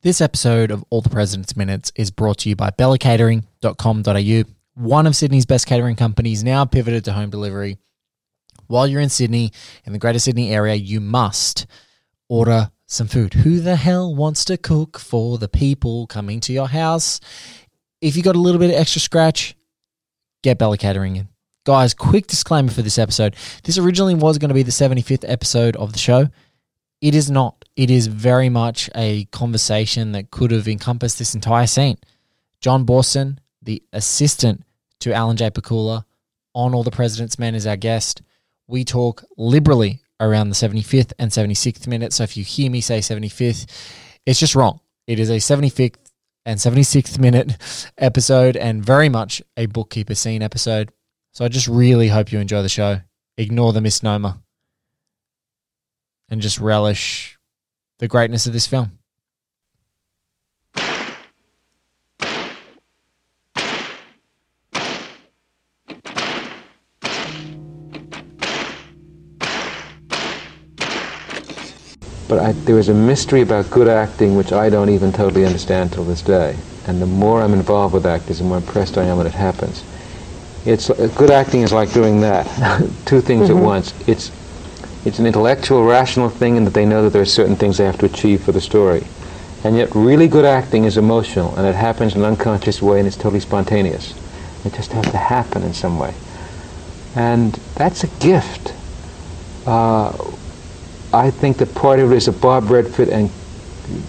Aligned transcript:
This 0.00 0.20
episode 0.20 0.70
of 0.70 0.84
All 0.90 1.00
the 1.00 1.08
President's 1.08 1.56
Minutes 1.56 1.90
is 1.96 2.12
brought 2.12 2.38
to 2.38 2.48
you 2.48 2.54
by 2.54 2.70
bellacatering.com.au, 2.70 4.44
one 4.74 5.06
of 5.08 5.16
Sydney's 5.16 5.44
best 5.44 5.66
catering 5.66 5.96
companies 5.96 6.44
now 6.44 6.64
pivoted 6.64 7.04
to 7.06 7.12
home 7.12 7.30
delivery. 7.30 7.78
While 8.68 8.86
you're 8.86 9.00
in 9.00 9.08
Sydney, 9.08 9.50
in 9.84 9.92
the 9.92 9.98
Greater 9.98 10.20
Sydney 10.20 10.54
area, 10.54 10.76
you 10.76 11.00
must 11.00 11.66
order 12.28 12.70
some 12.86 13.08
food. 13.08 13.34
Who 13.34 13.58
the 13.58 13.74
hell 13.74 14.14
wants 14.14 14.44
to 14.44 14.56
cook 14.56 15.00
for 15.00 15.36
the 15.36 15.48
people 15.48 16.06
coming 16.06 16.38
to 16.40 16.52
your 16.52 16.68
house? 16.68 17.18
If 18.00 18.16
you 18.16 18.22
got 18.22 18.36
a 18.36 18.40
little 18.40 18.60
bit 18.60 18.70
of 18.70 18.76
extra 18.76 19.00
scratch, 19.00 19.56
get 20.44 20.58
Bella 20.58 20.78
Catering 20.78 21.16
in. 21.16 21.28
Guys, 21.66 21.92
quick 21.92 22.28
disclaimer 22.28 22.70
for 22.70 22.82
this 22.82 22.98
episode. 22.98 23.34
This 23.64 23.78
originally 23.78 24.14
was 24.14 24.38
going 24.38 24.50
to 24.50 24.54
be 24.54 24.62
the 24.62 24.70
75th 24.70 25.24
episode 25.28 25.74
of 25.74 25.92
the 25.92 25.98
show. 25.98 26.28
It 27.00 27.14
is 27.14 27.30
not. 27.30 27.64
It 27.76 27.90
is 27.90 28.08
very 28.08 28.48
much 28.48 28.90
a 28.94 29.26
conversation 29.26 30.12
that 30.12 30.30
could 30.30 30.50
have 30.50 30.66
encompassed 30.66 31.18
this 31.18 31.34
entire 31.34 31.66
scene. 31.66 31.98
John 32.60 32.84
Boorstin, 32.84 33.38
the 33.62 33.82
assistant 33.92 34.64
to 35.00 35.12
Alan 35.12 35.36
J. 35.36 35.50
Pakula, 35.50 36.04
on 36.54 36.74
All 36.74 36.82
the 36.82 36.90
President's 36.90 37.38
Men, 37.38 37.54
is 37.54 37.66
our 37.66 37.76
guest. 37.76 38.22
We 38.66 38.84
talk 38.84 39.22
liberally 39.36 40.00
around 40.18 40.48
the 40.48 40.56
75th 40.56 41.12
and 41.20 41.30
76th 41.30 41.86
minute. 41.86 42.12
So 42.12 42.24
if 42.24 42.36
you 42.36 42.42
hear 42.42 42.68
me 42.70 42.80
say 42.80 42.98
75th, 42.98 43.66
it's 44.26 44.40
just 44.40 44.56
wrong. 44.56 44.80
It 45.06 45.20
is 45.20 45.30
a 45.30 45.36
75th 45.36 45.96
and 46.44 46.58
76th 46.58 47.18
minute 47.20 47.56
episode 47.98 48.56
and 48.56 48.84
very 48.84 49.08
much 49.08 49.40
a 49.56 49.66
bookkeeper 49.66 50.16
scene 50.16 50.42
episode. 50.42 50.90
So 51.32 51.44
I 51.44 51.48
just 51.48 51.68
really 51.68 52.08
hope 52.08 52.32
you 52.32 52.40
enjoy 52.40 52.62
the 52.62 52.68
show. 52.68 53.02
Ignore 53.36 53.72
the 53.72 53.80
misnomer 53.80 54.34
and 56.28 56.40
just 56.40 56.58
relish 56.60 57.38
the 57.98 58.08
greatness 58.08 58.46
of 58.46 58.52
this 58.52 58.66
film. 58.66 58.98
But 72.28 72.38
I, 72.40 72.52
there 72.52 72.78
is 72.78 72.90
a 72.90 72.94
mystery 72.94 73.40
about 73.40 73.70
good 73.70 73.88
acting 73.88 74.36
which 74.36 74.52
I 74.52 74.68
don't 74.68 74.90
even 74.90 75.12
totally 75.12 75.46
understand 75.46 75.92
till 75.92 76.04
this 76.04 76.20
day. 76.20 76.56
And 76.86 77.00
the 77.00 77.06
more 77.06 77.42
I'm 77.42 77.54
involved 77.54 77.94
with 77.94 78.04
actors, 78.06 78.38
the 78.38 78.44
more 78.44 78.58
impressed 78.58 78.98
I 78.98 79.04
am 79.04 79.16
when 79.16 79.26
it 79.26 79.32
happens. 79.32 79.82
It's 80.66 80.88
good 81.16 81.30
acting 81.30 81.62
is 81.62 81.72
like 81.72 81.92
doing 81.92 82.20
that, 82.20 82.46
two 83.06 83.20
things 83.22 83.48
Mm-hmm. 83.48 83.58
at 83.58 83.64
once. 83.64 84.08
It's 84.08 84.30
it's 85.04 85.18
an 85.18 85.26
intellectual, 85.26 85.84
rational 85.84 86.28
thing, 86.28 86.56
in 86.56 86.64
that 86.64 86.74
they 86.74 86.84
know 86.84 87.02
that 87.04 87.10
there 87.10 87.22
are 87.22 87.26
certain 87.26 87.56
things 87.56 87.78
they 87.78 87.84
have 87.84 87.98
to 87.98 88.06
achieve 88.06 88.42
for 88.42 88.52
the 88.52 88.60
story. 88.60 89.06
And 89.64 89.76
yet, 89.76 89.94
really 89.94 90.28
good 90.28 90.44
acting 90.44 90.84
is 90.84 90.96
emotional, 90.96 91.54
and 91.56 91.66
it 91.66 91.74
happens 91.74 92.14
in 92.14 92.20
an 92.20 92.26
unconscious 92.26 92.80
way, 92.80 92.98
and 92.98 93.06
it's 93.06 93.16
totally 93.16 93.40
spontaneous. 93.40 94.14
It 94.64 94.74
just 94.74 94.92
has 94.92 95.04
to 95.10 95.16
happen 95.16 95.62
in 95.62 95.72
some 95.72 95.98
way, 95.98 96.14
and 97.14 97.52
that's 97.74 98.04
a 98.04 98.08
gift. 98.20 98.74
Uh, 99.66 100.12
I 101.12 101.30
think 101.30 101.58
that 101.58 101.74
part 101.74 102.00
of 102.00 102.12
it 102.12 102.16
is 102.16 102.26
that 102.26 102.40
Bob 102.40 102.70
Redford 102.70 103.08
and 103.08 103.30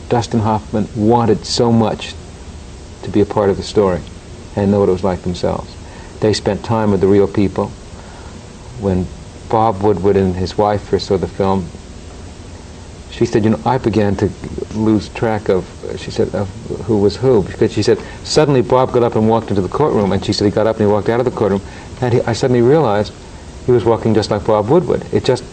Dustin 0.10 0.42
Hoffman 0.42 0.88
wanted 0.96 1.46
so 1.46 1.72
much 1.72 2.14
to 3.04 3.10
be 3.10 3.22
a 3.22 3.26
part 3.26 3.50
of 3.50 3.58
the 3.58 3.64
story 3.64 4.02
and 4.56 4.72
know 4.72 4.80
what 4.80 4.90
it 4.90 4.94
was 4.94 5.04
like 5.04 5.22
themselves. 5.22 5.74
They 6.20 6.34
spent 6.34 6.64
time 6.64 6.92
with 6.92 7.00
the 7.00 7.08
real 7.08 7.28
people. 7.28 7.68
When 8.80 9.08
Bob 9.50 9.82
Woodward 9.82 10.16
and 10.16 10.36
his 10.36 10.58
wife 10.58 10.82
first 10.82 11.08
saw 11.08 11.18
the 11.18 11.28
film, 11.28 11.68
she 13.12 13.26
said, 13.26 13.44
you 13.44 13.50
know, 13.50 13.60
I 13.66 13.78
began 13.80 14.16
to 14.18 14.30
lose 14.76 15.10
track 15.10 15.50
of, 15.50 15.68
she 15.98 16.12
said, 16.12 16.34
of 16.36 16.48
who 16.86 17.00
was 17.00 17.18
who. 17.18 17.44
Because 17.44 17.74
she 17.74 17.82
said, 17.82 18.00
suddenly 18.24 18.62
Bob 18.62 18.92
got 18.92 19.04
up 19.04 19.16
and 19.16 19.28
walked 19.28 19.50
into 19.50 19.62
the 19.62 19.68
courtroom, 19.68 20.12
and 20.12 20.24
she 20.24 20.32
said 20.32 20.46
he 20.46 20.52
got 20.52 20.68
up 20.68 20.78
and 20.78 20.88
he 20.88 20.92
walked 20.92 21.10
out 21.10 21.20
of 21.20 21.26
the 21.26 21.32
courtroom, 21.32 21.62
and 22.02 22.14
he, 22.14 22.22
I 22.22 22.34
suddenly 22.34 22.62
realized 22.62 23.14
he 23.66 23.72
was 23.72 23.84
walking 23.84 24.14
just 24.14 24.32
like 24.32 24.46
Bob 24.46 24.70
Woodward. 24.70 25.04
It 25.12 25.26
just, 25.26 25.44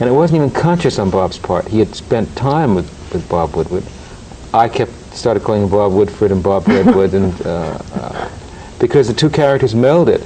and 0.00 0.08
it 0.08 0.12
wasn't 0.12 0.38
even 0.38 0.50
conscious 0.50 0.98
on 0.98 1.10
Bob's 1.10 1.38
part. 1.38 1.68
He 1.68 1.78
had 1.78 1.94
spent 1.94 2.34
time 2.36 2.74
with, 2.74 2.88
with 3.12 3.28
Bob 3.28 3.54
Woodward. 3.54 3.84
I 4.54 4.68
kept, 4.68 4.92
started 5.14 5.42
calling 5.42 5.64
him 5.64 5.68
Bob 5.68 5.92
Woodford 5.92 6.32
and 6.32 6.42
Bob 6.42 6.66
Redwood, 6.68 7.12
and 7.12 7.46
uh, 7.46 7.78
uh, 7.94 8.30
because 8.80 9.08
the 9.08 9.14
two 9.14 9.30
characters 9.30 9.74
melded. 9.74 10.22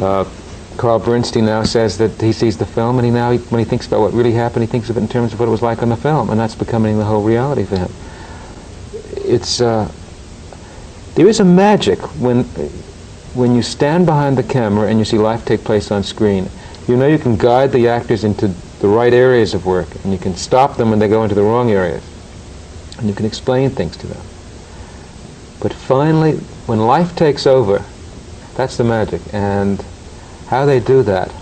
Uh, 0.00 0.28
Carl 0.76 0.98
Bernstein 0.98 1.46
now 1.46 1.62
says 1.62 1.98
that 1.98 2.20
he 2.20 2.32
sees 2.32 2.58
the 2.58 2.66
film, 2.66 2.98
and 2.98 3.04
he 3.04 3.10
now, 3.10 3.36
when 3.36 3.58
he 3.58 3.64
thinks 3.64 3.86
about 3.86 4.00
what 4.00 4.12
really 4.12 4.32
happened, 4.32 4.62
he 4.62 4.66
thinks 4.70 4.90
of 4.90 4.96
it 4.96 5.00
in 5.00 5.08
terms 5.08 5.32
of 5.32 5.40
what 5.40 5.48
it 5.48 5.50
was 5.52 5.62
like 5.62 5.82
on 5.82 5.88
the 5.88 5.96
film, 5.96 6.30
and 6.30 6.38
that's 6.38 6.54
becoming 6.54 6.98
the 6.98 7.04
whole 7.04 7.22
reality 7.22 7.64
for 7.64 7.78
him. 7.78 7.90
It's 9.16 9.60
uh, 9.60 9.90
there 11.14 11.28
is 11.28 11.40
a 11.40 11.44
magic 11.44 12.00
when 12.20 12.44
when 13.34 13.54
you 13.54 13.62
stand 13.62 14.06
behind 14.06 14.38
the 14.38 14.42
camera 14.42 14.88
and 14.88 14.98
you 14.98 15.04
see 15.04 15.18
life 15.18 15.44
take 15.44 15.64
place 15.64 15.90
on 15.90 16.02
screen. 16.02 16.48
You 16.86 16.96
know 16.96 17.06
you 17.06 17.18
can 17.18 17.36
guide 17.36 17.72
the 17.72 17.88
actors 17.88 18.24
into 18.24 18.48
the 18.80 18.88
right 18.88 19.12
areas 19.12 19.54
of 19.54 19.64
work, 19.64 19.88
and 20.04 20.12
you 20.12 20.18
can 20.18 20.34
stop 20.34 20.76
them 20.76 20.90
when 20.90 20.98
they 20.98 21.08
go 21.08 21.22
into 21.22 21.34
the 21.34 21.42
wrong 21.42 21.70
areas, 21.70 22.02
and 22.98 23.08
you 23.08 23.14
can 23.14 23.26
explain 23.26 23.70
things 23.70 23.96
to 23.98 24.06
them. 24.06 24.20
But 25.60 25.72
finally, 25.72 26.36
when 26.66 26.80
life 26.80 27.16
takes 27.16 27.46
over, 27.46 27.84
that's 28.54 28.76
the 28.76 28.84
magic, 28.84 29.22
and 29.32 29.82
how 30.48 30.66
they 30.66 30.80
do 30.80 31.02
that, 31.02 31.32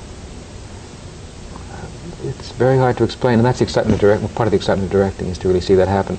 it's 2.24 2.52
very 2.52 2.78
hard 2.78 2.96
to 2.98 3.04
explain, 3.04 3.38
and 3.38 3.44
that's 3.44 3.58
the 3.58 3.64
excitement 3.64 3.94
of 3.94 4.00
directing. 4.00 4.28
Part 4.28 4.46
of 4.46 4.52
the 4.52 4.56
excitement 4.56 4.86
of 4.86 4.92
directing 4.92 5.28
is 5.28 5.38
to 5.38 5.48
really 5.48 5.60
see 5.60 5.74
that 5.74 5.88
happen. 5.88 6.18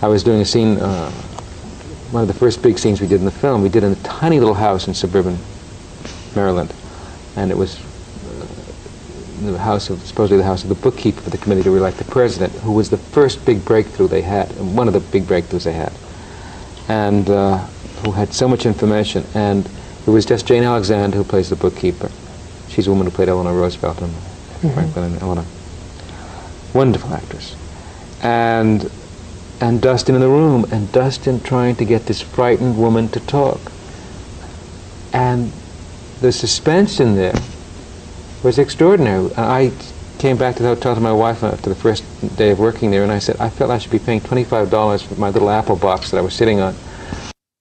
I 0.00 0.08
was 0.08 0.24
doing 0.24 0.40
a 0.40 0.44
scene, 0.44 0.78
uh, 0.78 1.10
one 2.10 2.22
of 2.22 2.28
the 2.28 2.34
first 2.34 2.62
big 2.62 2.78
scenes 2.78 3.00
we 3.00 3.06
did 3.06 3.20
in 3.20 3.24
the 3.26 3.30
film. 3.30 3.62
We 3.62 3.68
did 3.68 3.84
in 3.84 3.92
a 3.92 3.96
tiny 3.96 4.40
little 4.40 4.54
house 4.54 4.88
in 4.88 4.94
suburban 4.94 5.38
Maryland, 6.34 6.72
and 7.36 7.50
it 7.50 7.56
was 7.56 7.78
uh, 7.78 9.50
the 9.52 9.58
house 9.58 9.90
of 9.90 10.00
supposedly 10.00 10.38
the 10.38 10.44
house 10.44 10.62
of 10.62 10.70
the 10.70 10.74
bookkeeper 10.74 11.20
for 11.20 11.30
the 11.30 11.38
committee 11.38 11.62
to 11.62 11.70
re-elect 11.70 11.98
the 11.98 12.04
president, 12.04 12.52
who 12.60 12.72
was 12.72 12.88
the 12.88 12.96
first 12.96 13.44
big 13.44 13.62
breakthrough 13.64 14.08
they 14.08 14.22
had, 14.22 14.50
and 14.52 14.76
one 14.76 14.88
of 14.88 14.94
the 14.94 15.00
big 15.00 15.24
breakthroughs 15.24 15.64
they 15.64 15.72
had, 15.74 15.92
and 16.88 17.28
uh, 17.28 17.58
who 18.04 18.12
had 18.12 18.32
so 18.32 18.48
much 18.48 18.64
information. 18.64 19.24
And 19.34 19.68
it 20.06 20.10
was 20.10 20.24
just 20.24 20.46
Jane 20.46 20.64
Alexander 20.64 21.16
who 21.16 21.24
plays 21.24 21.50
the 21.50 21.56
bookkeeper. 21.56 22.10
She's 22.72 22.86
a 22.86 22.90
woman 22.90 23.06
who 23.06 23.12
played 23.12 23.28
Eleanor 23.28 23.52
Roosevelt 23.52 24.00
and 24.00 24.14
Franklin 24.72 25.12
and 25.12 25.22
Eleanor. 25.22 25.44
Wonderful 26.72 27.12
actress. 27.12 27.54
And 28.22 28.90
and 29.60 29.80
Dustin 29.80 30.14
in 30.14 30.20
the 30.20 30.28
room, 30.28 30.66
and 30.72 30.90
Dustin 30.90 31.40
trying 31.40 31.76
to 31.76 31.84
get 31.84 32.06
this 32.06 32.20
frightened 32.20 32.78
woman 32.78 33.08
to 33.10 33.20
talk. 33.20 33.60
And 35.12 35.52
the 36.20 36.32
suspense 36.32 36.98
in 36.98 37.14
there 37.14 37.34
was 38.42 38.58
extraordinary. 38.58 39.30
I 39.36 39.70
came 40.18 40.36
back 40.36 40.56
to 40.56 40.62
the 40.62 40.70
hotel 40.70 40.94
to 40.94 41.00
my 41.00 41.12
wife 41.12 41.44
after 41.44 41.68
the 41.68 41.76
first 41.76 42.04
day 42.36 42.50
of 42.50 42.58
working 42.58 42.90
there, 42.90 43.02
and 43.04 43.12
I 43.12 43.18
said, 43.20 43.36
I 43.38 43.50
felt 43.50 43.70
I 43.70 43.78
should 43.78 43.92
be 43.92 44.00
paying 44.00 44.20
$25 44.20 45.02
for 45.04 45.14
my 45.14 45.30
little 45.30 45.50
Apple 45.50 45.76
box 45.76 46.10
that 46.10 46.18
I 46.18 46.22
was 46.22 46.34
sitting 46.34 46.58
on. 46.58 46.74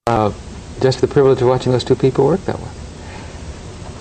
Uh, 0.08 0.32
just 0.80 1.00
for 1.00 1.06
the 1.06 1.14
privilege 1.14 1.42
of 1.42 1.48
watching 1.48 1.72
those 1.72 1.84
two 1.84 1.96
people 1.96 2.26
work 2.26 2.44
that 2.46 2.60
way. 2.60 2.70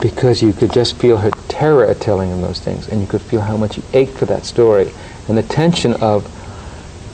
Because 0.01 0.43
you 0.43 0.53
could 0.53 0.73
just 0.73 0.97
feel 0.97 1.19
her 1.19 1.31
terror 1.49 1.85
at 1.85 2.01
telling 2.01 2.31
him 2.31 2.41
those 2.41 2.61
things, 2.61 2.89
and 2.89 3.01
you 3.01 3.07
could 3.07 3.21
feel 3.21 3.41
how 3.41 3.57
much 3.57 3.77
he 3.77 3.83
ached 3.93 4.17
for 4.17 4.27
that 4.27 4.45
story, 4.45 4.91
and 5.29 5.37
the 5.37 5.43
tension 5.43 5.95
of, 5.95 6.25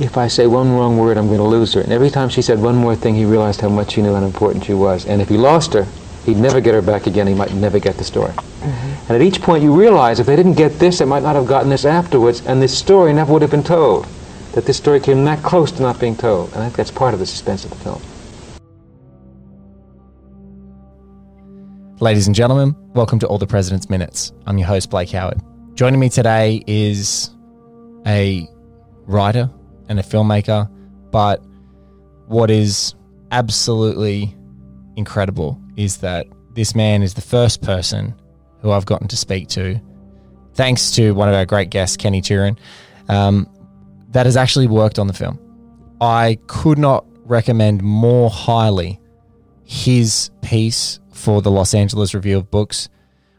if 0.01 0.17
I 0.17 0.29
say 0.29 0.47
one 0.47 0.73
wrong 0.73 0.99
word, 0.99 1.17
I'm 1.17 1.27
going 1.27 1.39
to 1.39 1.45
lose 1.45 1.73
her. 1.75 1.81
And 1.81 1.93
every 1.93 2.11
time 2.11 2.29
she 2.29 2.43
said 2.43 2.61
one 2.61 2.77
more 2.77 2.95
thing, 2.95 3.15
he 3.15 3.25
realized 3.25 3.61
how 3.61 3.69
much 3.69 3.95
he 3.95 4.03
knew, 4.03 4.15
how 4.15 4.25
important 4.25 4.65
she 4.65 4.75
was. 4.75 5.07
And 5.07 5.21
if 5.23 5.29
he 5.29 5.37
lost 5.37 5.73
her, 5.73 5.87
he'd 6.25 6.37
never 6.37 6.61
get 6.61 6.75
her 6.75 6.83
back 6.83 7.07
again. 7.07 7.27
He 7.27 7.35
might 7.35 7.55
never 7.55 7.79
get 7.79 7.97
the 7.97 8.05
story. 8.05 8.33
Mm-hmm. 8.33 8.89
And 9.09 9.11
at 9.11 9.23
each 9.23 9.41
point, 9.41 9.63
you 9.63 9.75
realize 9.75 10.21
if 10.21 10.27
they 10.27 10.37
didn't 10.37 10.55
get 10.55 10.79
this, 10.79 10.99
they 10.99 11.05
might 11.07 11.23
not 11.23 11.35
have 11.35 11.47
gotten 11.47 11.71
this 11.71 11.85
afterwards, 11.85 12.45
and 12.47 12.61
this 12.61 12.77
story 12.77 13.13
never 13.13 13.33
would 13.33 13.43
have 13.43 13.51
been 13.51 13.63
told. 13.63 14.07
That 14.53 14.65
this 14.65 14.77
story 14.77 15.01
came 15.01 15.25
that 15.25 15.43
close 15.43 15.73
to 15.73 15.83
not 15.83 15.99
being 15.99 16.17
told. 16.17 16.53
And 16.53 16.63
I 16.63 16.65
think 16.67 16.77
that's 16.77 16.91
part 16.91 17.15
of 17.15 17.21
the 17.21 17.27
suspense 17.27 17.65
of 17.65 17.71
the 17.71 17.77
film. 17.77 18.03
Ladies 21.99 22.27
and 22.27 22.37
gentlemen, 22.37 22.77
welcome 22.93 23.19
to 23.21 23.27
All 23.27 23.39
the 23.39 23.47
President's 23.47 23.89
Minutes. 23.89 24.31
I'm 24.45 24.59
your 24.59 24.69
host, 24.69 24.91
Blake 24.91 25.09
Howard. 25.13 25.41
Joining 25.73 25.99
me 25.99 26.11
today 26.11 26.63
is 26.67 27.31
a 28.07 28.47
writer 29.07 29.51
and 29.89 29.99
a 29.99 30.03
filmmaker, 30.03 30.71
but 31.11 31.43
what 32.27 32.51
is 32.51 32.95
absolutely 33.31 34.37
incredible 34.97 35.59
is 35.77 35.97
that 35.99 36.27
this 36.53 36.75
man 36.75 37.03
is 37.03 37.15
the 37.15 37.23
first 37.23 37.63
person 37.63 38.15
who 38.61 38.73
I've 38.73 38.85
gotten 38.85 39.09
to 39.09 39.17
speak 39.17 39.49
to, 39.49 39.81
thanks 40.53 40.91
to 40.97 41.13
one 41.13 41.31
of 41.31 41.35
our 41.35 41.47
great 41.47 41.71
guests, 41.71 41.97
Kenny 41.97 42.21
Turan, 42.21 42.59
um, 43.09 43.49
that 44.11 44.27
has 44.27 44.37
actually 44.37 44.67
worked 44.67 44.99
on 44.99 45.07
the 45.07 45.15
film. 45.15 45.39
I 46.03 46.37
could 46.47 46.77
not 46.77 47.07
recommend 47.25 47.83
more 47.83 48.29
highly 48.29 49.01
his 49.65 50.31
piece 50.43 51.01
for 51.17 51.43
the 51.43 51.51
Los 51.51 51.75
Angeles 51.75 52.15
Review 52.15 52.37
of 52.37 52.51
Books, 52.51 52.89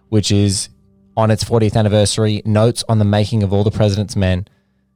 which 0.10 0.32
is 0.32 0.70
on 1.16 1.32
its 1.32 1.44
40th 1.44 1.76
anniversary, 1.76 2.42
notes 2.46 2.84
on 2.90 3.00
the 3.00 3.06
making 3.06 3.44
of 3.44 3.54
All 3.54 3.64
the 3.64 3.72
President's 3.72 4.16
Men. 4.16 4.48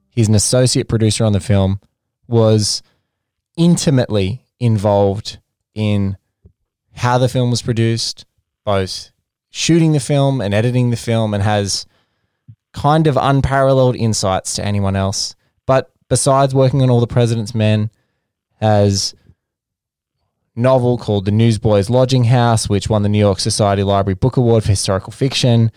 He's 0.09 0.27
an 0.27 0.35
associate 0.35 0.87
producer 0.87 1.23
on 1.23 1.33
the 1.33 1.39
film, 1.39 1.79
was 2.27 2.83
intimately 3.57 4.45
involved 4.59 5.39
in 5.73 6.17
how 6.93 7.17
the 7.17 7.29
film 7.29 7.49
was 7.49 7.61
produced, 7.61 8.25
both 8.65 9.11
shooting 9.49 9.93
the 9.93 9.99
film 9.99 10.41
and 10.41 10.53
editing 10.53 10.89
the 10.89 10.97
film, 10.97 11.33
and 11.33 11.43
has 11.43 11.85
kind 12.73 13.07
of 13.07 13.17
unparalleled 13.17 13.95
insights 13.95 14.55
to 14.55 14.65
anyone 14.65 14.95
else. 14.95 15.35
But 15.65 15.91
besides 16.09 16.53
working 16.53 16.81
on 16.81 16.89
All 16.89 16.99
the 16.99 17.07
President's 17.07 17.55
Men, 17.55 17.89
has 18.59 19.15
novel 20.55 20.97
called 20.97 21.25
The 21.25 21.31
Newsboys 21.31 21.89
Lodging 21.89 22.25
House, 22.25 22.67
which 22.67 22.89
won 22.89 23.03
the 23.03 23.09
New 23.09 23.19
York 23.19 23.39
Society 23.39 23.83
Library 23.83 24.15
Book 24.15 24.37
Award 24.37 24.63
for 24.63 24.69
historical 24.69 25.11
fiction. 25.11 25.71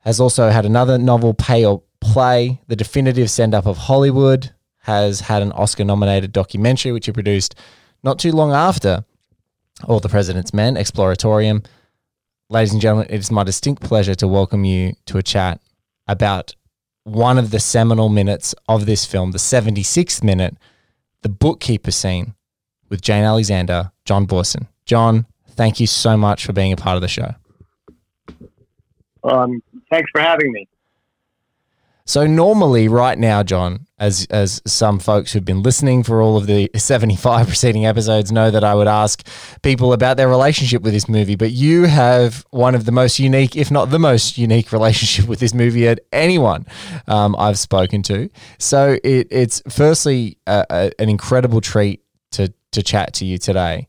Has 0.00 0.18
also 0.18 0.50
had 0.50 0.64
another 0.64 0.98
novel, 0.98 1.34
Pay 1.34 1.64
or 1.64 1.82
Play, 2.00 2.60
The 2.68 2.76
Definitive 2.76 3.30
Send 3.30 3.54
Up 3.54 3.66
of 3.66 3.76
Hollywood. 3.76 4.52
Has 4.78 5.20
had 5.20 5.42
an 5.42 5.52
Oscar 5.52 5.84
nominated 5.84 6.32
documentary, 6.32 6.90
which 6.90 7.06
he 7.06 7.12
produced 7.12 7.54
not 8.02 8.18
too 8.18 8.32
long 8.32 8.52
after 8.52 9.04
All 9.84 10.00
the 10.00 10.08
President's 10.08 10.52
Men, 10.52 10.74
Exploratorium. 10.74 11.64
Ladies 12.48 12.72
and 12.72 12.82
gentlemen, 12.82 13.06
it 13.08 13.18
is 13.18 13.30
my 13.30 13.44
distinct 13.44 13.82
pleasure 13.82 14.14
to 14.16 14.26
welcome 14.26 14.64
you 14.64 14.94
to 15.06 15.18
a 15.18 15.22
chat 15.22 15.60
about 16.08 16.54
one 17.04 17.38
of 17.38 17.50
the 17.50 17.60
seminal 17.60 18.08
minutes 18.08 18.54
of 18.68 18.86
this 18.86 19.04
film, 19.04 19.30
the 19.30 19.38
76th 19.38 20.22
minute, 20.22 20.56
the 21.22 21.28
bookkeeper 21.28 21.90
scene 21.90 22.34
with 22.92 23.00
Jane 23.00 23.24
Alexander, 23.24 23.90
John 24.04 24.26
Boorstin. 24.26 24.68
John, 24.84 25.26
thank 25.52 25.80
you 25.80 25.86
so 25.86 26.14
much 26.14 26.44
for 26.44 26.52
being 26.52 26.74
a 26.74 26.76
part 26.76 26.94
of 26.94 27.00
the 27.00 27.08
show. 27.08 27.34
Um, 29.24 29.62
thanks 29.90 30.10
for 30.12 30.20
having 30.20 30.52
me. 30.52 30.68
So 32.04 32.26
normally, 32.26 32.88
right 32.88 33.16
now, 33.16 33.42
John, 33.42 33.86
as 33.98 34.26
as 34.28 34.60
some 34.66 34.98
folks 34.98 35.32
who've 35.32 35.44
been 35.44 35.62
listening 35.62 36.02
for 36.02 36.20
all 36.20 36.36
of 36.36 36.46
the 36.46 36.68
seventy 36.76 37.16
five 37.16 37.46
preceding 37.46 37.86
episodes 37.86 38.30
know 38.30 38.50
that 38.50 38.62
I 38.62 38.74
would 38.74 38.88
ask 38.88 39.26
people 39.62 39.94
about 39.94 40.18
their 40.18 40.28
relationship 40.28 40.82
with 40.82 40.92
this 40.92 41.08
movie, 41.08 41.36
but 41.36 41.52
you 41.52 41.84
have 41.84 42.44
one 42.50 42.74
of 42.74 42.84
the 42.84 42.92
most 42.92 43.18
unique, 43.18 43.56
if 43.56 43.70
not 43.70 43.86
the 43.86 44.00
most 44.00 44.36
unique, 44.36 44.70
relationship 44.78 45.30
with 45.30 45.38
this 45.38 45.54
movie 45.54 45.88
at 45.88 46.00
anyone 46.12 46.66
um, 47.06 47.34
I've 47.38 47.58
spoken 47.58 48.02
to. 48.02 48.28
So 48.58 48.98
it, 49.02 49.28
it's 49.30 49.62
firstly 49.70 50.36
a, 50.46 50.66
a, 50.68 50.90
an 50.98 51.08
incredible 51.08 51.62
treat 51.62 52.02
to 52.32 52.52
to 52.72 52.82
chat 52.82 53.14
to 53.14 53.24
you 53.24 53.38
today. 53.38 53.86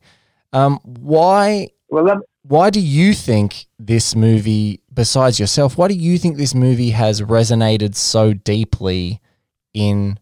Um, 0.52 0.78
why? 0.84 1.68
Well, 1.88 2.22
why 2.42 2.70
do 2.70 2.80
you 2.80 3.14
think 3.14 3.66
this 3.78 4.14
movie, 4.14 4.80
besides 4.92 5.40
yourself, 5.40 5.78
why 5.78 5.88
do 5.88 5.94
you 5.94 6.18
think 6.18 6.36
this 6.36 6.54
movie 6.54 6.90
has 6.90 7.22
resonated 7.22 7.94
so 7.94 8.34
deeply 8.34 9.20
in 9.72 10.18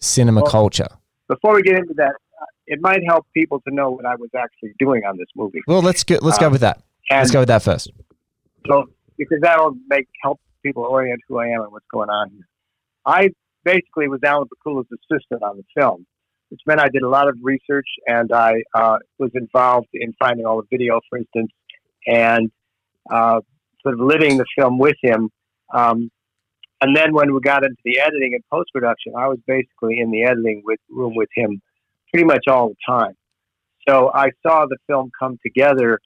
cinema 0.00 0.42
well, 0.42 0.50
culture? 0.50 0.88
Before 1.28 1.54
we 1.54 1.62
get 1.62 1.76
into 1.76 1.94
that, 1.94 2.14
uh, 2.40 2.46
it 2.66 2.80
might 2.80 3.00
help 3.06 3.26
people 3.34 3.60
to 3.66 3.74
know 3.74 3.90
what 3.90 4.06
I 4.06 4.14
was 4.14 4.30
actually 4.36 4.74
doing 4.78 5.02
on 5.04 5.16
this 5.16 5.26
movie. 5.34 5.60
Well, 5.66 5.82
let's 5.82 6.04
go. 6.04 6.18
Let's 6.22 6.38
um, 6.38 6.44
go 6.44 6.50
with 6.50 6.60
that. 6.60 6.82
Let's 7.10 7.30
go 7.30 7.40
with 7.40 7.48
that 7.48 7.62
first. 7.62 7.90
So, 8.68 8.84
because 9.16 9.38
that'll 9.42 9.76
make 9.88 10.08
help 10.22 10.40
people 10.64 10.84
orient 10.84 11.20
who 11.28 11.38
I 11.38 11.48
am 11.48 11.62
and 11.62 11.72
what's 11.72 11.86
going 11.92 12.10
on 12.10 12.30
here. 12.30 12.46
I 13.04 13.30
basically 13.64 14.08
was 14.08 14.20
Alan 14.24 14.48
Pakula's 14.48 14.86
assistant 14.92 15.42
on 15.42 15.56
the 15.56 15.64
film 15.74 16.06
which 16.48 16.60
meant 16.66 16.80
I 16.80 16.88
did 16.88 17.02
a 17.02 17.08
lot 17.08 17.28
of 17.28 17.36
research 17.42 17.88
and 18.06 18.32
I 18.32 18.62
uh, 18.74 18.98
was 19.18 19.30
involved 19.34 19.88
in 19.92 20.14
finding 20.18 20.46
all 20.46 20.56
the 20.58 20.68
video, 20.70 21.00
for 21.08 21.18
instance, 21.18 21.50
and 22.06 22.50
uh, 23.10 23.40
sort 23.82 23.94
of 23.94 24.00
living 24.00 24.36
the 24.36 24.44
film 24.56 24.78
with 24.78 24.96
him. 25.02 25.30
Um, 25.74 26.10
and 26.80 26.94
then 26.94 27.14
when 27.14 27.32
we 27.32 27.40
got 27.40 27.64
into 27.64 27.76
the 27.84 27.98
editing 28.00 28.34
and 28.34 28.44
post 28.52 28.70
production, 28.72 29.14
I 29.16 29.28
was 29.28 29.38
basically 29.46 29.98
in 29.98 30.10
the 30.10 30.24
editing 30.24 30.62
with, 30.64 30.78
room 30.90 31.14
with 31.14 31.28
him 31.34 31.60
pretty 32.12 32.24
much 32.24 32.44
all 32.48 32.68
the 32.68 32.76
time. 32.86 33.14
So 33.88 34.10
I 34.14 34.30
saw 34.46 34.66
the 34.66 34.76
film 34.86 35.10
come 35.18 35.38
together 35.44 36.00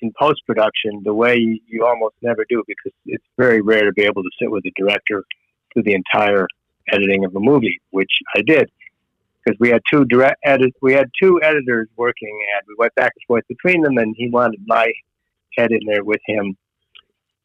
in 0.00 0.12
post 0.18 0.42
production 0.46 1.02
the 1.04 1.14
way 1.14 1.36
you, 1.36 1.58
you 1.66 1.86
almost 1.86 2.14
never 2.22 2.44
do 2.48 2.62
because 2.66 2.92
it's 3.06 3.24
very 3.38 3.62
rare 3.62 3.84
to 3.86 3.92
be 3.92 4.02
able 4.02 4.22
to 4.22 4.30
sit 4.40 4.50
with 4.50 4.64
a 4.66 4.72
director 4.76 5.24
through 5.72 5.82
the 5.84 5.94
entire 5.94 6.46
editing 6.92 7.24
of 7.24 7.34
a 7.34 7.40
movie, 7.40 7.80
which 7.90 8.10
I 8.34 8.42
did 8.42 8.70
because 9.46 9.58
we 9.60 9.70
had 9.70 9.82
two 9.90 10.04
direct 10.04 10.38
edit 10.44 10.72
we 10.82 10.92
had 10.92 11.08
two 11.20 11.40
editors 11.42 11.88
working 11.96 12.36
and 12.54 12.66
we 12.66 12.74
went 12.78 12.94
back 12.94 13.12
and 13.14 13.26
forth 13.26 13.44
between 13.48 13.82
them 13.82 13.96
and 13.98 14.14
he 14.18 14.28
wanted 14.28 14.60
my 14.66 14.90
head 15.56 15.70
in 15.70 15.80
there 15.86 16.04
with 16.04 16.20
him. 16.26 16.56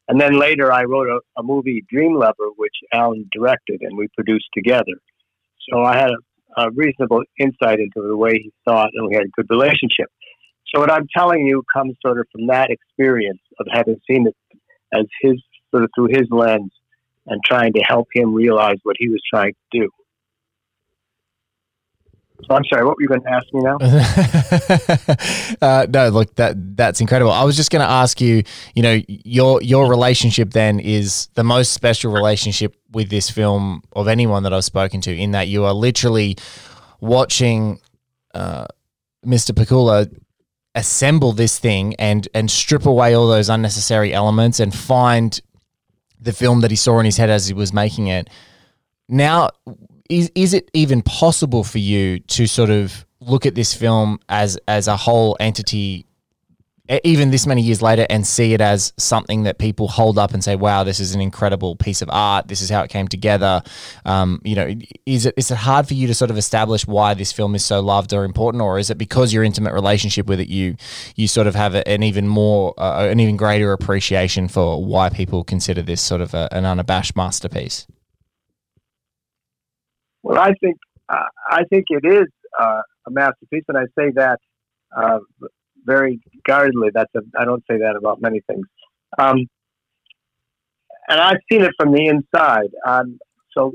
And 0.08 0.20
then 0.20 0.38
later 0.38 0.72
i 0.72 0.84
wrote 0.84 1.08
a, 1.08 1.20
a 1.40 1.42
movie 1.42 1.84
dream 1.88 2.14
lover 2.14 2.48
which 2.56 2.74
alan 2.92 3.28
directed 3.32 3.80
and 3.82 3.96
we 3.96 4.08
produced 4.14 4.48
together. 4.54 4.94
So 5.70 5.82
i 5.82 5.96
had 5.96 6.10
a, 6.10 6.62
a 6.62 6.70
reasonable 6.72 7.22
insight 7.38 7.78
into 7.78 8.06
the 8.06 8.16
way 8.16 8.32
he 8.32 8.52
thought 8.64 8.90
and 8.94 9.08
we 9.08 9.14
had 9.14 9.24
a 9.24 9.30
good 9.36 9.46
relationship. 9.48 10.08
So 10.74 10.80
what 10.80 10.90
i'm 10.90 11.06
telling 11.16 11.46
you 11.46 11.62
comes 11.72 11.96
sort 12.02 12.18
of 12.18 12.26
from 12.32 12.48
that 12.48 12.70
experience 12.70 13.42
of 13.60 13.66
having 13.70 14.00
seen 14.10 14.26
it 14.26 14.36
as 14.92 15.06
his 15.20 15.40
sort 15.70 15.84
of 15.84 15.90
through 15.94 16.08
his 16.10 16.28
lens 16.30 16.72
and 17.26 17.40
trying 17.44 17.72
to 17.74 17.80
help 17.80 18.08
him 18.12 18.34
realize 18.34 18.78
what 18.82 18.96
he 18.98 19.08
was 19.08 19.22
trying 19.32 19.52
to 19.52 19.80
do 19.80 19.88
I'm 22.50 22.64
sorry, 22.64 22.84
what 22.84 22.96
were 22.96 23.02
you 23.02 23.08
going 23.08 23.22
to 23.22 23.30
ask 23.30 23.46
me 23.52 23.60
now? 23.62 23.76
uh, 25.66 25.86
no, 25.88 26.08
look, 26.08 26.34
that 26.36 26.76
that's 26.76 27.00
incredible. 27.00 27.32
I 27.32 27.44
was 27.44 27.56
just 27.56 27.70
going 27.70 27.80
to 27.80 27.90
ask 27.90 28.20
you, 28.20 28.42
you 28.74 28.82
know, 28.82 29.00
your 29.06 29.62
your 29.62 29.88
relationship 29.88 30.50
then 30.50 30.80
is 30.80 31.28
the 31.34 31.44
most 31.44 31.72
special 31.72 32.12
relationship 32.12 32.76
with 32.92 33.10
this 33.10 33.30
film 33.30 33.82
of 33.92 34.08
anyone 34.08 34.42
that 34.42 34.52
I've 34.52 34.64
spoken 34.64 35.00
to, 35.02 35.16
in 35.16 35.30
that 35.32 35.48
you 35.48 35.64
are 35.64 35.72
literally 35.72 36.36
watching 37.00 37.80
uh, 38.34 38.66
Mr. 39.24 39.52
Pakula 39.52 40.12
assemble 40.74 41.32
this 41.32 41.58
thing 41.58 41.94
and 41.98 42.28
and 42.34 42.50
strip 42.50 42.86
away 42.86 43.14
all 43.14 43.28
those 43.28 43.48
unnecessary 43.48 44.14
elements 44.14 44.58
and 44.58 44.74
find 44.74 45.40
the 46.18 46.32
film 46.32 46.60
that 46.60 46.70
he 46.70 46.76
saw 46.76 46.98
in 46.98 47.04
his 47.04 47.16
head 47.16 47.30
as 47.30 47.46
he 47.46 47.54
was 47.54 47.72
making 47.72 48.06
it. 48.06 48.30
Now, 49.08 49.50
is 50.12 50.30
is 50.34 50.54
it 50.54 50.70
even 50.74 51.02
possible 51.02 51.64
for 51.64 51.78
you 51.78 52.20
to 52.20 52.46
sort 52.46 52.70
of 52.70 53.06
look 53.20 53.46
at 53.46 53.54
this 53.54 53.74
film 53.74 54.18
as 54.28 54.58
as 54.68 54.86
a 54.88 54.96
whole 54.96 55.36
entity 55.40 56.06
even 57.04 57.30
this 57.30 57.46
many 57.46 57.62
years 57.62 57.80
later 57.80 58.06
and 58.10 58.26
see 58.26 58.52
it 58.52 58.60
as 58.60 58.92
something 58.98 59.44
that 59.44 59.56
people 59.56 59.88
hold 59.88 60.18
up 60.18 60.34
and 60.34 60.44
say, 60.44 60.56
"Wow, 60.56 60.84
this 60.84 61.00
is 61.00 61.14
an 61.14 61.20
incredible 61.20 61.74
piece 61.76 62.02
of 62.02 62.10
art. 62.12 62.48
This 62.48 62.60
is 62.60 62.68
how 62.68 62.82
it 62.82 62.90
came 62.90 63.08
together." 63.08 63.62
Um, 64.04 64.42
you 64.44 64.54
know, 64.54 64.74
is 65.06 65.24
it 65.24 65.34
is 65.36 65.50
it 65.50 65.58
hard 65.58 65.86
for 65.88 65.94
you 65.94 66.06
to 66.08 66.14
sort 66.14 66.30
of 66.30 66.36
establish 66.36 66.86
why 66.86 67.14
this 67.14 67.32
film 67.32 67.54
is 67.54 67.64
so 67.64 67.80
loved 67.80 68.12
or 68.12 68.24
important, 68.24 68.62
or 68.62 68.78
is 68.78 68.90
it 68.90 68.98
because 68.98 69.32
your 69.32 69.44
intimate 69.44 69.72
relationship 69.72 70.26
with 70.26 70.40
it, 70.40 70.48
you 70.48 70.76
you 71.16 71.28
sort 71.28 71.46
of 71.46 71.54
have 71.54 71.74
an 71.74 72.02
even 72.02 72.28
more, 72.28 72.74
uh, 72.76 73.06
an 73.06 73.20
even 73.20 73.36
greater 73.36 73.72
appreciation 73.72 74.48
for 74.48 74.84
why 74.84 75.08
people 75.08 75.44
consider 75.44 75.82
this 75.82 76.02
sort 76.02 76.20
of 76.20 76.34
a, 76.34 76.48
an 76.52 76.66
unabashed 76.66 77.16
masterpiece? 77.16 77.86
Well, 80.22 80.38
I 80.38 80.52
think 80.60 80.76
uh, 81.08 81.24
I 81.48 81.64
think 81.64 81.86
it 81.88 82.06
is 82.06 82.28
uh, 82.60 82.82
a 83.06 83.10
masterpiece, 83.10 83.64
and 83.68 83.76
I 83.76 83.84
say 83.98 84.12
that 84.14 84.38
uh, 84.96 85.18
very 85.84 86.20
guardedly. 86.46 86.90
That's 86.94 87.12
a, 87.16 87.20
I 87.38 87.44
don't 87.44 87.64
say 87.70 87.78
that 87.78 87.96
about 87.96 88.20
many 88.20 88.40
things. 88.46 88.66
Um, 89.18 89.46
and 91.08 91.20
I've 91.20 91.40
seen 91.50 91.62
it 91.62 91.72
from 91.76 91.92
the 91.92 92.06
inside. 92.06 92.70
Um, 92.86 93.18
so 93.56 93.72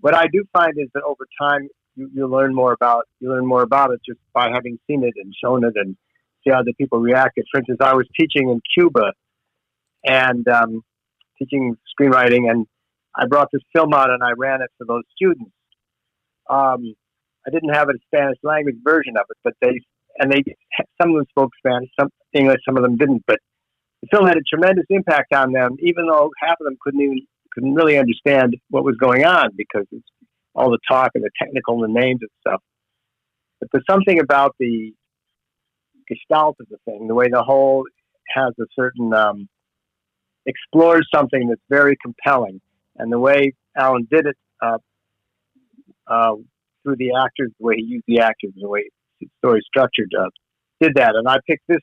what 0.00 0.14
I 0.14 0.26
do 0.32 0.44
find 0.52 0.72
is 0.76 0.88
that 0.94 1.02
over 1.02 1.26
time 1.40 1.68
you, 1.94 2.10
you 2.12 2.26
learn 2.26 2.54
more 2.54 2.72
about 2.72 3.04
you 3.20 3.30
learn 3.30 3.46
more 3.46 3.62
about 3.62 3.90
it 3.92 4.00
just 4.04 4.18
by 4.32 4.50
having 4.50 4.78
seen 4.86 5.04
it 5.04 5.14
and 5.16 5.32
shown 5.42 5.64
it 5.64 5.74
and 5.76 5.96
see 6.42 6.50
how 6.50 6.62
the 6.62 6.72
people 6.74 6.98
reacted. 6.98 7.44
For 7.52 7.58
instance, 7.58 7.78
I 7.80 7.94
was 7.94 8.06
teaching 8.18 8.48
in 8.48 8.60
Cuba 8.74 9.12
and 10.04 10.46
um, 10.48 10.82
teaching 11.38 11.76
screenwriting, 11.94 12.50
and 12.50 12.66
I 13.14 13.26
brought 13.26 13.48
this 13.52 13.62
film 13.74 13.92
out 13.92 14.10
and 14.10 14.22
I 14.22 14.32
ran 14.36 14.62
it 14.62 14.70
for 14.78 14.84
those 14.86 15.04
students. 15.14 15.52
Um, 16.48 16.94
I 17.46 17.50
didn't 17.50 17.74
have 17.74 17.88
a 17.88 17.94
Spanish 18.06 18.38
language 18.42 18.76
version 18.84 19.16
of 19.16 19.24
it, 19.30 19.36
but 19.42 19.54
they 19.60 19.80
and 20.18 20.30
they 20.30 20.42
some 21.00 21.10
of 21.10 21.16
them 21.16 21.26
spoke 21.30 21.50
Spanish, 21.58 21.90
some 21.98 22.10
English, 22.32 22.60
some 22.66 22.76
of 22.76 22.82
them 22.82 22.96
didn't. 22.96 23.24
But 23.26 23.38
the 24.02 24.08
film 24.10 24.26
had 24.26 24.36
a 24.36 24.42
tremendous 24.42 24.86
impact 24.90 25.32
on 25.34 25.52
them, 25.52 25.76
even 25.80 26.06
though 26.06 26.30
half 26.40 26.56
of 26.60 26.64
them 26.64 26.76
couldn't 26.80 27.00
even 27.00 27.20
couldn't 27.52 27.74
really 27.74 27.98
understand 27.98 28.56
what 28.70 28.84
was 28.84 28.96
going 28.96 29.24
on 29.24 29.50
because 29.56 29.86
it's 29.92 30.06
all 30.54 30.70
the 30.70 30.78
talk 30.88 31.10
and 31.14 31.24
the 31.24 31.30
technical 31.40 31.82
and 31.82 31.94
the 31.94 32.00
names 32.00 32.20
and 32.20 32.30
stuff. 32.40 32.62
But 33.60 33.68
there's 33.72 33.84
something 33.88 34.20
about 34.20 34.54
the 34.58 34.92
gestalt 36.08 36.56
of 36.60 36.66
the 36.68 36.78
thing, 36.84 37.06
the 37.06 37.14
way 37.14 37.28
the 37.30 37.42
whole 37.42 37.84
has 38.28 38.52
a 38.58 38.64
certain 38.74 39.12
um, 39.14 39.48
explores 40.46 41.06
something 41.14 41.48
that's 41.48 41.60
very 41.68 41.96
compelling, 42.02 42.60
and 42.96 43.12
the 43.12 43.18
way 43.18 43.52
Alan 43.76 44.06
did 44.10 44.26
it 44.26 44.36
uh, 44.60 44.78
uh, 46.06 46.34
through 46.82 46.96
the 46.96 47.12
actors, 47.14 47.52
the 47.58 47.66
way 47.66 47.76
he 47.76 47.82
used 47.82 48.04
the 48.06 48.20
actors, 48.20 48.52
the 48.56 48.68
way 48.68 48.88
the 49.20 49.28
story 49.38 49.60
structured, 49.66 50.12
uh, 50.18 50.28
did 50.80 50.92
that. 50.96 51.14
And 51.14 51.28
I 51.28 51.36
picked 51.46 51.66
this, 51.68 51.80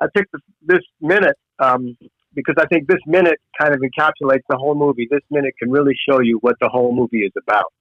I 0.00 0.06
picked 0.14 0.32
this, 0.32 0.42
this 0.62 0.82
minute 1.00 1.36
um, 1.58 1.96
because 2.34 2.56
I 2.58 2.66
think 2.66 2.86
this 2.86 3.00
minute 3.06 3.40
kind 3.60 3.74
of 3.74 3.80
encapsulates 3.80 4.42
the 4.48 4.56
whole 4.56 4.74
movie. 4.74 5.08
This 5.10 5.22
minute 5.30 5.54
can 5.58 5.70
really 5.70 5.94
show 6.08 6.20
you 6.20 6.38
what 6.40 6.56
the 6.60 6.68
whole 6.68 6.94
movie 6.94 7.20
is 7.20 7.32
about 7.40 7.72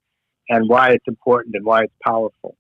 and 0.50 0.67
why 0.67 0.89
it's 0.89 1.07
important 1.07 1.55
and 1.55 1.65
why 1.65 1.83
it's 1.83 1.93
powerful. 2.05 2.55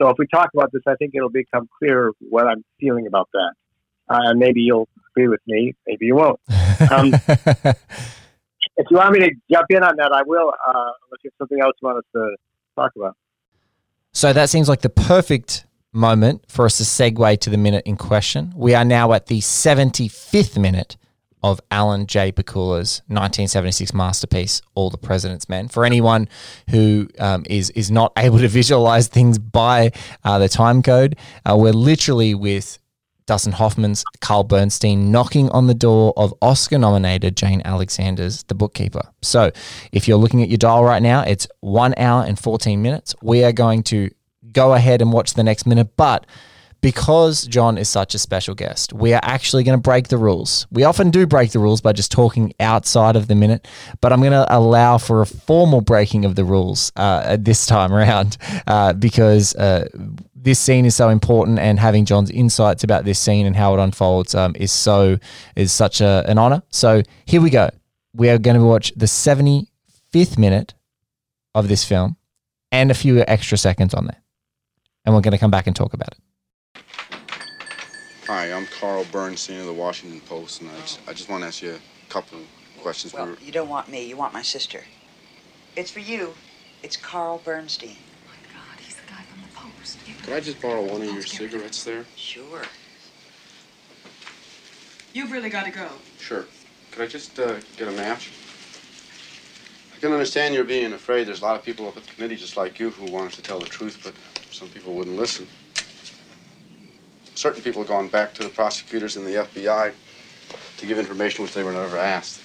So 0.00 0.08
if 0.10 0.16
we 0.18 0.26
talk 0.28 0.50
about 0.54 0.70
this, 0.72 0.82
I 0.86 0.94
think 0.94 1.12
it'll 1.14 1.30
become 1.30 1.68
clear 1.78 2.12
what 2.20 2.46
I'm 2.46 2.64
feeling 2.80 3.06
about 3.06 3.28
that. 3.32 3.52
Uh, 4.08 4.30
and 4.30 4.38
maybe 4.38 4.60
you'll 4.60 4.88
agree 5.10 5.28
with 5.28 5.40
me, 5.46 5.74
maybe 5.86 6.06
you 6.06 6.16
won't. 6.16 6.40
Um, 6.92 7.12
if 8.78 8.86
you 8.90 8.96
want 8.96 9.12
me 9.12 9.20
to 9.20 9.30
jump 9.50 9.66
in 9.70 9.82
on 9.82 9.96
that, 9.96 10.12
I 10.12 10.22
will. 10.24 10.48
Uh, 10.48 10.72
unless 10.72 11.20
you 11.24 11.30
have 11.30 11.38
something 11.38 11.60
else 11.60 11.74
you 11.82 11.86
want 11.86 11.98
us 11.98 12.04
to 12.14 12.36
talk 12.76 12.92
about. 12.96 13.16
So 14.12 14.32
that 14.32 14.48
seems 14.48 14.68
like 14.68 14.80
the 14.80 14.88
perfect 14.88 15.66
moment 15.92 16.44
for 16.48 16.64
us 16.64 16.78
to 16.78 16.84
segue 16.84 17.40
to 17.40 17.50
the 17.50 17.56
minute 17.56 17.84
in 17.86 17.96
question. 17.96 18.52
We 18.56 18.74
are 18.74 18.84
now 18.84 19.12
at 19.12 19.26
the 19.26 19.40
75th 19.40 20.58
minute 20.58 20.96
of 21.42 21.60
Alan 21.70 22.06
J. 22.06 22.32
Pakula's 22.32 23.02
1976 23.06 23.94
masterpiece, 23.94 24.62
All 24.74 24.90
the 24.90 24.98
President's 24.98 25.48
Men. 25.48 25.68
For 25.68 25.84
anyone 25.84 26.28
who 26.70 27.08
um, 27.18 27.44
is 27.48 27.70
is 27.70 27.90
not 27.90 28.12
able 28.16 28.38
to 28.38 28.48
visualize 28.48 29.08
things 29.08 29.38
by 29.38 29.92
uh, 30.24 30.38
the 30.38 30.48
time 30.48 30.82
code, 30.82 31.16
uh, 31.44 31.56
we're 31.56 31.72
literally 31.72 32.34
with 32.34 32.78
Dustin 33.28 33.52
Hoffman's 33.52 34.04
Carl 34.22 34.42
Bernstein 34.42 35.12
knocking 35.12 35.50
on 35.50 35.66
the 35.66 35.74
door 35.74 36.14
of 36.16 36.32
Oscar 36.40 36.78
nominated 36.78 37.36
Jane 37.36 37.60
Alexander's 37.62 38.42
The 38.44 38.54
Bookkeeper. 38.54 39.02
So 39.20 39.52
if 39.92 40.08
you're 40.08 40.16
looking 40.16 40.42
at 40.42 40.48
your 40.48 40.56
dial 40.56 40.82
right 40.82 41.02
now, 41.02 41.24
it's 41.24 41.46
one 41.60 41.92
hour 41.98 42.24
and 42.24 42.38
14 42.38 42.80
minutes. 42.80 43.14
We 43.22 43.44
are 43.44 43.52
going 43.52 43.82
to 43.84 44.10
go 44.50 44.72
ahead 44.72 45.02
and 45.02 45.12
watch 45.12 45.34
the 45.34 45.44
next 45.44 45.66
minute, 45.66 45.94
but 45.98 46.24
because 46.80 47.44
John 47.46 47.76
is 47.76 47.88
such 47.88 48.14
a 48.14 48.18
special 48.18 48.54
guest, 48.54 48.92
we 48.92 49.12
are 49.12 49.20
actually 49.22 49.64
going 49.64 49.76
to 49.76 49.82
break 49.82 50.08
the 50.08 50.16
rules. 50.16 50.66
We 50.70 50.84
often 50.84 51.10
do 51.10 51.26
break 51.26 51.50
the 51.50 51.58
rules 51.58 51.80
by 51.80 51.92
just 51.92 52.12
talking 52.12 52.52
outside 52.60 53.16
of 53.16 53.26
the 53.26 53.34
minute, 53.34 53.66
but 54.00 54.12
I'm 54.12 54.20
going 54.20 54.32
to 54.32 54.46
allow 54.48 54.98
for 54.98 55.20
a 55.20 55.26
formal 55.26 55.80
breaking 55.80 56.24
of 56.24 56.36
the 56.36 56.44
rules 56.44 56.92
uh, 56.96 57.36
this 57.40 57.66
time 57.66 57.92
around 57.98 58.36
uh, 58.66 58.92
because 58.92 59.54
uh, 59.56 59.88
this 60.34 60.60
scene 60.60 60.86
is 60.86 60.94
so 60.94 61.08
important, 61.08 61.58
and 61.58 61.80
having 61.80 62.04
John's 62.04 62.30
insights 62.30 62.84
about 62.84 63.04
this 63.04 63.18
scene 63.18 63.44
and 63.44 63.56
how 63.56 63.74
it 63.74 63.80
unfolds 63.80 64.34
um, 64.34 64.54
is 64.56 64.70
so 64.70 65.18
is 65.56 65.72
such 65.72 66.00
a, 66.00 66.24
an 66.28 66.38
honor. 66.38 66.62
So 66.70 67.02
here 67.24 67.40
we 67.40 67.50
go. 67.50 67.70
We 68.14 68.30
are 68.30 68.38
going 68.38 68.56
to 68.56 68.64
watch 68.64 68.92
the 68.96 69.06
75th 69.06 70.38
minute 70.38 70.74
of 71.54 71.68
this 71.68 71.84
film 71.84 72.16
and 72.70 72.90
a 72.90 72.94
few 72.94 73.24
extra 73.26 73.58
seconds 73.58 73.94
on 73.94 74.06
there, 74.06 74.22
and 75.04 75.14
we're 75.14 75.22
going 75.22 75.32
to 75.32 75.38
come 75.38 75.50
back 75.50 75.66
and 75.66 75.74
talk 75.74 75.92
about 75.92 76.12
it. 76.12 76.18
Hi, 78.28 78.52
I'm 78.52 78.66
Carl 78.66 79.06
Bernstein 79.10 79.60
of 79.60 79.66
the 79.66 79.72
Washington 79.72 80.20
Post, 80.20 80.60
and 80.60 80.70
I 80.70 80.80
just, 80.80 81.00
I 81.08 81.12
just 81.14 81.30
want 81.30 81.42
to 81.42 81.46
ask 81.48 81.62
you 81.62 81.72
a 81.72 82.12
couple 82.12 82.38
of 82.40 82.46
questions. 82.82 83.14
Well, 83.14 83.24
We 83.24 83.32
were- 83.32 83.38
you 83.40 83.52
don't 83.52 83.70
want 83.70 83.88
me. 83.88 84.04
You 84.04 84.18
want 84.18 84.34
my 84.34 84.42
sister. 84.42 84.84
It's 85.76 85.90
for 85.90 86.00
you. 86.00 86.34
It's 86.82 86.96
Carl 86.96 87.38
Bernstein. 87.42 87.96
Oh 88.26 88.28
my 88.28 88.52
God, 88.52 88.80
he's 88.80 88.96
the 88.96 89.06
guy 89.10 89.22
from 89.22 89.40
the 89.40 89.48
Post. 89.48 89.98
Could 90.24 90.34
I 90.34 90.40
just 90.40 90.60
borrow 90.60 90.82
one 90.82 91.00
of 91.00 91.10
your 91.10 91.22
cigarettes 91.22 91.84
there? 91.84 92.04
Sure. 92.16 92.62
You've 95.14 95.32
really 95.32 95.48
got 95.48 95.64
to 95.64 95.70
go. 95.70 95.88
Sure. 96.18 96.44
Could 96.92 97.02
I 97.02 97.06
just 97.06 97.38
uh, 97.38 97.54
get 97.78 97.88
a 97.88 97.92
match? 97.92 98.30
I 99.96 100.00
can 100.00 100.12
understand 100.12 100.54
you're 100.54 100.64
being 100.64 100.92
afraid. 100.92 101.26
There's 101.26 101.40
a 101.40 101.44
lot 101.44 101.56
of 101.56 101.64
people 101.64 101.88
up 101.88 101.96
at 101.96 102.04
the 102.04 102.12
committee 102.12 102.36
just 102.36 102.56
like 102.58 102.78
you 102.78 102.90
who 102.90 103.10
wanted 103.10 103.32
to 103.32 103.42
tell 103.42 103.58
the 103.58 103.66
truth, 103.66 104.00
but 104.04 104.12
some 104.54 104.68
people 104.68 104.92
wouldn't 104.94 105.16
listen. 105.16 105.48
Certain 107.38 107.62
people 107.62 107.82
have 107.82 107.88
gone 107.88 108.08
back 108.08 108.34
to 108.34 108.42
the 108.42 108.48
prosecutors 108.48 109.14
and 109.14 109.24
the 109.24 109.34
FBI 109.36 109.92
to 110.76 110.86
give 110.86 110.98
information 110.98 111.44
which 111.44 111.54
they 111.54 111.62
were 111.62 111.70
never 111.70 111.96
asked. 111.96 112.40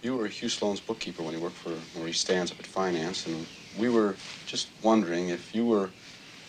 You 0.00 0.16
were 0.16 0.26
Hugh 0.26 0.48
Sloan's 0.48 0.80
bookkeeper 0.80 1.22
when 1.22 1.34
he 1.34 1.38
worked 1.38 1.58
for 1.58 1.74
Maurice 1.98 2.18
Stans 2.18 2.50
up 2.50 2.60
at 2.60 2.66
Finance, 2.66 3.26
and 3.26 3.44
we 3.78 3.90
were 3.90 4.16
just 4.46 4.68
wondering 4.82 5.28
if 5.28 5.54
you 5.54 5.66
were 5.66 5.90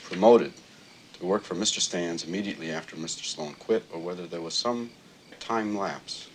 promoted 0.04 0.54
to 1.20 1.26
work 1.26 1.44
for 1.44 1.56
Mr. 1.56 1.82
Stans 1.82 2.24
immediately 2.24 2.72
after 2.72 2.96
Mr. 2.96 3.26
Sloan 3.26 3.54
quit, 3.60 3.84
or 3.92 4.00
whether 4.00 4.26
there 4.26 4.40
was 4.40 4.54
some 4.54 4.92
time 5.42 5.78
lapse. 5.78 6.30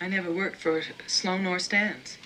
I 0.00 0.06
never 0.06 0.30
worked 0.30 0.58
for 0.58 0.84
Sloan 1.08 1.46
or 1.46 1.58
Stans. 1.58 2.16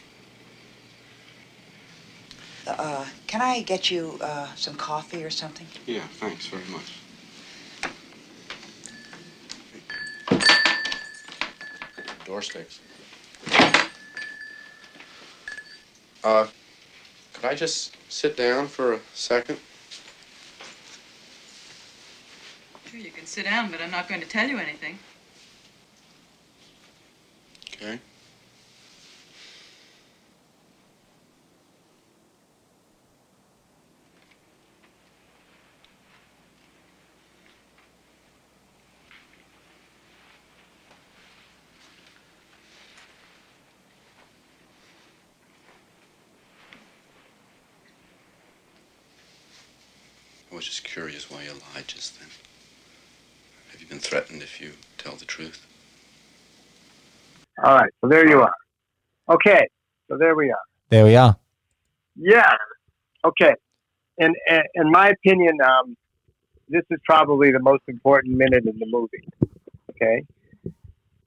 Uh, 2.66 3.04
can 3.26 3.42
I 3.42 3.62
get 3.62 3.90
you 3.90 4.18
uh, 4.22 4.48
some 4.54 4.74
coffee 4.74 5.22
or 5.22 5.30
something? 5.30 5.66
Yeah, 5.86 6.02
thanks 6.14 6.46
very 6.46 6.64
much. 6.70 7.00
Door 12.24 12.42
sticks. 12.42 12.80
Uh, 16.22 16.46
could 17.34 17.44
I 17.44 17.54
just 17.54 17.94
sit 18.10 18.34
down 18.36 18.66
for 18.66 18.94
a 18.94 19.00
second? 19.12 19.58
Sure, 22.86 22.98
you 22.98 23.10
can 23.10 23.26
sit 23.26 23.44
down, 23.44 23.70
but 23.70 23.82
I'm 23.82 23.90
not 23.90 24.08
going 24.08 24.22
to 24.22 24.26
tell 24.26 24.48
you 24.48 24.56
anything. 24.58 24.98
Okay. 27.74 27.98
I 50.54 50.56
was 50.56 50.66
just 50.66 50.84
curious 50.84 51.28
why 51.28 51.42
you 51.42 51.50
lied 51.50 51.88
just 51.88 52.20
then. 52.20 52.28
Have 53.72 53.80
you 53.80 53.88
been 53.88 53.98
threatened 53.98 54.40
if 54.40 54.60
you 54.60 54.74
tell 54.98 55.16
the 55.16 55.24
truth? 55.24 55.66
All 57.64 57.76
right, 57.76 57.90
so 58.02 58.08
there 58.08 58.28
you 58.28 58.40
are. 58.42 58.54
Okay, 59.30 59.66
so 60.08 60.18
there 60.18 60.36
we 60.36 60.50
are. 60.50 60.66
There 60.90 61.06
we 61.06 61.16
are. 61.16 61.34
Yeah. 62.14 62.52
Okay. 63.24 63.54
In 64.18 64.34
in, 64.50 64.60
in 64.74 64.90
my 64.90 65.08
opinion, 65.08 65.56
um, 65.62 65.96
this 66.68 66.82
is 66.90 66.98
probably 67.06 67.52
the 67.52 67.60
most 67.60 67.82
important 67.88 68.36
minute 68.36 68.66
in 68.66 68.78
the 68.78 68.86
movie. 68.86 69.26
Okay. 69.90 70.24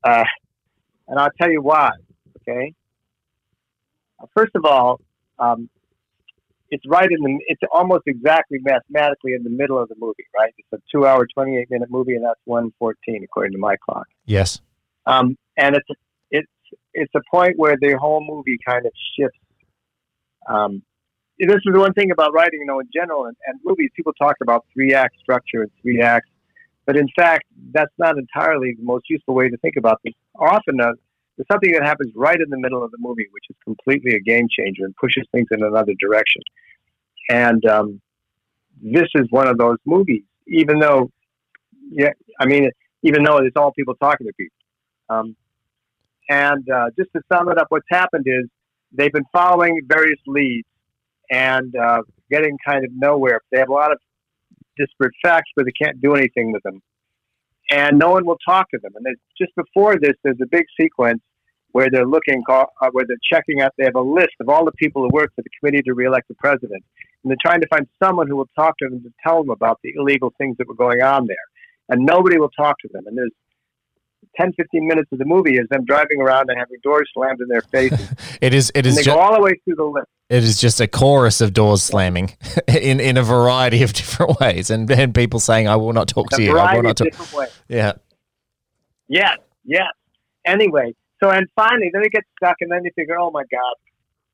Uh, 0.04 0.24
and 1.08 1.20
I'll 1.20 1.32
tell 1.42 1.50
you 1.50 1.64
why. 1.64 1.90
Okay. 2.42 2.74
Uh, 4.20 4.28
First 4.36 4.52
of 4.56 4.64
all, 4.64 5.02
um, 5.40 5.68
it's 6.70 6.84
right 6.88 7.10
in 7.10 7.18
the. 7.24 7.40
It's 7.48 7.62
almost 7.74 8.04
exactly 8.06 8.60
mathematically 8.62 9.34
in 9.34 9.44
the 9.44 9.50
middle 9.50 9.82
of 9.82 9.90
the 9.90 9.96
movie. 9.98 10.28
Right. 10.38 10.54
It's 10.60 10.72
a 10.72 10.78
two-hour, 10.92 11.26
twenty-eight 11.34 11.72
minute 11.72 11.90
movie, 11.90 12.14
and 12.14 12.24
that's 12.24 12.40
one 12.46 12.72
fourteen 12.78 13.24
according 13.24 13.54
to 13.54 13.58
my 13.58 13.76
clock. 13.84 14.06
Yes. 14.26 14.62
Um, 15.08 15.36
and 15.58 15.76
it's 15.76 15.88
it's 16.94 17.14
a 17.16 17.22
point 17.32 17.54
where 17.58 17.76
the 17.80 17.98
whole 18.00 18.24
movie 18.26 18.58
kind 18.68 18.86
of 18.86 18.92
shifts. 19.18 19.40
Um, 20.50 20.84
this 21.40 21.56
is 21.56 21.74
the 21.74 21.80
one 21.80 21.94
thing 21.94 22.12
about 22.12 22.34
writing, 22.34 22.62
you 22.62 22.66
know, 22.66 22.80
in 22.80 22.90
general, 22.94 23.26
and, 23.26 23.36
and 23.46 23.60
movies. 23.64 23.90
People 23.96 24.14
talk 24.14 24.36
about 24.42 24.66
three 24.74 24.94
act 24.94 25.16
structure 25.20 25.62
and 25.62 25.72
three 25.82 26.02
acts, 26.02 26.30
but 26.86 26.98
in 26.98 27.08
fact, 27.16 27.46
that's 27.72 27.94
not 27.98 28.18
entirely 28.18 28.74
the 28.78 28.84
most 28.84 29.06
useful 29.10 29.36
way 29.36 29.50
to 29.50 29.58
think 29.58 29.76
about 29.78 30.00
this. 30.04 30.14
Often, 30.40 30.82
uh, 30.82 30.94
there's 31.36 31.48
something 31.52 31.72
that 31.74 31.84
happens 31.84 32.12
right 32.16 32.40
in 32.40 32.50
the 32.50 32.58
middle 32.58 32.84
of 32.84 32.90
the 32.90 32.98
movie, 33.00 33.28
which 33.32 33.44
is 33.50 33.56
completely 33.64 34.16
a 34.16 34.20
game 34.20 34.48
changer 34.50 34.86
and 34.86 34.96
pushes 34.96 35.28
things 35.32 35.48
in 35.52 35.62
another 35.64 35.94
direction. 36.00 36.42
And 37.30 37.64
um, 37.66 38.02
this 38.82 39.08
is 39.14 39.28
one 39.30 39.48
of 39.48 39.58
those 39.58 39.78
movies, 39.86 40.24
even 40.48 40.80
though, 40.80 41.12
yeah, 41.92 42.14
I 42.40 42.46
mean, 42.48 42.72
even 43.04 43.24
though 43.24 43.38
it's 43.38 43.56
all 43.56 43.72
people 43.72 43.94
talking 43.96 44.26
to 44.26 44.34
people. 44.34 44.58
Um, 45.10 45.36
and 46.30 46.70
uh, 46.70 46.90
just 46.98 47.12
to 47.16 47.22
sum 47.32 47.50
it 47.50 47.58
up, 47.58 47.68
what's 47.70 47.88
happened 47.90 48.26
is 48.28 48.46
they've 48.92 49.12
been 49.12 49.26
following 49.32 49.82
various 49.88 50.20
leads 50.28 50.68
and 51.30 51.76
uh, 51.76 52.02
getting 52.30 52.58
kind 52.66 52.84
of 52.84 52.92
nowhere. 52.94 53.42
They 53.52 53.60
have 53.60 53.70
a 53.70 53.74
lot 53.74 53.92
of 53.92 54.00
disparate 54.78 55.14
facts, 55.22 55.52
but 55.56 55.66
they 55.66 55.72
can't 55.72 56.00
do 56.02 56.16
anything 56.16 56.52
with 56.52 56.64
them. 56.64 56.82
And 57.70 58.00
no 58.00 58.12
one 58.12 58.26
will 58.26 58.38
talk 58.48 58.70
to 58.72 58.80
them. 58.82 58.94
And 58.96 59.18
just 59.38 59.54
before 59.56 59.98
this, 60.00 60.14
there's 60.24 60.40
a 60.42 60.48
big 60.50 60.66
sequence 60.80 61.22
where 61.72 61.90
they're 61.92 62.06
looking, 62.06 62.42
uh, 62.50 62.66
where 62.92 63.06
they're 63.06 63.18
checking 63.32 63.62
out. 63.62 63.74
They 63.78 63.84
have 63.84 63.96
a 63.96 64.02
list 64.02 64.36
of 64.40 64.48
all 64.48 64.64
the 64.64 64.72
people 64.74 65.04
who 65.04 65.10
work 65.12 65.32
for 65.36 65.42
the 65.42 65.50
committee 65.60 65.82
to 65.84 65.94
reelect 65.94 66.30
the 66.30 66.36
president, 66.36 66.84
and 67.24 67.30
they're 67.30 67.38
trying 67.42 67.62
to 67.62 67.68
find 67.68 67.88
someone 68.02 68.28
who 68.28 68.38
will 68.38 68.50
talk 68.56 68.78
to 68.80 68.90
them 68.90 69.04
to 69.04 69.12
tell 69.26 69.44
them 69.44 69.50
about 69.50 69.80
the 69.84 69.94
illegal 69.98 70.34
things 70.38 70.56
that 70.58 70.68
were 70.68 70.76
going 70.76 71.02
on 71.02 71.28
there. 71.28 71.36
And 71.90 72.06
nobody 72.06 72.38
will 72.38 72.50
talk 72.50 72.78
to 72.80 72.90
them. 72.92 73.06
And 73.08 73.18
there's 73.18 73.32
10, 74.40 74.54
15 74.54 74.88
minutes 74.88 75.12
of 75.12 75.20
the 75.20 75.26
movie 75.26 75.56
is 75.56 75.68
them 75.70 75.84
driving 75.86 76.22
around 76.22 76.50
and 76.50 76.58
having 76.58 76.78
doors 76.84 77.10
slammed 77.14 77.40
in 77.42 77.48
their 77.48 77.62
faces. 77.62 78.10
It 78.42 78.54
is. 78.54 78.70
It 78.70 78.80
and 78.80 78.88
is. 78.88 78.96
they 78.98 79.04
Ju- 79.04 79.12
go 79.12 79.20
all 79.20 79.34
the 79.34 79.42
way 79.42 79.54
through 79.66 79.76
the 79.76 79.84
list. 79.84 80.08
it 80.30 80.44
is 80.44 80.62
just 80.62 80.80
a 80.80 80.88
chorus 80.88 81.42
of 81.42 81.54
doors 81.54 81.82
slamming 81.82 82.38
in 82.68 83.00
in 83.00 83.18
a 83.18 83.24
variety 83.24 83.82
of 83.82 83.94
different 84.02 84.40
ways, 84.40 84.70
and 84.70 84.90
and 84.92 85.16
people 85.16 85.40
saying, 85.40 85.68
"I 85.68 85.76
will 85.76 85.94
not 85.94 86.08
talk 86.08 86.28
A 86.34 86.36
to 86.36 86.44
you. 86.44 86.58
I 86.58 86.76
will 86.76 86.84
not 86.84 86.98
talk." 86.98 87.08
different 87.08 87.34
ways. 87.34 87.50
Yeah. 87.68 87.94
Yes, 89.08 89.38
yes. 89.64 89.88
Anyway, 90.46 90.94
so 91.24 91.30
and 91.32 91.48
finally, 91.56 91.90
then 91.92 92.04
they 92.04 92.10
get 92.10 92.24
stuck, 92.38 92.58
and 92.62 92.72
then 92.72 92.82
they 92.84 92.92
figure, 92.96 93.18
oh 93.20 93.32
my 93.32 93.44
God, 93.52 93.76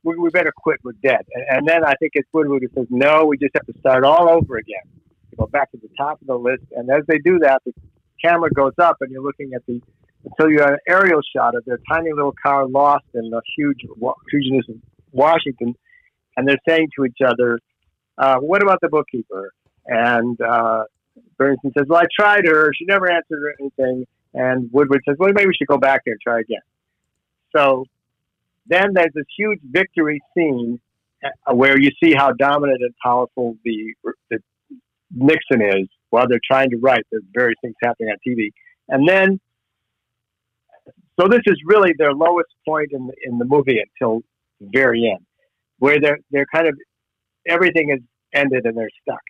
we, 0.03 0.17
we 0.17 0.29
better 0.29 0.51
quit. 0.55 0.79
We're 0.83 0.93
dead. 1.03 1.21
And, 1.33 1.45
and 1.49 1.67
then 1.67 1.85
I 1.85 1.93
think 1.95 2.11
it's 2.15 2.27
Woodward 2.33 2.61
who 2.63 2.69
says, 2.75 2.87
no, 2.89 3.25
we 3.25 3.37
just 3.37 3.53
have 3.55 3.65
to 3.67 3.79
start 3.79 4.03
all 4.03 4.29
over 4.29 4.57
again. 4.57 4.83
Go 5.37 5.47
back 5.47 5.71
to 5.71 5.77
the 5.77 5.89
top 5.97 6.21
of 6.21 6.27
the 6.27 6.37
list. 6.37 6.63
And 6.75 6.89
as 6.91 7.03
they 7.07 7.17
do 7.19 7.39
that, 7.39 7.61
the 7.65 7.73
camera 8.23 8.49
goes 8.51 8.73
up 8.79 8.97
and 9.01 9.11
you're 9.11 9.23
looking 9.23 9.51
at 9.53 9.65
the, 9.65 9.81
until 10.25 10.51
you're 10.51 10.73
an 10.73 10.79
aerial 10.87 11.21
shot 11.35 11.55
of 11.55 11.63
their 11.65 11.79
tiny 11.91 12.11
little 12.11 12.33
car 12.43 12.67
lost 12.67 13.05
in 13.13 13.29
the 13.29 13.41
huge 13.57 13.81
hugeness 14.31 14.65
of 14.69 14.75
Washington. 15.11 15.75
And 16.35 16.47
they're 16.47 16.57
saying 16.67 16.89
to 16.97 17.05
each 17.05 17.19
other, 17.25 17.59
uh, 18.17 18.37
what 18.37 18.63
about 18.63 18.79
the 18.81 18.89
bookkeeper? 18.89 19.51
And 19.85 20.39
uh, 20.41 20.83
Bernstein 21.37 21.71
says, 21.77 21.85
well, 21.87 22.01
I 22.01 22.05
tried 22.17 22.45
her. 22.45 22.71
She 22.77 22.85
never 22.85 23.11
answered 23.11 23.55
anything. 23.59 24.05
And 24.33 24.69
Woodward 24.71 25.01
says, 25.07 25.15
well, 25.19 25.31
maybe 25.33 25.47
we 25.47 25.53
should 25.55 25.67
go 25.67 25.77
back 25.77 26.01
there 26.05 26.13
and 26.13 26.21
try 26.21 26.39
again. 26.39 26.61
So 27.55 27.85
then 28.65 28.93
there's 28.93 29.13
this 29.13 29.25
huge 29.37 29.59
victory 29.63 30.21
scene 30.35 30.79
uh, 31.23 31.53
where 31.53 31.79
you 31.79 31.91
see 32.03 32.13
how 32.13 32.31
dominant 32.31 32.81
and 32.81 32.93
powerful 33.03 33.57
the, 33.63 33.93
the 34.29 34.39
Nixon 35.13 35.61
is 35.61 35.87
while 36.09 36.27
they're 36.27 36.39
trying 36.45 36.69
to 36.71 36.77
write. 36.77 37.03
There's 37.11 37.23
various 37.33 37.57
things 37.61 37.75
happening 37.81 38.09
on 38.09 38.17
TV, 38.27 38.49
and 38.89 39.07
then 39.07 39.39
so 41.19 41.27
this 41.27 41.41
is 41.45 41.57
really 41.65 41.93
their 41.97 42.13
lowest 42.13 42.49
point 42.67 42.89
in 42.91 43.07
the, 43.07 43.13
in 43.23 43.37
the 43.37 43.45
movie 43.45 43.79
until 43.79 44.21
the 44.59 44.67
very 44.73 45.09
end, 45.09 45.25
where 45.79 45.99
they're 45.99 46.19
they're 46.31 46.47
kind 46.53 46.67
of 46.67 46.75
everything 47.47 47.91
is 47.91 48.01
ended 48.33 48.65
and 48.65 48.77
they're 48.77 48.89
stuck, 49.01 49.21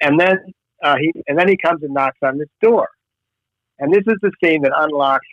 and 0.00 0.18
then 0.18 0.38
uh, 0.82 0.96
he 0.98 1.12
and 1.26 1.38
then 1.38 1.48
he 1.48 1.56
comes 1.56 1.82
and 1.82 1.92
knocks 1.92 2.18
on 2.22 2.38
this 2.38 2.48
door, 2.62 2.88
and 3.78 3.92
this 3.92 4.04
is 4.06 4.16
the 4.22 4.30
scene 4.42 4.62
that 4.62 4.72
unlocks 4.76 5.26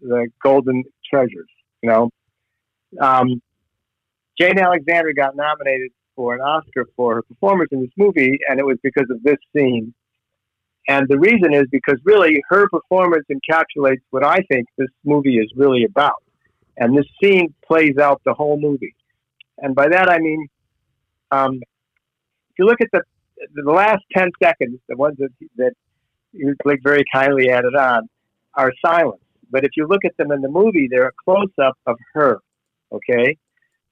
the 0.00 0.28
golden 0.42 0.84
treasures. 1.10 1.48
You 1.82 1.90
know, 1.90 2.10
um, 3.00 3.40
Jane 4.38 4.58
Alexander 4.58 5.12
got 5.14 5.36
nominated 5.36 5.90
for 6.16 6.34
an 6.34 6.40
Oscar 6.40 6.86
for 6.96 7.16
her 7.16 7.22
performance 7.22 7.70
in 7.72 7.80
this 7.80 7.90
movie, 7.96 8.38
and 8.48 8.58
it 8.58 8.66
was 8.66 8.78
because 8.82 9.08
of 9.10 9.22
this 9.22 9.38
scene. 9.54 9.94
And 10.88 11.08
the 11.08 11.18
reason 11.18 11.54
is 11.54 11.64
because 11.70 11.98
really 12.04 12.42
her 12.50 12.68
performance 12.68 13.24
encapsulates 13.30 14.02
what 14.10 14.24
I 14.24 14.38
think 14.50 14.66
this 14.76 14.90
movie 15.04 15.38
is 15.38 15.50
really 15.56 15.84
about. 15.84 16.22
And 16.76 16.96
this 16.96 17.06
scene 17.22 17.54
plays 17.66 17.96
out 17.98 18.20
the 18.24 18.34
whole 18.34 18.58
movie. 18.60 18.94
And 19.58 19.74
by 19.74 19.88
that 19.88 20.10
I 20.10 20.18
mean, 20.18 20.48
um, 21.30 21.54
if 22.50 22.58
you 22.58 22.66
look 22.66 22.80
at 22.80 22.88
the 22.92 23.02
the 23.54 23.70
last 23.70 24.02
ten 24.16 24.30
seconds, 24.42 24.78
the 24.88 24.96
ones 24.96 25.16
that 25.18 25.30
that 25.56 25.72
you 26.32 26.54
like 26.64 26.80
very 26.82 27.04
kindly 27.12 27.50
added 27.50 27.74
on, 27.74 28.08
are 28.54 28.72
silent. 28.84 29.20
But 29.50 29.64
if 29.64 29.70
you 29.76 29.86
look 29.86 30.04
at 30.04 30.16
them 30.16 30.32
in 30.32 30.40
the 30.40 30.48
movie, 30.48 30.88
they're 30.90 31.08
a 31.08 31.12
close 31.24 31.50
up 31.62 31.76
of 31.86 31.96
her. 32.14 32.38
Okay, 32.92 33.36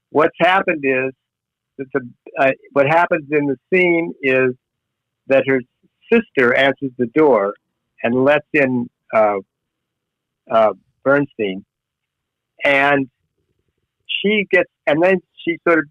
what's 0.09 0.35
happened 0.39 0.83
is 0.83 1.13
that 1.93 2.01
the 2.01 2.43
uh, 2.43 2.51
what 2.71 2.87
happens 2.87 3.27
in 3.31 3.47
the 3.47 3.57
scene 3.71 4.13
is 4.21 4.55
that 5.27 5.43
her 5.47 5.61
sister 6.11 6.53
answers 6.55 6.91
the 6.97 7.07
door 7.07 7.53
and 8.01 8.23
lets 8.23 8.47
in 8.53 8.89
uh, 9.13 9.37
uh, 10.51 10.73
Bernstein, 11.03 11.63
and 12.63 13.09
she 14.07 14.45
gets 14.51 14.69
and 14.87 15.01
then 15.01 15.21
she 15.45 15.57
sort 15.67 15.79
of 15.79 15.85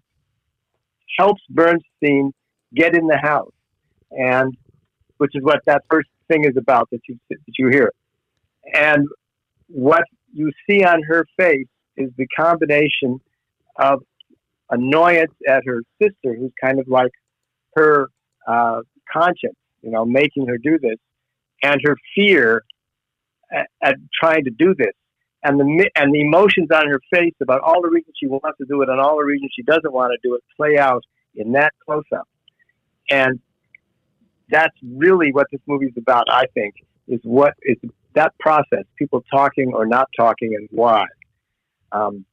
helps 1.17 1.41
Bernstein 1.49 2.33
get 2.75 2.95
in 2.95 3.07
the 3.07 3.17
house, 3.17 3.53
and 4.11 4.55
which 5.17 5.31
is 5.35 5.43
what 5.43 5.59
that 5.65 5.83
first 5.89 6.09
thing 6.27 6.45
is 6.45 6.57
about 6.57 6.89
that 6.91 7.01
you 7.07 7.17
that 7.29 7.37
you 7.57 7.69
hear, 7.69 7.91
and 8.73 9.07
what 9.67 10.03
you 10.33 10.51
see 10.67 10.83
on 10.83 11.01
her 11.03 11.25
face 11.37 11.67
is 11.97 12.09
the 12.17 12.27
combination 12.35 13.19
of 13.77 14.03
annoyance 14.69 15.33
at 15.47 15.63
her 15.65 15.81
sister, 16.01 16.35
who's 16.35 16.51
kind 16.61 16.79
of 16.79 16.87
like 16.87 17.11
her 17.75 18.07
uh, 18.47 18.81
conscience, 19.11 19.57
you 19.81 19.91
know, 19.91 20.05
making 20.05 20.47
her 20.47 20.57
do 20.57 20.77
this, 20.79 20.97
and 21.61 21.79
her 21.85 21.95
fear 22.15 22.63
at, 23.51 23.67
at, 23.81 23.95
trying 24.19 24.43
to 24.45 24.51
do 24.51 24.73
this, 24.75 24.93
and 25.43 25.59
the 25.59 25.89
and 25.95 26.13
the 26.13 26.21
emotions 26.21 26.69
on 26.73 26.87
her 26.87 26.99
face 27.13 27.35
about 27.41 27.61
all 27.61 27.81
the 27.81 27.89
reasons 27.89 28.15
she 28.19 28.27
wants 28.27 28.57
to 28.59 28.65
do 28.65 28.81
it 28.81 28.89
and 28.89 28.99
all 28.99 29.17
the 29.17 29.25
reasons 29.25 29.51
she 29.55 29.63
doesn't 29.63 29.93
want 29.93 30.11
to 30.11 30.27
do 30.27 30.35
it 30.35 30.43
play 30.57 30.77
out 30.77 31.03
in 31.35 31.51
that 31.53 31.73
close 31.85 32.03
up, 32.15 32.27
and 33.09 33.39
that's 34.49 34.75
really 34.83 35.31
what 35.31 35.47
this 35.51 35.61
movie 35.67 35.87
is 35.87 35.97
about. 35.97 36.25
I 36.29 36.45
think 36.53 36.75
is 37.07 37.19
what 37.23 37.53
is 37.63 37.77
that 38.15 38.33
process, 38.39 38.83
people 38.97 39.23
talking 39.31 39.73
or 39.73 39.85
not 39.85 40.07
talking, 40.17 40.55
and 40.55 40.67
why. 40.71 41.05
Um, 41.91 42.25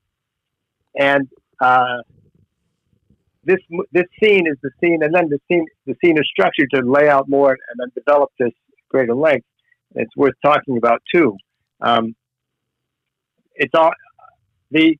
and 0.99 1.29
uh, 1.61 1.99
this 3.45 3.59
this 3.93 4.05
scene 4.23 4.47
is 4.47 4.57
the 4.63 4.71
scene, 4.81 5.03
and 5.03 5.15
then 5.15 5.29
the 5.29 5.39
scene 5.49 5.67
the 5.87 5.95
scene 6.05 6.19
is 6.19 6.29
structured 6.31 6.69
to 6.75 6.83
lay 6.83 7.09
out 7.09 7.29
more 7.29 7.51
and 7.51 7.79
then 7.79 7.89
develop 7.95 8.31
this 8.39 8.53
greater 8.89 9.15
length. 9.15 9.47
It's 9.95 10.15
worth 10.17 10.35
talking 10.45 10.77
about 10.77 11.03
too. 11.13 11.37
Um, 11.81 12.15
it's 13.55 13.75
all 13.75 13.93
the. 14.71 14.97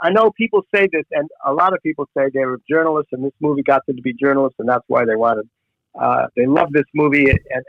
I 0.00 0.10
know 0.10 0.30
people 0.36 0.62
say 0.74 0.86
this, 0.92 1.04
and 1.12 1.28
a 1.46 1.52
lot 1.52 1.72
of 1.72 1.80
people 1.82 2.06
say 2.16 2.24
they 2.34 2.44
were 2.44 2.60
journalists, 2.68 3.10
and 3.12 3.24
this 3.24 3.32
movie 3.40 3.62
got 3.62 3.86
them 3.86 3.96
to 3.96 4.02
be 4.02 4.12
journalists, 4.12 4.56
and 4.58 4.68
that's 4.68 4.84
why 4.86 5.06
they 5.06 5.16
wanted. 5.16 5.48
Uh, 5.98 6.26
they 6.36 6.44
love 6.44 6.68
this 6.72 6.84
movie, 6.94 7.30
and 7.30 7.64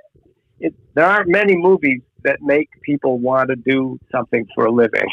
it, 0.59 0.73
there 0.95 1.05
aren't 1.05 1.29
many 1.29 1.55
movies 1.55 2.01
that 2.25 2.41
make 2.41 2.69
people 2.81 3.17
want 3.17 3.49
to 3.49 3.55
do 3.55 3.99
something 4.11 4.45
for 4.53 4.65
a 4.65 4.71
living, 4.71 5.07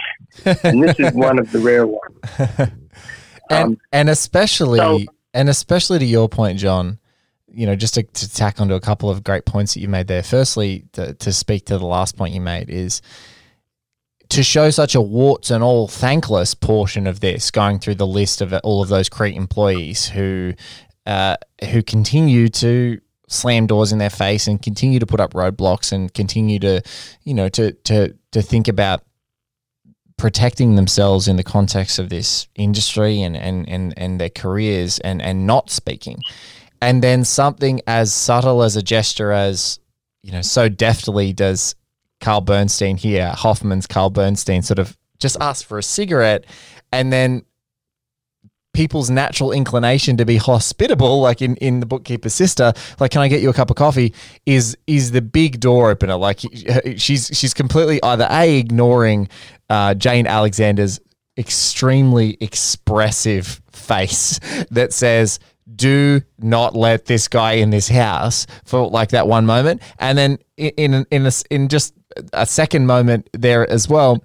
and 0.45 0.83
this 0.83 0.99
is 0.99 1.13
one 1.15 1.39
of 1.39 1.51
the 1.53 1.61
rare 1.61 1.87
ones. 1.87 2.19
and 3.51 3.65
um, 3.65 3.79
and 3.93 4.11
especially 4.11 4.79
so, 4.79 5.01
and 5.33 5.49
especially 5.49 5.99
to 5.99 6.05
your 6.05 6.29
point, 6.29 6.59
John. 6.59 6.99
You 7.55 7.67
know, 7.67 7.77
just 7.77 7.95
to, 7.95 8.03
to 8.03 8.33
tack 8.33 8.63
onto 8.63 8.73
a 8.73 8.81
couple 8.81 9.11
of 9.11 9.23
great 9.23 9.45
points 9.45 9.75
that 9.75 9.81
you 9.81 9.89
made 9.89 10.07
there. 10.07 10.23
Firstly, 10.23 10.87
to, 10.93 11.13
to 11.13 11.33
speak 11.35 11.67
to 11.67 11.77
the 11.77 11.85
last 11.85 12.17
point 12.17 12.33
you 12.33 12.41
made 12.41 12.71
is 12.71 13.03
to 14.31 14.43
show 14.43 14.71
such 14.71 14.95
a 14.95 15.01
warts 15.03 15.51
and 15.51 15.63
all 15.63 15.87
thankless 15.87 16.55
portion 16.55 17.07
of 17.07 17.21
this, 17.21 17.51
going 17.51 17.79
through 17.79 17.97
the 17.97 18.07
list 18.07 18.41
of 18.41 18.55
all 18.65 18.83
of 18.83 18.89
those 18.89 19.11
CREEP 19.11 19.37
employees 19.37 20.09
who 20.09 20.55
uh, 21.05 21.37
who 21.71 21.83
continue 21.83 22.49
to 22.49 22.99
slam 23.33 23.67
doors 23.67 23.93
in 23.93 23.99
their 23.99 24.11
face 24.11 24.47
and 24.47 24.63
continue 24.63 24.99
to 24.99 25.07
put 25.07 25.21
up 25.21 25.33
roadblocks 25.35 25.93
and 25.93 26.13
continue 26.15 26.59
to, 26.61 26.83
you 27.25 27.35
know, 27.35 27.49
to 27.49 27.73
to 27.73 28.15
to 28.33 28.43
think 28.43 28.69
about 28.69 29.03
protecting 30.17 30.77
themselves 30.77 31.27
in 31.27 31.37
the 31.37 31.43
context 31.43 31.99
of 31.99 32.09
this 32.09 32.47
industry 32.55 33.23
and 33.23 33.37
and 33.37 33.69
and, 33.69 33.95
and 33.97 34.21
their 34.21 34.31
careers 34.31 34.99
and 35.01 35.21
and 35.23 35.47
not 35.47 35.71
speaking. 35.71 36.21
And 36.81 37.03
then 37.03 37.25
something 37.25 37.81
as 37.87 38.13
subtle 38.13 38.63
as 38.63 38.75
a 38.75 38.83
gesture 38.83 39.31
as, 39.31 39.79
you 40.23 40.33
know, 40.33 40.43
so 40.43 40.69
deftly 40.69 41.33
does 41.33 41.77
Carl 42.21 42.41
Bernstein 42.41 42.97
here, 42.97 43.31
Hoffman's 43.31 43.87
Carl 43.87 44.11
Bernstein 44.11 44.63
sort 44.63 44.81
of 44.81 44.97
just 45.21 45.37
ask 45.41 45.65
for 45.65 45.79
a 45.79 45.83
cigarette 45.83 46.45
and 46.93 47.13
then 47.13 47.45
people's 48.73 49.11
natural 49.11 49.53
inclination 49.53 50.17
to 50.17 50.25
be 50.25 50.37
hospitable, 50.37 51.21
like 51.21 51.43
in, 51.43 51.57
in 51.57 51.81
the 51.81 51.87
bookkeeper's 51.87 52.35
sister, 52.35 52.73
like, 52.99 53.11
can 53.11 53.21
I 53.21 53.29
get 53.29 53.43
you 53.43 53.51
a 53.51 53.53
cup 53.53 53.71
of 53.71 53.77
coffee? 53.77 54.15
Is 54.47 54.77
is 54.87 55.13
the 55.13 55.23
big 55.23 55.61
door 55.61 55.91
opener. 55.91 56.17
Like 56.17 56.41
she's 56.97 57.31
she's 57.33 57.55
completely 57.55 58.03
either 58.03 58.27
a 58.31 58.59
ignoring 58.59 59.29
uh, 59.69 59.95
Jane 59.95 60.27
Alexander's 60.27 61.01
extremely 61.39 62.37
expressive 62.41 63.63
face 63.73 64.39
that 64.71 64.93
says 64.93 65.39
do 65.75 66.21
not 66.39 66.75
let 66.75 67.07
this 67.07 67.29
guy 67.29 67.53
in 67.53 67.71
this 67.71 67.89
house 67.89 68.47
for 68.65 68.89
like 68.89 69.11
that 69.11 69.27
one 69.27 69.47
moment 69.47 69.81
and 69.99 70.19
then 70.19 70.39
in 70.59 70.71
in 70.77 71.07
in, 71.11 71.27
a, 71.27 71.33
in 71.51 71.69
just 71.69 71.95
a 72.35 72.45
second 72.45 72.87
moment 72.87 73.31
there 73.33 73.69
as 73.71 73.89
well 73.89 74.23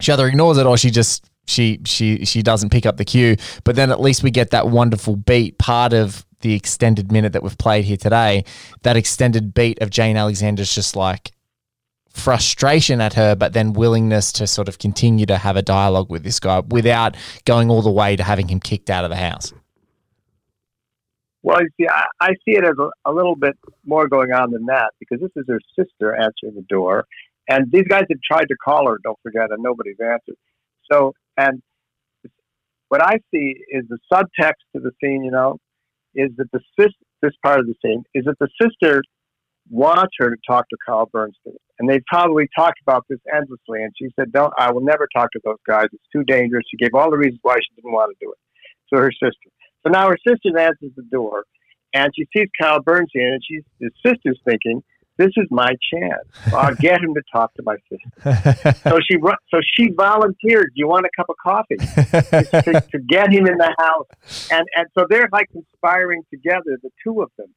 she 0.00 0.10
either 0.12 0.26
ignores 0.26 0.56
it 0.56 0.64
or 0.64 0.78
she 0.78 0.90
just 0.90 1.29
she 1.46 1.80
she 1.84 2.24
she 2.24 2.42
doesn't 2.42 2.70
pick 2.70 2.86
up 2.86 2.96
the 2.96 3.04
cue. 3.04 3.36
But 3.64 3.76
then 3.76 3.90
at 3.90 4.00
least 4.00 4.22
we 4.22 4.30
get 4.30 4.50
that 4.50 4.68
wonderful 4.68 5.16
beat 5.16 5.58
part 5.58 5.92
of 5.92 6.24
the 6.40 6.54
extended 6.54 7.12
minute 7.12 7.32
that 7.32 7.42
we've 7.42 7.58
played 7.58 7.84
here 7.84 7.96
today. 7.96 8.44
That 8.82 8.96
extended 8.96 9.54
beat 9.54 9.80
of 9.82 9.90
Jane 9.90 10.16
Alexander's 10.16 10.74
just 10.74 10.96
like 10.96 11.32
frustration 12.12 13.00
at 13.00 13.14
her, 13.14 13.34
but 13.34 13.52
then 13.52 13.72
willingness 13.72 14.32
to 14.32 14.46
sort 14.46 14.68
of 14.68 14.78
continue 14.78 15.26
to 15.26 15.38
have 15.38 15.56
a 15.56 15.62
dialogue 15.62 16.10
with 16.10 16.24
this 16.24 16.40
guy 16.40 16.60
without 16.60 17.16
going 17.44 17.70
all 17.70 17.82
the 17.82 17.90
way 17.90 18.16
to 18.16 18.22
having 18.22 18.48
him 18.48 18.60
kicked 18.60 18.90
out 18.90 19.04
of 19.04 19.10
the 19.10 19.16
house. 19.16 19.52
Well, 21.42 21.60
see, 21.78 21.86
I, 21.88 22.04
I 22.20 22.28
see 22.44 22.56
it 22.56 22.64
as 22.64 22.74
a, 22.78 23.10
a, 23.10 23.12
little 23.12 23.34
bit 23.34 23.56
more 23.86 24.08
going 24.08 24.30
on 24.32 24.50
than 24.50 24.66
that 24.66 24.90
because 24.98 25.20
this 25.20 25.30
is 25.36 25.46
her 25.48 25.60
sister 25.78 26.14
answering 26.14 26.54
the 26.54 26.66
door, 26.68 27.06
and 27.48 27.70
these 27.72 27.86
guys 27.88 28.04
had 28.10 28.18
tried 28.22 28.46
to 28.48 28.56
call 28.62 28.88
her. 28.88 28.98
Don't 29.02 29.18
forget, 29.22 29.50
and 29.50 29.62
nobody's 29.62 29.96
answered. 30.00 30.36
So 30.92 31.14
and 31.40 31.62
what 32.88 33.02
I 33.02 33.18
see 33.32 33.54
is 33.68 33.84
the 33.88 33.98
subtext 34.12 34.62
to 34.74 34.80
the 34.80 34.90
scene, 35.02 35.22
you 35.24 35.30
know, 35.30 35.58
is 36.14 36.30
that 36.36 36.50
the 36.52 36.60
sis, 36.78 36.92
this 37.22 37.32
part 37.44 37.60
of 37.60 37.66
the 37.66 37.74
scene 37.84 38.02
is 38.14 38.24
that 38.24 38.36
the 38.40 38.48
sister 38.60 39.02
wants 39.70 40.12
her 40.18 40.30
to 40.30 40.36
talk 40.46 40.68
to 40.68 40.76
Carl 40.84 41.08
Bernstein. 41.12 41.54
And 41.78 41.88
they 41.88 42.00
probably 42.08 42.48
talked 42.56 42.80
about 42.82 43.04
this 43.08 43.20
endlessly. 43.32 43.82
And 43.82 43.92
she 43.96 44.08
said, 44.18 44.32
Don't, 44.32 44.52
I 44.58 44.72
will 44.72 44.82
never 44.82 45.08
talk 45.14 45.30
to 45.32 45.40
those 45.44 45.62
guys. 45.66 45.86
It's 45.92 46.02
too 46.12 46.24
dangerous. 46.24 46.64
She 46.70 46.76
gave 46.76 46.94
all 46.94 47.10
the 47.10 47.16
reasons 47.16 47.38
why 47.42 47.56
she 47.56 47.74
didn't 47.76 47.92
want 47.92 48.10
to 48.10 48.24
do 48.24 48.32
it 48.32 48.94
to 48.94 49.00
her 49.00 49.12
sister. 49.12 49.50
So 49.86 49.90
now 49.90 50.08
her 50.08 50.18
sister 50.26 50.58
answers 50.58 50.90
the 50.96 51.04
door 51.10 51.44
and 51.94 52.10
she 52.14 52.26
sees 52.36 52.48
Carl 52.60 52.82
Bernstein 52.82 53.34
and 53.34 53.40
she's, 53.48 53.62
the 53.78 53.90
sister's 54.04 54.40
thinking, 54.44 54.82
this 55.20 55.32
is 55.36 55.46
my 55.50 55.76
chance. 55.92 56.24
I'll 56.54 56.74
get 56.74 57.02
him 57.02 57.14
to 57.14 57.20
talk 57.30 57.52
to 57.54 57.62
my 57.62 57.76
sister. 57.90 58.74
so 58.88 58.98
she 59.06 59.18
so 59.50 59.60
she 59.76 59.90
volunteered. 59.90 60.72
Do 60.74 60.80
You 60.80 60.88
want 60.88 61.04
a 61.04 61.10
cup 61.14 61.28
of 61.28 61.36
coffee 61.42 61.76
to, 61.76 62.80
to, 62.92 62.98
get 63.06 63.30
him 63.30 63.46
in 63.46 63.58
the 63.58 63.74
house, 63.78 64.50
and 64.50 64.66
and 64.76 64.86
so 64.96 65.04
they're 65.10 65.28
like 65.30 65.50
conspiring 65.52 66.22
together, 66.30 66.78
the 66.82 66.90
two 67.04 67.20
of 67.20 67.30
them, 67.36 67.48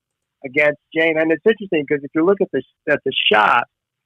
against 0.44 0.80
Jane. 0.94 1.18
And 1.18 1.32
it's 1.32 1.46
interesting 1.46 1.86
because 1.88 2.04
if 2.04 2.12
you 2.14 2.26
look 2.26 2.42
at 2.42 2.50
the 2.52 2.62
at 2.90 3.00
the 3.06 3.14
shot, 3.32 3.64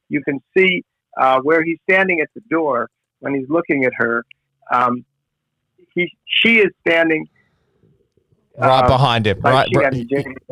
you 0.08 0.22
can 0.24 0.40
see 0.56 0.84
uh, 1.20 1.40
where 1.42 1.64
he's 1.64 1.80
standing 1.90 2.22
at 2.22 2.30
the 2.36 2.42
door 2.52 2.90
when 3.20 3.34
he's 3.34 3.50
looking 3.50 3.86
at 3.86 3.94
her. 3.96 4.24
Um, 4.72 5.04
he 5.96 6.12
she 6.28 6.60
is 6.60 6.70
standing 6.88 7.28
right 8.56 8.84
uh, 8.84 8.88
behind 8.88 9.26
him. 9.26 9.40
Right, 9.42 9.68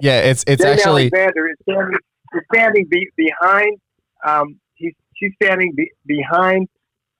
yeah, 0.01 0.21
it's 0.21 0.43
it's 0.47 0.63
Jane 0.63 0.73
actually 0.73 1.11
Alexander 1.13 1.49
is 1.49 1.55
standing 1.61 1.99
He's 2.35 2.43
standing 2.53 2.85
be, 2.89 3.09
behind. 3.15 3.79
Um, 4.25 4.59
he's 4.75 4.93
she's 5.15 5.31
standing 5.41 5.73
be, 5.75 5.91
behind 6.05 6.67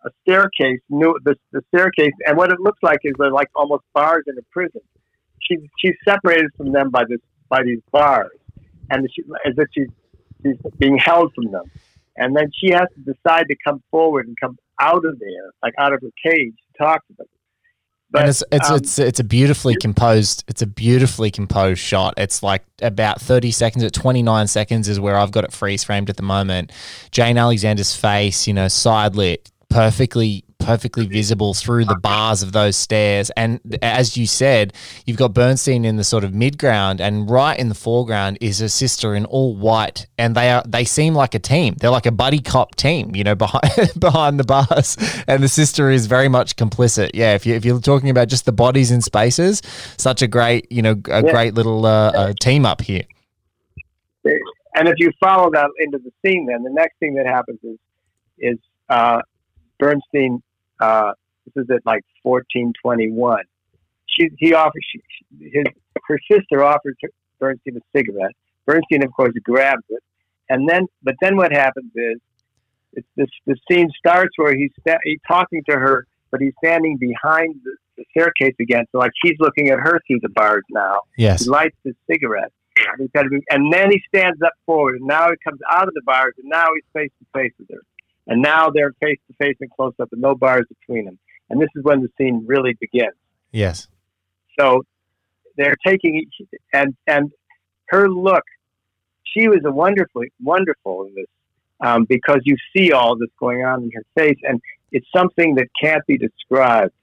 a 0.06 0.10
staircase. 0.22 0.80
New 0.90 1.18
the, 1.24 1.36
the 1.52 1.62
staircase, 1.74 2.14
and 2.26 2.38
what 2.38 2.52
it 2.52 2.60
looks 2.60 2.80
like 2.84 3.00
is 3.04 3.14
they're 3.18 3.32
like 3.32 3.50
almost 3.56 3.84
bars 3.94 4.24
in 4.28 4.38
a 4.38 4.42
prison. 4.52 4.82
She's 5.42 5.60
she's 5.80 5.96
separated 6.08 6.52
from 6.58 6.72
them 6.72 6.90
by 6.90 7.04
this 7.08 7.20
by 7.50 7.64
these 7.64 7.82
bars, 7.92 8.32
and 8.90 9.08
she, 9.14 9.24
as 9.46 9.54
if 9.58 9.68
she's 9.74 9.88
she's 10.44 10.72
being 10.78 10.98
held 10.98 11.34
from 11.34 11.52
them. 11.52 11.66
And 12.18 12.36
then 12.36 12.50
she 12.58 12.72
has 12.72 12.88
to 12.96 13.14
decide 13.14 13.48
to 13.50 13.56
come 13.62 13.84
forward 13.92 14.28
and 14.28 14.38
come 14.40 14.58
out 14.80 15.06
of 15.06 15.20
there, 15.20 15.52
like 15.62 15.74
out 15.78 15.94
of 15.94 16.02
her 16.02 16.32
cage, 16.32 16.54
to 16.56 16.84
talk 16.84 17.06
to 17.08 17.14
them. 17.18 17.28
But, 18.16 18.22
and 18.22 18.30
it's 18.30 18.44
it's, 18.52 18.70
um, 18.70 18.78
it's 18.78 18.98
it's 18.98 19.20
a 19.20 19.24
beautifully 19.24 19.76
composed 19.76 20.46
it's 20.48 20.62
a 20.62 20.68
beautifully 20.68 21.32
composed 21.32 21.82
shot. 21.82 22.14
It's 22.16 22.42
like 22.42 22.64
about 22.82 23.20
30 23.20 23.52
seconds 23.52 23.84
at 23.84 23.92
29 23.92 24.48
seconds 24.48 24.88
is 24.88 25.00
where 25.00 25.18
I've 25.18 25.32
got 25.32 25.44
it 25.44 25.52
freeze 25.52 25.84
framed 25.84 26.10
at 26.10 26.16
the 26.16 26.24
moment. 26.24 26.72
Jane 27.12 27.38
Alexander's 27.38 27.94
face, 27.94 28.48
you 28.48 28.54
know, 28.54 28.70
side 28.70 29.16
lit, 29.16 29.52
perfectly 29.70 30.45
perfectly 30.66 31.06
visible 31.08 31.54
through 31.54 31.86
the 31.86 31.96
bars 31.96 32.42
of 32.42 32.52
those 32.52 32.76
stairs. 32.76 33.30
And 33.32 33.60
as 33.82 34.18
you 34.18 34.26
said, 34.26 34.74
you've 35.06 35.18
got 35.18 35.34
Bernstein 35.34 35.86
in 35.86 35.98
the 35.98 36.04
sort 36.04 36.24
of 36.24 36.32
midground, 36.32 37.00
and 37.00 37.30
right 37.30 37.58
in 37.58 37.70
the 37.70 37.76
foreground 37.76 38.38
is 38.42 38.62
a 38.62 38.70
sister 38.70 39.16
in 39.16 39.26
all 39.26 39.56
white, 39.56 40.08
and 40.18 40.36
they 40.36 40.50
are 40.50 40.64
they 40.68 40.84
seem 40.84 41.14
like 41.14 41.36
a 41.36 41.40
team. 41.40 41.76
They're 41.80 41.90
like 41.90 42.06
a 42.06 42.12
buddy 42.12 42.40
cop 42.40 42.76
team, 42.76 43.16
you 43.16 43.24
know, 43.24 43.36
behind 43.36 43.64
behind 44.00 44.40
the 44.40 44.44
bars, 44.44 44.98
and 45.28 45.44
the 45.44 45.50
sister 45.50 45.90
is 45.90 46.08
very 46.08 46.28
much 46.28 46.56
complicit. 46.56 47.12
Yeah, 47.14 47.36
if 47.36 47.46
you 47.46 47.56
if 47.56 47.64
you're 47.64 47.80
talking 47.80 48.10
about 48.10 48.28
just 48.28 48.46
the 48.46 48.52
bodies 48.52 48.92
in 48.92 49.02
spaces, 49.02 49.62
such 49.98 50.22
a 50.22 50.28
great 50.28 50.72
you 50.72 50.82
know 50.82 50.96
a 51.10 51.24
yeah. 51.24 51.32
great 51.32 51.54
little 51.54 51.86
uh, 51.86 52.12
uh, 52.12 52.34
team 52.42 52.66
up 52.66 52.82
here. 52.82 53.04
And 54.78 54.90
if 54.90 54.96
you 54.98 55.12
follow 55.20 55.50
that 55.52 55.70
into 55.80 56.00
the 56.00 56.12
scene, 56.24 56.48
then 56.48 56.64
the 56.64 56.70
next 56.72 56.98
thing 57.00 57.16
that 57.16 57.26
happens 57.26 57.60
is 57.64 57.78
is 58.38 58.58
uh, 58.90 59.22
Bernstein 59.80 60.42
uh, 60.80 61.14
this 61.46 61.64
is 61.64 61.70
at 61.70 61.86
like 61.86 62.04
1421. 62.24 63.44
She, 64.08 64.30
he 64.38 64.54
offers, 64.54 64.86
she, 64.92 65.02
his, 65.40 65.66
her 66.08 66.20
sister 66.32 66.64
offers 66.64 66.96
Bernstein 67.40 67.78
a 67.78 67.98
cigarette. 67.98 68.32
Bernstein, 68.66 69.04
of 69.04 69.12
course, 69.14 69.34
grabs 69.44 69.84
it. 69.90 70.02
And 70.50 70.70
then, 70.70 70.88
but 71.04 71.16
then 71.22 71.38
what 71.38 71.52
happens 71.52 71.92
is, 71.96 72.18
it's 72.94 73.08
this, 73.18 73.28
the 73.46 73.58
scene 73.70 73.90
starts 73.98 74.32
where 74.38 74.56
he's, 74.56 74.72
sta- 74.80 75.00
he's 75.04 75.20
talking 75.28 75.62
to 75.70 75.76
her, 75.76 76.08
but 76.32 76.40
he's 76.40 76.54
standing 76.64 76.98
behind 76.98 77.56
the, 77.64 77.76
the 77.98 78.06
staircase 78.12 78.56
again. 78.60 78.86
So 78.92 79.00
like 79.00 79.12
she's 79.24 79.36
looking 79.40 79.70
at 79.70 79.80
her 79.80 80.00
through 80.08 80.20
the 80.22 80.30
bars 80.30 80.64
now. 80.70 81.02
Yes. 81.18 81.44
He 81.44 81.50
lights 81.50 81.76
his 81.84 81.96
cigarette. 82.10 82.54
And 83.50 83.72
then 83.72 83.92
he 83.92 84.02
stands 84.08 84.42
up 84.42 84.52
forward, 84.66 84.96
and 84.96 85.08
now 85.08 85.30
he 85.30 85.36
comes 85.44 85.60
out 85.72 85.88
of 85.88 85.94
the 85.94 86.02
bars, 86.06 86.34
and 86.38 86.50
now 86.50 86.68
he's 86.76 86.84
face 86.94 87.12
to 87.20 87.40
face 87.40 87.54
with 87.60 87.70
her. 87.70 87.82
And 88.28 88.42
now 88.42 88.70
they're 88.70 88.92
face 89.00 89.20
to 89.28 89.36
face 89.36 89.56
and 89.60 89.70
close 89.72 89.94
up, 90.02 90.10
and 90.12 90.22
no 90.22 90.36
bars 90.36 90.66
between 90.80 91.06
them. 91.06 91.20
And 91.50 91.62
this 91.62 91.70
is 91.76 91.84
when 91.84 92.02
the 92.02 92.10
scene 92.18 92.44
really 92.48 92.76
begins. 92.80 93.14
Yes. 93.52 93.88
So 94.60 94.84
they're 95.58 95.76
taking 95.86 96.28
and 96.74 96.96
and 97.08 97.32
her 97.90 98.10
look. 98.10 98.44
She 99.24 99.48
was 99.48 99.60
a 99.66 99.72
wonderfully 99.72 100.32
wonderful 100.42 101.06
in 101.06 101.16
this 101.16 101.26
um, 101.82 102.06
because 102.08 102.40
you 102.44 102.56
see 102.76 102.92
all 102.92 103.18
this 103.18 103.30
going 103.40 103.64
on 103.64 103.84
in 103.84 103.92
her 103.94 104.04
face, 104.18 104.40
and 104.44 104.62
it's 104.92 105.08
something 105.16 105.56
that 105.56 105.68
can't 105.82 106.06
be 106.08 106.18
described. 106.18 106.94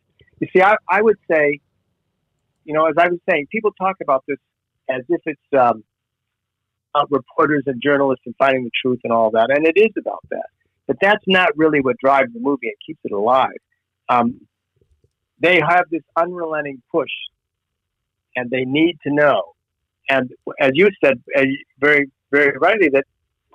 You 0.41 0.49
see, 0.55 0.63
I, 0.63 0.77
I 0.89 1.03
would 1.03 1.19
say, 1.31 1.61
you 2.65 2.75
know, 2.75 2.87
as 2.87 2.95
I 2.99 3.09
was 3.09 3.19
saying, 3.29 3.47
people 3.53 3.73
talk 3.73 3.97
about 4.01 4.25
this 4.27 4.39
as 4.89 5.03
if 5.09 5.21
it's 5.27 5.41
um, 5.59 5.85
about 6.95 7.11
reporters 7.11 7.65
and 7.67 7.81
journalists 7.83 8.25
and 8.27 8.35
finding 8.39 8.65
the 8.65 8.71
truth 8.83 9.01
and 9.05 9.13
all 9.13 9.31
that, 9.33 9.51
and 9.51 9.67
it 9.67 9.77
is 9.77 9.93
about 9.99 10.25
that. 10.31 10.47
But 10.87 10.97
that's 11.01 11.25
not 11.27 11.51
really 11.57 11.81
what 11.81 11.97
drives 11.99 12.33
the 12.33 12.41
movie 12.41 12.69
and 12.69 12.77
keeps 12.85 13.01
it 13.05 13.13
alive. 13.13 13.57
Um, 14.09 14.41
they 15.41 15.61
have 15.61 15.85
this 15.91 16.03
unrelenting 16.17 16.83
push, 16.91 17.11
and 18.37 18.51
they 18.51 18.65
need 18.65 18.99
to 19.07 19.13
know. 19.13 19.55
And 20.09 20.31
as 20.61 20.73
you 20.75 20.89
said 21.03 21.23
very, 21.79 22.11
very 22.31 22.59
rightly, 22.59 22.89
that 22.93 23.05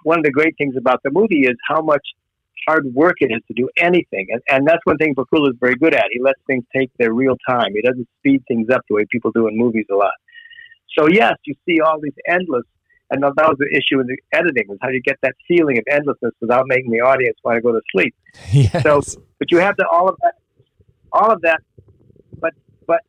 one 0.04 0.20
of 0.20 0.24
the 0.24 0.32
great 0.32 0.56
things 0.58 0.76
about 0.78 1.02
the 1.04 1.12
movie 1.12 1.42
is 1.42 1.56
how 1.68 1.82
much 1.82 2.06
hard 2.68 2.86
work 2.94 3.16
it 3.20 3.32
is 3.32 3.42
to 3.48 3.54
do 3.54 3.70
anything. 3.78 4.28
And, 4.30 4.42
and 4.50 4.68
that's 4.68 4.82
one 4.86 4.98
thing 4.98 5.16
Pakula 5.16 5.50
is 5.50 5.56
very 5.60 5.76
good 5.76 5.94
at. 5.94 6.06
He 6.12 6.20
lets 6.22 6.40
things 6.48 6.64
take 6.76 6.92
their 6.98 7.14
real 7.14 7.36
time. 7.48 7.74
He 7.74 7.82
doesn't 7.82 8.08
speed 8.20 8.44
things 8.48 8.70
up 8.70 8.82
the 8.90 8.96
way 8.96 9.06
people 9.12 9.32
do 9.32 9.48
in 9.48 9.58
movies 9.58 9.86
a 9.92 9.96
lot. 9.96 10.12
So 10.98 11.08
yes, 11.08 11.34
you 11.46 11.54
see 11.68 11.80
all 11.80 12.00
these 12.02 12.14
endless 12.28 12.66
and 13.10 13.24
that 13.24 13.34
was 13.38 13.58
the 13.60 13.70
issue 13.72 14.00
in 14.02 14.08
the 14.08 14.18
editing 14.34 14.66
was 14.68 14.78
how 14.82 14.90
do 14.90 14.96
you 14.96 15.02
get 15.02 15.18
that 15.22 15.36
feeling 15.48 15.78
of 15.78 15.84
endlessness 15.90 16.34
without 16.42 16.66
making 16.68 16.92
the 16.92 17.00
audience 17.00 17.38
want 17.44 17.56
to 17.56 17.62
go 17.62 17.72
to 17.72 17.82
sleep. 17.92 18.16
Yes. 18.52 18.84
So, 18.84 19.02
but 19.40 19.52
you 19.52 19.58
have 19.60 19.76
to 19.78 19.88
all 19.88 20.08
of 20.08 20.16
that, 20.22 20.36
all 21.12 21.32
of 21.32 21.42
that, 21.42 21.60
but 22.40 22.54
but, 22.86 23.02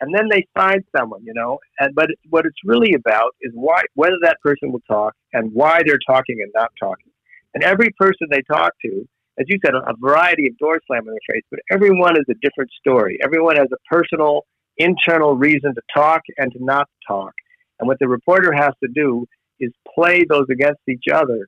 and 0.00 0.14
then 0.14 0.28
they 0.30 0.46
find 0.54 0.84
someone, 0.96 1.22
you 1.24 1.32
know, 1.34 1.58
and 1.78 1.94
but 1.94 2.08
what 2.28 2.44
it's 2.44 2.58
really 2.64 2.94
about 2.94 3.34
is 3.40 3.52
why 3.54 3.82
whether 3.94 4.16
that 4.22 4.38
person 4.42 4.72
will 4.72 4.82
talk 4.88 5.14
and 5.32 5.52
why 5.52 5.80
they're 5.84 5.98
talking 6.06 6.38
and 6.42 6.50
not 6.54 6.70
talking. 6.78 7.10
And 7.54 7.64
every 7.64 7.90
person 7.98 8.28
they 8.30 8.42
talk 8.42 8.72
to, 8.84 9.08
as 9.38 9.46
you 9.48 9.58
said, 9.64 9.74
a 9.74 9.94
variety 10.00 10.46
of 10.48 10.58
door 10.58 10.80
slamming 10.86 11.10
their 11.10 11.34
face, 11.34 11.44
but 11.50 11.60
everyone 11.70 12.16
is 12.16 12.24
a 12.28 12.34
different 12.42 12.70
story. 12.78 13.18
Everyone 13.22 13.56
has 13.56 13.68
a 13.72 13.94
personal, 13.94 14.44
internal 14.76 15.34
reason 15.34 15.74
to 15.74 15.82
talk 15.94 16.22
and 16.36 16.52
to 16.52 16.62
not 16.62 16.88
talk 17.06 17.32
and 17.78 17.88
what 17.88 17.98
the 17.98 18.08
reporter 18.08 18.52
has 18.52 18.72
to 18.82 18.88
do 18.92 19.26
is 19.60 19.70
play 19.94 20.24
those 20.28 20.46
against 20.50 20.80
each 20.88 21.04
other. 21.12 21.46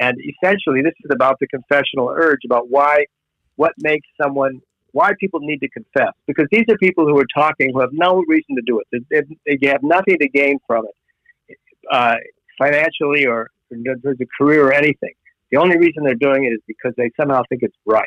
And 0.00 0.16
essentially, 0.20 0.82
this 0.82 0.94
is 1.04 1.10
about 1.12 1.36
the 1.40 1.46
confessional 1.48 2.08
urge, 2.14 2.40
about 2.44 2.70
why, 2.70 3.04
what 3.56 3.72
makes 3.78 4.06
someone, 4.22 4.60
why 4.92 5.12
people 5.18 5.40
need 5.40 5.58
to 5.58 5.68
confess. 5.70 6.12
Because 6.26 6.46
these 6.52 6.64
are 6.68 6.76
people 6.78 7.06
who 7.06 7.18
are 7.18 7.26
talking 7.34 7.72
who 7.72 7.80
have 7.80 7.92
no 7.92 8.22
reason 8.28 8.54
to 8.56 8.62
do 8.64 8.80
it. 8.80 9.04
They, 9.10 9.56
they 9.56 9.68
have 9.68 9.82
nothing 9.82 10.18
to 10.20 10.28
gain 10.28 10.58
from 10.66 10.86
it, 11.48 11.58
uh, 11.90 12.16
financially 12.58 13.26
or 13.26 13.48
in 13.70 13.84
terms 13.84 14.04
of 14.04 14.28
career 14.38 14.68
or 14.68 14.72
anything. 14.72 15.12
The 15.50 15.58
only 15.58 15.78
reason 15.78 16.04
they're 16.04 16.14
doing 16.14 16.44
it 16.44 16.48
is 16.48 16.60
because 16.66 16.92
they 16.96 17.10
somehow 17.18 17.42
think 17.48 17.62
it's 17.62 17.76
right. 17.86 18.06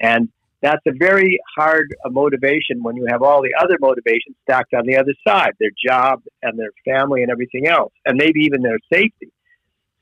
And 0.00 0.28
that's 0.62 0.82
a 0.86 0.92
very 0.98 1.38
hard 1.56 1.94
uh, 2.04 2.10
motivation 2.10 2.82
when 2.82 2.96
you 2.96 3.06
have 3.08 3.22
all 3.22 3.42
the 3.42 3.54
other 3.60 3.76
motivations 3.80 4.36
stacked 4.42 4.74
on 4.74 4.86
the 4.86 4.96
other 4.96 5.14
side 5.26 5.52
their 5.60 5.70
job 5.86 6.20
and 6.42 6.58
their 6.58 6.72
family 6.84 7.22
and 7.22 7.30
everything 7.30 7.68
else, 7.68 7.92
and 8.04 8.16
maybe 8.16 8.40
even 8.40 8.62
their 8.62 8.78
safety. 8.92 9.30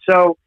So 0.09 0.39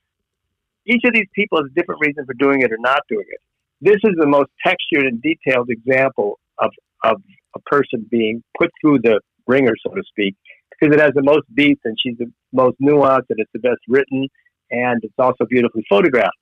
each 0.86 1.04
of 1.06 1.13
these 1.13 1.28
people 1.34 1.60
has 1.60 1.69
a 1.72 1.80
different 1.80 2.02
reason 2.02 2.26
for 2.26 2.34
doing 2.34 2.62
it 2.62 2.72
or 2.72 2.78
not 2.80 3.02
doing 3.08 3.26
it. 3.28 3.39
This 3.82 4.00
is 4.04 4.15
the 4.17 4.28
most 4.28 4.50
textured 4.65 5.06
and 5.06 5.22
detailed 5.22 5.69
example 5.69 6.39
of, 6.58 6.72
of 7.04 7.22
a 7.56 7.60
person 7.62 8.06
being 8.10 8.43
put 8.58 8.72
through 8.82 9.00
the 9.04 9.22
ringer, 9.48 9.74
so 9.86 9.93
to 9.93 10.04
speak, 10.08 10.36
because 10.72 10.93
it 10.93 11.02
has 11.02 11.12
the 11.13 11.24
most 11.24 11.45
beats 11.54 11.82
and 11.86 11.95
she's 12.02 12.17
the 12.17 12.32
most 12.52 12.78
nuanced 12.82 13.30
and 13.30 13.39
it's 13.39 13.52
the 13.54 13.60
best 13.60 13.80
written 13.88 14.28
and 14.72 15.04
it's 15.04 15.13
also 15.17 15.45
beautifully 15.50 15.84
photographed. 15.89 16.36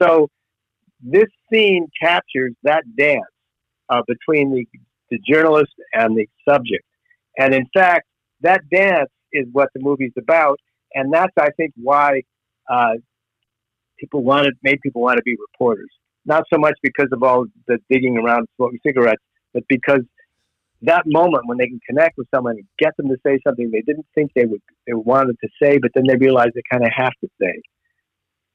So 0.00 0.28
this 1.06 1.28
scene 1.52 1.86
captures 2.00 2.52
that 2.64 2.82
dance 2.96 3.22
uh, 3.88 4.02
between 4.06 4.52
the, 4.52 4.66
the 5.10 5.18
journalist 5.26 5.72
and 5.92 6.16
the 6.16 6.26
subject. 6.48 6.84
And 7.38 7.54
in 7.54 7.66
fact, 7.72 8.06
that 8.40 8.62
dance 8.70 9.10
is 9.32 9.46
what 9.52 9.68
the 9.74 9.80
movie's 9.80 10.12
about. 10.18 10.58
And 10.94 11.12
that's, 11.12 11.32
I 11.38 11.50
think, 11.56 11.72
why 11.76 12.22
uh, 12.68 12.94
people 13.98 14.24
wanted, 14.24 14.54
made 14.62 14.80
people 14.82 15.02
want 15.02 15.18
to 15.18 15.22
be 15.22 15.36
reporters. 15.52 15.90
Not 16.24 16.44
so 16.52 16.58
much 16.58 16.74
because 16.82 17.08
of 17.12 17.22
all 17.22 17.46
the 17.68 17.78
digging 17.88 18.18
around 18.18 18.48
smoking 18.56 18.80
cigarettes, 18.84 19.22
but 19.54 19.62
because 19.68 20.00
that 20.82 21.04
moment 21.06 21.44
when 21.46 21.56
they 21.56 21.68
can 21.68 21.80
connect 21.88 22.18
with 22.18 22.26
someone 22.34 22.56
and 22.56 22.66
get 22.78 22.96
them 22.96 23.08
to 23.08 23.16
say 23.24 23.38
something 23.46 23.70
they 23.70 23.80
didn't 23.80 24.06
think 24.14 24.30
they 24.34 24.44
would 24.44 24.60
they 24.86 24.92
wanted 24.92 25.36
to 25.42 25.48
say, 25.62 25.78
but 25.78 25.90
then 25.94 26.04
they 26.06 26.16
realize 26.16 26.48
they 26.54 26.62
kind 26.70 26.84
of 26.84 26.90
have 26.94 27.12
to 27.22 27.28
say. 27.40 27.62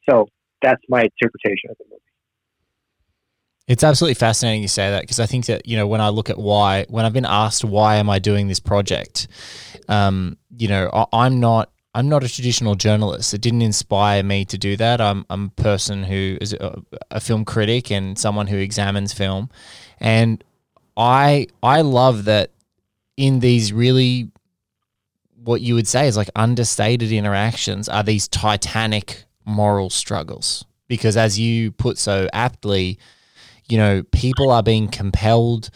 So 0.10 0.28
that's 0.62 0.82
my 0.90 1.04
interpretation 1.04 1.72
of 1.72 1.78
the 1.78 1.86
movie. 1.90 2.11
It's 3.72 3.86
absolutely 3.86 4.16
fascinating 4.16 4.62
you 4.62 4.68
say 4.68 4.92
that 4.92 5.00
because 5.00 5.22
I 5.22 5.26
think 5.26 5.46
that 5.46 5.66
you 5.66 5.78
know 5.78 5.88
when 5.88 6.02
I 6.02 6.10
look 6.10 6.30
at 6.30 6.38
why 6.38 6.86
when 6.90 7.06
I've 7.06 7.14
been 7.14 7.26
asked 7.26 7.64
why 7.64 7.96
am 7.96 8.10
I 8.10 8.20
doing 8.20 8.50
this 8.50 8.60
project, 8.60 9.30
um, 9.88 10.38
you 10.58 10.68
know 10.68 10.90
I, 10.92 11.06
I'm 11.14 11.40
not 11.40 11.72
I'm 11.96 12.10
not 12.10 12.22
a 12.22 12.28
traditional 12.28 12.76
journalist. 12.76 13.34
It 13.34 13.40
didn't 13.40 13.62
inspire 13.62 14.24
me 14.24 14.44
to 14.44 14.58
do 14.58 14.76
that. 14.76 15.00
I'm, 15.00 15.26
I'm 15.30 15.46
a 15.58 15.62
person 15.62 16.04
who 16.04 16.38
is 16.42 16.52
a, 16.52 16.82
a, 17.12 17.22
film 17.22 17.46
critic 17.46 17.92
and 17.92 18.20
someone 18.20 18.48
who 18.48 18.58
examines 18.58 19.14
film, 19.14 19.50
and 20.02 20.44
I 20.98 21.48
I 21.64 21.80
love 21.80 22.26
that 22.26 22.52
in 23.16 23.40
these 23.40 23.72
really 23.72 24.32
what 25.46 25.62
you 25.62 25.76
would 25.76 25.88
say 25.88 26.10
is 26.10 26.18
like 26.18 26.30
understated 26.36 27.14
interactions 27.14 27.88
are 27.88 28.04
these 28.04 28.28
titanic 28.28 29.24
moral 29.46 29.90
struggles 29.90 30.66
because 30.90 31.16
as 31.16 31.40
you 31.40 31.72
put 31.72 31.98
so 31.98 32.28
aptly, 32.34 33.00
you 33.72 33.78
know 33.78 34.04
people 34.12 34.52
are 34.52 34.64
being 34.64 34.88
compelled 34.88 35.70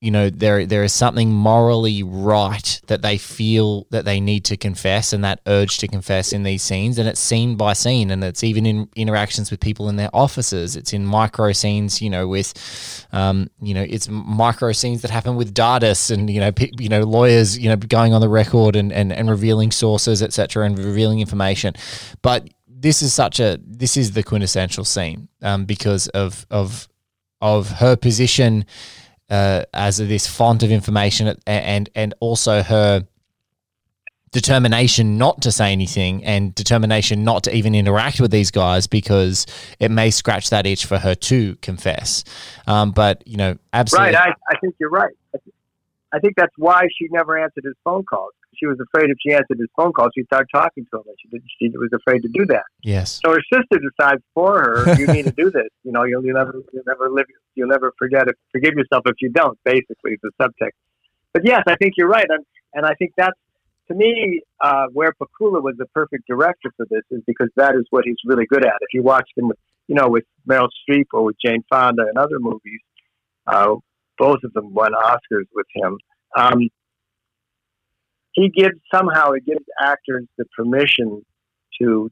you 0.00 0.10
know 0.10 0.30
there 0.30 0.64
there 0.64 0.82
is 0.82 0.94
something 0.94 1.30
morally 1.30 2.02
right 2.02 2.80
that 2.86 3.02
they 3.02 3.18
feel 3.18 3.86
that 3.90 4.06
they 4.06 4.18
need 4.18 4.44
to 4.46 4.56
confess 4.56 5.12
and 5.12 5.22
that 5.24 5.40
urge 5.46 5.76
to 5.78 5.86
confess 5.86 6.32
in 6.32 6.42
these 6.42 6.62
scenes 6.62 6.98
and 6.98 7.06
it's 7.06 7.20
scene 7.20 7.54
by 7.54 7.74
scene 7.74 8.10
and 8.10 8.24
it's 8.24 8.42
even 8.42 8.64
in 8.64 8.88
interactions 8.96 9.50
with 9.50 9.60
people 9.60 9.90
in 9.90 9.96
their 9.96 10.08
offices. 10.14 10.74
It's 10.74 10.94
in 10.94 11.04
micro 11.04 11.52
scenes 11.52 12.00
you 12.00 12.08
know 12.08 12.26
with 12.26 13.06
um, 13.12 13.50
you 13.60 13.74
know 13.74 13.84
it's 13.86 14.08
micro 14.08 14.72
scenes 14.72 15.02
that 15.02 15.10
happen 15.10 15.36
with 15.36 15.54
Dardis 15.54 16.10
and 16.10 16.30
you 16.30 16.40
know 16.40 16.50
p- 16.50 16.72
you 16.78 16.88
know 16.88 17.02
lawyers 17.02 17.58
you 17.58 17.68
know 17.68 17.76
going 17.76 18.14
on 18.14 18.22
the 18.22 18.28
record 18.28 18.76
and 18.76 18.92
and, 18.92 19.12
and 19.12 19.28
revealing 19.28 19.70
sources 19.70 20.22
etc 20.22 20.64
and 20.64 20.78
revealing 20.78 21.20
information. 21.20 21.74
But 22.22 22.48
this 22.66 23.02
is 23.02 23.12
such 23.12 23.38
a 23.38 23.58
this 23.62 23.98
is 23.98 24.12
the 24.12 24.22
quintessential 24.22 24.84
scene 24.84 25.28
um, 25.42 25.66
because 25.66 26.08
of 26.08 26.46
of 26.50 26.88
of 27.40 27.68
her 27.70 27.96
position 27.96 28.64
uh, 29.30 29.64
as 29.72 29.98
this 29.98 30.26
font 30.26 30.62
of 30.62 30.70
information 30.70 31.36
and 31.46 31.88
and 31.94 32.14
also 32.20 32.62
her 32.62 33.06
determination 34.32 35.18
not 35.18 35.42
to 35.42 35.50
say 35.50 35.72
anything 35.72 36.24
and 36.24 36.54
determination 36.54 37.24
not 37.24 37.42
to 37.44 37.54
even 37.54 37.74
interact 37.74 38.20
with 38.20 38.30
these 38.30 38.50
guys 38.50 38.86
because 38.86 39.46
it 39.80 39.90
may 39.90 40.10
scratch 40.10 40.50
that 40.50 40.66
itch 40.66 40.86
for 40.86 40.98
her 40.98 41.14
to 41.16 41.56
confess. 41.56 42.22
Um, 42.66 42.92
but 42.92 43.26
you 43.26 43.36
know, 43.36 43.58
absolutely 43.72 44.14
right. 44.14 44.28
I, 44.28 44.54
I 44.54 44.58
think 44.60 44.74
you're 44.78 44.90
right. 44.90 45.14
I 46.12 46.18
think 46.18 46.34
that's 46.36 46.54
why 46.56 46.82
she 46.98 47.08
never 47.10 47.38
answered 47.38 47.64
his 47.64 47.74
phone 47.84 48.04
calls 48.04 48.32
she 48.60 48.66
was 48.66 48.78
afraid 48.80 49.10
if 49.10 49.16
she 49.24 49.32
answered 49.32 49.58
his 49.58 49.68
phone 49.74 49.92
call, 49.92 50.08
she'd 50.14 50.26
start 50.26 50.46
talking 50.54 50.86
to 50.92 50.98
him, 50.98 51.04
and 51.06 51.16
she 51.20 51.28
did, 51.28 51.42
she 51.58 51.68
was 51.76 51.90
afraid 51.92 52.20
to 52.22 52.28
do 52.28 52.46
that. 52.46 52.64
Yes. 52.82 53.20
So 53.24 53.32
her 53.32 53.42
sister 53.52 53.80
decides 53.80 54.22
for 54.34 54.60
her, 54.60 54.94
you 54.94 55.06
need 55.06 55.24
to 55.24 55.32
do 55.32 55.50
this. 55.50 55.68
You 55.82 55.92
know, 55.92 56.04
you'll, 56.04 56.24
you'll 56.24 56.36
never 56.36 56.54
you'll 56.72 56.84
never 56.86 57.08
live 57.08 57.24
you'll 57.54 57.68
never 57.68 57.92
forget 57.98 58.28
it. 58.28 58.36
Forgive 58.52 58.74
yourself 58.74 59.02
if 59.06 59.16
you 59.20 59.30
don't. 59.30 59.58
Basically, 59.64 60.18
the 60.22 60.30
subtext. 60.40 60.76
But 61.32 61.44
yes, 61.44 61.62
I 61.66 61.74
think 61.76 61.94
you're 61.96 62.08
right, 62.08 62.26
and 62.28 62.44
and 62.74 62.84
I 62.84 62.94
think 62.94 63.12
that's 63.16 63.36
to 63.88 63.94
me 63.96 64.42
uh, 64.60 64.86
where 64.92 65.12
Pakula 65.12 65.62
was 65.62 65.74
the 65.78 65.86
perfect 65.94 66.26
director 66.28 66.70
for 66.76 66.86
this 66.90 67.02
is 67.10 67.22
because 67.26 67.48
that 67.56 67.74
is 67.74 67.86
what 67.90 68.04
he's 68.04 68.16
really 68.24 68.46
good 68.46 68.64
at. 68.64 68.74
If 68.80 68.92
you 68.92 69.02
watched 69.02 69.32
him, 69.36 69.48
with, 69.48 69.58
you 69.88 69.94
know, 69.94 70.08
with 70.08 70.24
Meryl 70.48 70.68
Streep 70.88 71.06
or 71.12 71.24
with 71.24 71.36
Jane 71.44 71.64
Fonda 71.70 72.02
and 72.08 72.16
other 72.16 72.38
movies, 72.38 72.80
uh, 73.46 73.74
both 74.18 74.38
of 74.44 74.52
them 74.52 74.72
won 74.74 74.92
Oscars 74.92 75.46
with 75.54 75.66
him. 75.74 75.98
Um, 76.36 76.68
he 78.32 78.48
gives 78.48 78.78
somehow 78.94 79.32
it 79.32 79.44
gives 79.44 79.64
actors 79.80 80.26
the 80.38 80.44
permission 80.56 81.24
to 81.80 82.10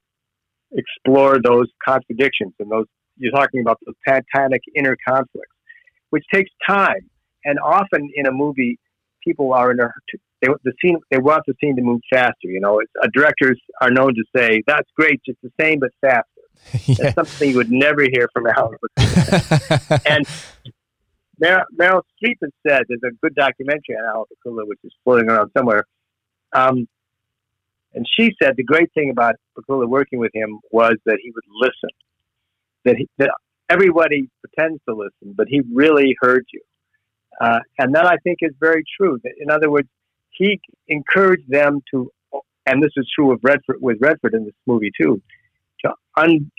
explore 0.73 1.39
those 1.43 1.67
contradictions 1.85 2.53
and 2.59 2.71
those 2.71 2.87
you're 3.19 3.33
talking 3.33 3.61
about 3.61 3.79
those 3.85 3.97
titanic 4.07 4.63
inner 4.77 4.97
conflicts, 5.07 5.55
which 6.11 6.25
takes 6.33 6.51
time. 6.67 7.11
And 7.45 7.59
often 7.59 8.11
in 8.15 8.27
a 8.27 8.33
movie, 8.33 8.79
people 9.25 9.53
are 9.53 9.73
in 9.73 9.81
a 9.81 9.91
they, 10.41 10.49
the 10.65 10.73
scene 10.81 10.99
they 11.11 11.19
want 11.19 11.43
the 11.47 11.55
scene 11.61 11.77
to 11.77 11.83
move 11.83 12.01
faster. 12.13 12.35
You 12.45 12.61
know, 12.61 12.81
it's, 12.81 12.93
uh, 13.03 13.09
directors 13.13 13.61
are 13.81 13.91
known 13.91 14.15
to 14.15 14.25
say 14.35 14.63
that's 14.67 14.89
great, 14.97 15.21
just 15.25 15.39
the 15.43 15.51
same 15.61 15.81
but 15.81 15.91
faster. 16.01 16.25
yeah. 16.87 16.95
That's 16.99 17.15
something 17.15 17.51
you 17.51 17.57
would 17.57 17.71
never 17.71 18.03
hear 18.03 18.29
from 18.33 18.47
Alan. 18.47 18.79
and 20.07 20.27
Meryl, 21.43 21.65
Meryl 21.77 22.03
Streep 22.17 22.37
has 22.43 22.51
said 22.67 22.83
there's 22.89 23.01
a 23.05 23.15
good 23.23 23.35
documentary 23.35 23.97
on 23.97 24.05
Alan 24.05 24.25
Pakula, 24.45 24.67
which 24.67 24.81
is 24.85 24.93
floating 25.05 25.31
around 25.31 25.51
somewhere, 25.57 25.85
um, 26.53 26.89
and 27.95 28.07
she 28.19 28.35
said 28.41 28.55
the 28.57 28.65
great 28.65 28.93
thing 28.93 29.11
about 29.11 29.35
working 29.69 30.19
with 30.19 30.31
him 30.35 30.61
was 30.71 30.95
that 31.07 31.19
he 31.23 31.31
would 31.31 31.45
listen. 31.61 31.91
That, 32.85 32.97
he, 32.97 33.09
that 33.19 33.31
everybody 33.69 34.29
pretends 34.41 34.81
to 34.89 34.95
listen, 34.95 35.35
but 35.37 35.49
he 35.49 35.63
really 35.73 36.15
heard 36.21 36.45
you. 36.53 36.61
Uh, 37.41 37.61
and 37.79 37.95
that 37.95 38.07
I 38.07 38.17
think 38.19 38.39
is 38.41 38.53
very 38.61 38.85
true. 38.97 39.19
In 39.41 39.51
other 39.51 39.71
words, 39.71 39.89
he 40.31 40.61
encouraged 40.89 41.49
them 41.49 41.81
to, 41.91 42.11
and 42.67 42.83
this 42.83 42.93
is 42.97 43.09
true 43.15 43.33
of 43.33 43.41
Redford 43.43 43.77
with 43.81 43.99
Redford 44.01 44.35
in 44.35 44.45
this 44.45 44.55
movie 44.67 44.93
too, 45.01 45.21
to 45.85 45.93
un- 46.17 46.51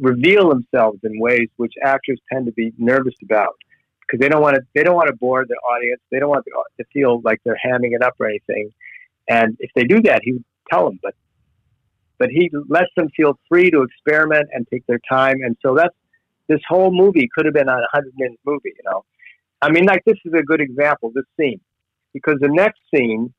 reveal 0.00 0.48
themselves 0.48 0.98
in 1.02 1.20
ways 1.20 1.48
which 1.56 1.74
actors 1.82 2.20
tend 2.32 2.46
to 2.46 2.52
be 2.52 2.72
nervous 2.78 3.14
about 3.22 3.54
because 4.00 4.20
they 4.20 4.28
don't 4.28 4.42
want 4.42 4.56
to 4.56 4.62
they 4.74 4.82
don't 4.82 4.96
want 4.96 5.08
to 5.08 5.16
bore 5.16 5.44
the 5.46 5.54
audience. 5.54 6.00
They 6.10 6.18
don't 6.18 6.28
want 6.28 6.44
to 6.46 6.84
feel 6.92 7.20
like 7.22 7.40
they're 7.44 7.58
hamming 7.64 7.94
it 7.94 8.02
up 8.02 8.14
or 8.18 8.26
anything. 8.26 8.70
And 9.28 9.56
if 9.58 9.70
they 9.74 9.84
do 9.84 10.00
that, 10.02 10.20
he 10.22 10.32
would 10.32 10.44
tell 10.70 10.86
them, 10.86 10.98
but 11.02 11.14
but 12.18 12.28
he 12.30 12.48
lets 12.68 12.90
them 12.96 13.08
feel 13.16 13.38
free 13.48 13.70
to 13.70 13.82
experiment 13.82 14.48
and 14.52 14.66
take 14.72 14.86
their 14.86 15.00
time. 15.10 15.40
And 15.42 15.56
so 15.60 15.74
that's 15.74 15.94
this 16.48 16.60
whole 16.68 16.92
movie 16.92 17.28
could 17.34 17.44
have 17.44 17.54
been 17.54 17.68
a 17.68 17.80
hundred 17.92 18.12
minute 18.16 18.38
movie, 18.46 18.72
you 18.76 18.82
know. 18.84 19.04
I 19.60 19.70
mean, 19.70 19.84
like 19.84 20.02
this 20.04 20.18
is 20.24 20.32
a 20.32 20.42
good 20.42 20.60
example. 20.60 21.10
This 21.14 21.24
scene, 21.38 21.60
because 22.12 22.36
the 22.40 22.48
next 22.48 22.80
scene, 22.94 23.32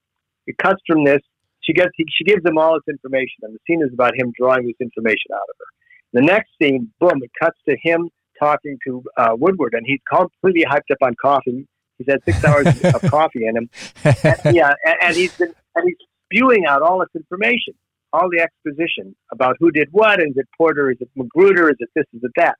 it 0.47 0.57
cuts 0.57 0.81
from 0.87 1.03
this. 1.05 1.21
She 1.61 1.73
gets 1.73 1.91
she 1.97 2.23
gives 2.25 2.43
them 2.43 2.57
all 2.57 2.73
this 2.75 2.93
information, 2.93 3.43
and 3.43 3.55
the 3.55 3.59
scene 3.67 3.81
is 3.81 3.93
about 3.93 4.13
him 4.15 4.33
drawing 4.37 4.67
this 4.67 4.75
information 4.79 5.31
out 5.33 5.47
of 5.49 5.55
her. 5.59 5.65
The 6.13 6.21
next 6.21 6.49
scene, 6.61 6.91
boom, 6.99 7.21
it 7.21 7.31
cuts 7.41 7.57
to 7.67 7.75
him 7.81 8.09
talking 8.39 8.77
to 8.87 9.03
uh, 9.17 9.29
Woodward, 9.37 9.73
and 9.73 9.85
he's 9.85 9.99
completely 10.11 10.65
hyped 10.65 10.91
up 10.91 10.97
on 11.01 11.15
coffee. 11.21 11.67
He's 11.97 12.07
had 12.07 12.23
six 12.25 12.43
hours 12.43 12.67
of 12.67 13.01
coffee 13.09 13.47
in 13.47 13.57
him. 13.57 13.69
And, 14.03 14.55
yeah, 14.55 14.73
and, 14.85 14.95
and 15.01 15.15
he's 15.15 15.35
been 15.37 15.53
and 15.75 15.85
he's 15.85 15.97
spewing 16.25 16.65
out 16.65 16.81
all 16.81 16.99
this 16.99 17.09
information, 17.15 17.73
all 18.13 18.29
the 18.29 18.41
exposition 18.41 19.15
about 19.31 19.55
who 19.59 19.71
did 19.71 19.89
what. 19.91 20.19
Is 20.19 20.33
it 20.35 20.47
Porter? 20.57 20.91
Is 20.91 20.97
it 20.99 21.09
Magruder? 21.15 21.69
Is 21.69 21.77
it 21.79 21.89
this? 21.95 22.05
Is 22.13 22.23
it 22.23 22.31
that? 22.37 22.55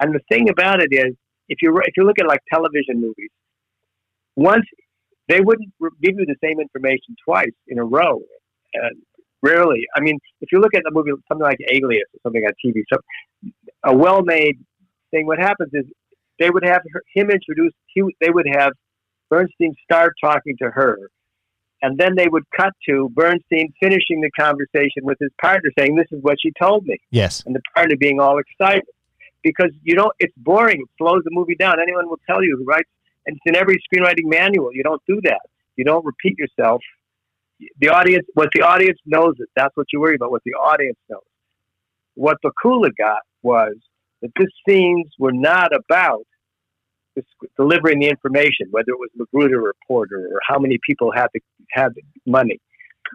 And 0.00 0.14
the 0.14 0.20
thing 0.30 0.48
about 0.48 0.82
it 0.82 0.88
is, 0.92 1.14
if 1.48 1.58
you 1.62 1.76
if 1.84 1.96
you 1.96 2.04
look 2.04 2.18
at 2.18 2.26
like 2.26 2.40
television 2.50 3.00
movies, 3.00 3.30
once 4.36 4.64
they 5.28 5.40
wouldn't 5.40 5.70
give 6.02 6.18
you 6.18 6.26
the 6.26 6.36
same 6.42 6.60
information 6.60 7.16
twice 7.24 7.54
in 7.68 7.78
a 7.78 7.84
row. 7.84 8.20
And 8.74 9.02
rarely, 9.42 9.86
I 9.94 10.00
mean, 10.00 10.18
if 10.40 10.50
you 10.52 10.60
look 10.60 10.74
at 10.74 10.82
the 10.84 10.90
movie, 10.92 11.10
something 11.28 11.44
like 11.44 11.58
Alias 11.72 12.04
or 12.14 12.20
something 12.22 12.42
on 12.44 12.52
TV, 12.64 12.82
so 12.92 12.98
a 13.84 13.94
well-made 13.96 14.58
thing. 15.10 15.26
What 15.26 15.38
happens 15.38 15.70
is 15.72 15.84
they 16.38 16.50
would 16.50 16.64
have 16.64 16.82
him 17.14 17.30
introduced. 17.30 17.76
He, 17.86 18.02
they 18.20 18.30
would 18.30 18.46
have 18.52 18.72
Bernstein 19.30 19.74
start 19.84 20.14
talking 20.22 20.56
to 20.58 20.70
her, 20.70 20.98
and 21.82 21.98
then 21.98 22.14
they 22.16 22.28
would 22.28 22.44
cut 22.56 22.72
to 22.88 23.10
Bernstein 23.10 23.72
finishing 23.82 24.20
the 24.20 24.30
conversation 24.38 25.02
with 25.02 25.18
his 25.20 25.30
partner, 25.40 25.70
saying, 25.78 25.96
"This 25.96 26.10
is 26.12 26.22
what 26.22 26.36
she 26.40 26.52
told 26.60 26.86
me." 26.86 26.98
Yes, 27.10 27.42
and 27.44 27.54
the 27.54 27.60
partner 27.74 27.96
being 27.98 28.20
all 28.20 28.38
excited 28.38 28.88
because 29.42 29.70
you 29.82 29.94
don't. 29.94 30.12
It's 30.18 30.34
boring. 30.36 30.80
It 30.80 30.88
slows 30.98 31.22
the 31.24 31.30
movie 31.32 31.56
down. 31.56 31.80
Anyone 31.80 32.08
will 32.08 32.20
tell 32.26 32.42
you, 32.42 32.64
right? 32.66 32.86
And 33.26 33.36
it's 33.36 33.46
in 33.46 33.56
every 33.56 33.80
screenwriting 33.86 34.26
manual. 34.26 34.70
You 34.72 34.82
don't 34.82 35.02
do 35.06 35.20
that. 35.24 35.42
You 35.76 35.84
don't 35.84 36.04
repeat 36.04 36.38
yourself. 36.38 36.82
The 37.78 37.88
audience, 37.88 38.26
what 38.34 38.48
the 38.52 38.62
audience 38.62 38.98
knows 39.06 39.34
it. 39.38 39.48
That's 39.54 39.76
what 39.76 39.86
you 39.92 40.00
worry 40.00 40.16
about. 40.16 40.30
What 40.30 40.42
the 40.44 40.54
audience 40.54 40.98
knows. 41.08 41.20
What 42.14 42.38
Pakula 42.44 42.90
got 42.98 43.20
was 43.42 43.74
that 44.20 44.30
these 44.36 44.48
scenes 44.68 45.06
were 45.18 45.32
not 45.32 45.74
about 45.74 46.26
delivering 47.56 48.00
the 48.00 48.08
information, 48.08 48.68
whether 48.70 48.92
it 48.92 48.98
was 48.98 49.10
Magruder 49.14 49.66
or 49.66 49.74
Porter 49.86 50.28
or 50.32 50.40
how 50.46 50.58
many 50.58 50.78
people 50.86 51.12
had 51.12 51.28
the 51.34 51.40
had 51.70 51.94
the 51.94 52.02
money. 52.26 52.60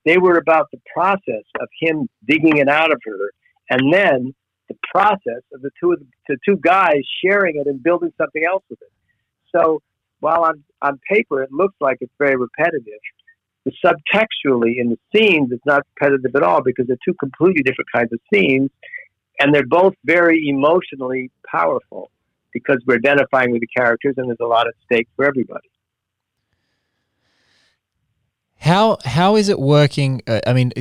They 0.05 0.17
were 0.17 0.37
about 0.37 0.67
the 0.71 0.79
process 0.93 1.43
of 1.59 1.67
him 1.79 2.07
digging 2.27 2.57
it 2.57 2.69
out 2.69 2.91
of 2.91 3.01
her, 3.05 3.31
and 3.69 3.91
then 3.91 4.33
the 4.69 4.77
process 4.91 5.41
of 5.53 5.61
the 5.61 5.71
two 5.79 5.93
of 5.93 5.99
the, 5.99 6.05
the 6.27 6.37
two 6.45 6.57
guys 6.57 7.01
sharing 7.23 7.57
it 7.57 7.67
and 7.67 7.81
building 7.81 8.11
something 8.17 8.43
else 8.43 8.63
with 8.69 8.81
it. 8.81 8.91
So 9.55 9.81
while 10.19 10.43
on 10.43 10.63
on 10.81 10.99
paper 11.09 11.41
it 11.43 11.51
looks 11.51 11.75
like 11.79 11.97
it's 12.01 12.13
very 12.19 12.35
repetitive, 12.35 12.99
the 13.65 13.71
subtextually 13.83 14.75
in 14.77 14.89
the 14.89 14.97
scenes 15.15 15.51
it's 15.51 15.65
not 15.65 15.83
repetitive 15.95 16.35
at 16.35 16.43
all 16.43 16.61
because 16.61 16.87
they're 16.87 16.97
two 17.05 17.15
completely 17.19 17.63
different 17.63 17.89
kinds 17.93 18.13
of 18.13 18.19
scenes, 18.33 18.69
and 19.39 19.53
they're 19.53 19.65
both 19.65 19.93
very 20.05 20.47
emotionally 20.47 21.31
powerful 21.49 22.11
because 22.53 22.77
we're 22.85 22.95
identifying 22.95 23.51
with 23.51 23.61
the 23.61 23.67
characters 23.67 24.15
and 24.17 24.29
there's 24.29 24.37
a 24.41 24.45
lot 24.45 24.67
at 24.67 24.73
stake 24.83 25.07
for 25.15 25.25
everybody. 25.25 25.67
How 28.59 28.97
how 29.05 29.35
is 29.35 29.49
it 29.49 29.59
working? 29.59 30.21
Uh, 30.27 30.41
I 30.45 30.53
mean, 30.53 30.71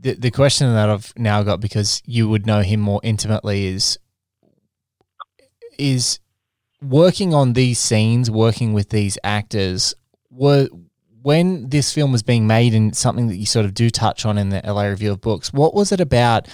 the 0.00 0.14
the 0.14 0.30
question 0.30 0.72
that 0.72 0.88
I've 0.88 1.12
now 1.16 1.42
got 1.42 1.60
because 1.60 2.02
you 2.06 2.28
would 2.28 2.46
know 2.46 2.62
him 2.62 2.80
more 2.80 3.00
intimately 3.02 3.66
is 3.66 3.98
is 5.78 6.20
working 6.80 7.34
on 7.34 7.54
these 7.54 7.78
scenes, 7.78 8.30
working 8.30 8.72
with 8.72 8.90
these 8.90 9.18
actors. 9.24 9.94
Were 10.30 10.68
when 11.22 11.70
this 11.70 11.92
film 11.92 12.12
was 12.12 12.22
being 12.22 12.46
made 12.46 12.74
and 12.74 12.94
something 12.96 13.28
that 13.28 13.36
you 13.36 13.46
sort 13.46 13.64
of 13.64 13.74
do 13.74 13.88
touch 13.88 14.26
on 14.26 14.36
in 14.36 14.50
the 14.50 14.60
LA 14.64 14.84
Review 14.84 15.12
of 15.12 15.20
Books, 15.20 15.52
what 15.52 15.74
was 15.74 15.90
it 15.90 16.00
about? 16.00 16.48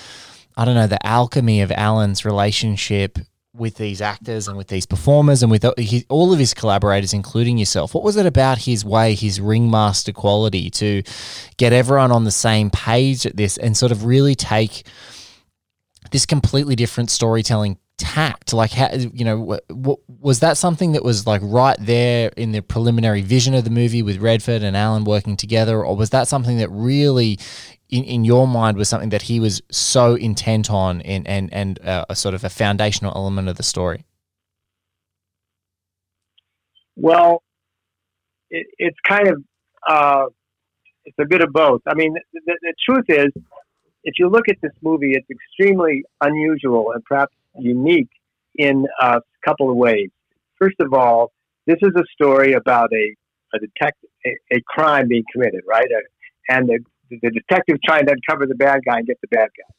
I 0.57 0.65
don't 0.65 0.75
know 0.77 0.87
the 0.87 1.05
alchemy 1.05 1.61
of 1.61 1.73
Alan's 1.73 2.25
relationship 2.25 3.19
with 3.53 3.75
these 3.77 4.01
actors 4.01 4.47
and 4.47 4.57
with 4.57 4.69
these 4.69 4.87
performers 4.87 5.43
and 5.43 5.51
with 5.51 5.65
all 6.09 6.33
of 6.33 6.39
his 6.39 6.55
collaborators, 6.55 7.13
including 7.13 7.59
yourself? 7.59 7.95
What 7.95 8.05
was 8.05 8.17
it 8.17 8.27
about 8.27 8.59
his 8.59 8.85
way, 8.85 9.15
his 9.15 9.41
ringmaster 9.41 10.13
quality 10.13 10.71
to 10.71 11.03
get 11.57 11.73
everyone 11.73 12.13
on 12.13 12.25
the 12.25 12.31
same 12.31 12.71
page 12.71 13.27
at 13.27 13.37
this 13.37 13.57
and 13.57 13.77
sort 13.77 13.93
of 13.93 14.05
really 14.05 14.35
take 14.35 14.87
this 16.13 16.27
completely 16.27 16.77
different 16.77 17.11
storytelling 17.11 17.79
tact? 17.99 18.53
Like, 18.53 18.71
how, 18.71 18.95
you 18.95 19.25
know, 19.25 19.59
was 20.21 20.41
that 20.41 20.57
something 20.57 20.93
that 20.93 21.05
was 21.05 21.27
like 21.27 21.43
right 21.45 21.77
there 21.81 22.31
in 22.37 22.53
the 22.53 22.63
preliminary 22.63 23.21
vision 23.21 23.55
of 23.55 23.65
the 23.65 23.71
movie 23.71 24.03
with 24.03 24.19
Redford 24.19 24.63
and 24.63 24.77
Alan 24.77 25.05
working 25.05 25.37
together, 25.37 25.85
or 25.85 25.97
was 25.97 26.11
that 26.11 26.29
something 26.29 26.59
that 26.59 26.71
really 26.71 27.39
in, 27.91 28.05
in 28.05 28.25
your 28.25 28.47
mind 28.47 28.77
was 28.77 28.89
something 28.89 29.11
that 29.11 29.23
he 29.23 29.41
was 29.41 29.63
so 29.71 30.15
intent 30.15 30.71
on 30.71 31.01
and 31.03 31.27
and 31.27 31.53
and 31.53 31.81
uh, 31.81 32.05
a 32.09 32.17
sort 32.17 32.35
of 32.35 32.45
a 32.45 32.49
foundational 32.49 33.13
element 33.15 33.49
of 33.49 33.57
the 33.57 33.63
story? 33.63 34.05
Well, 36.97 37.43
it, 38.51 38.67
it's 38.79 38.99
kind 39.07 39.29
of 39.29 39.43
uh, 39.89 40.27
it's 41.05 41.17
a 41.21 41.27
bit 41.27 41.43
of 41.43 41.53
both. 41.53 41.81
I 41.87 41.95
mean, 41.95 42.15
the, 42.33 42.41
the, 42.47 42.75
truth 42.89 43.07
is, 43.09 43.33
if 44.05 44.15
you 44.19 44.29
look 44.29 44.49
at 44.49 44.57
this 44.63 44.73
movie, 44.83 45.15
it's 45.15 45.27
extremely 45.31 46.05
unusual 46.21 46.93
and 46.93 47.03
perhaps 47.05 47.35
unique 47.59 48.11
in 48.57 48.87
a 49.01 49.21
couple 49.45 49.71
of 49.71 49.77
ways. 49.77 50.11
First 50.59 50.77
of 50.81 50.93
all, 50.93 51.33
this 51.67 51.79
is 51.83 51.91
a 51.97 52.05
story 52.15 52.53
about 52.53 52.93
a 52.93 53.15
a 53.53 53.59
detective, 53.59 54.11
a, 54.25 54.57
a 54.57 54.61
crime 54.67 55.09
being 55.09 55.25
committed, 55.33 55.63
right? 55.67 55.89
and 56.49 56.69
the 56.69 56.79
the 57.11 57.31
detective 57.31 57.79
trying 57.85 58.07
to 58.07 58.13
uncover 58.13 58.47
the 58.47 58.55
bad 58.55 58.81
guy 58.87 58.99
and 58.99 59.07
get 59.07 59.21
the 59.21 59.29
bad 59.29 59.49
guy. 59.57 59.75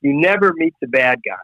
You 0.00 0.12
never 0.14 0.52
meet 0.56 0.74
the 0.80 0.86
bad 0.86 1.20
guy. 1.24 1.34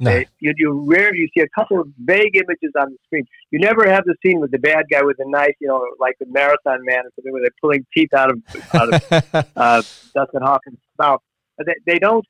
Okay? 0.00 0.20
No. 0.20 0.26
You, 0.40 0.54
you 0.56 0.84
rare 0.86 1.14
you 1.14 1.28
see 1.36 1.42
a 1.42 1.48
couple 1.58 1.80
of 1.80 1.88
vague 1.98 2.36
images 2.36 2.72
on 2.78 2.90
the 2.90 2.96
screen. 3.06 3.24
You 3.50 3.58
never 3.58 3.90
have 3.90 4.04
the 4.04 4.14
scene 4.24 4.40
with 4.40 4.50
the 4.50 4.58
bad 4.58 4.86
guy 4.90 5.02
with 5.02 5.16
a 5.18 5.28
knife, 5.28 5.54
you 5.60 5.68
know, 5.68 5.84
like 5.98 6.16
the 6.20 6.26
Marathon 6.28 6.84
Man 6.84 7.00
or 7.00 7.10
something, 7.16 7.32
where 7.32 7.42
they're 7.42 7.50
pulling 7.60 7.84
teeth 7.94 8.14
out 8.14 8.30
of 8.30 8.42
out 8.74 8.94
of 8.94 9.46
uh, 9.56 9.82
Dustin 10.14 10.42
Hoffman's 10.42 10.78
mouth. 10.98 11.20
They, 11.58 11.74
they 11.86 11.98
don't. 11.98 12.24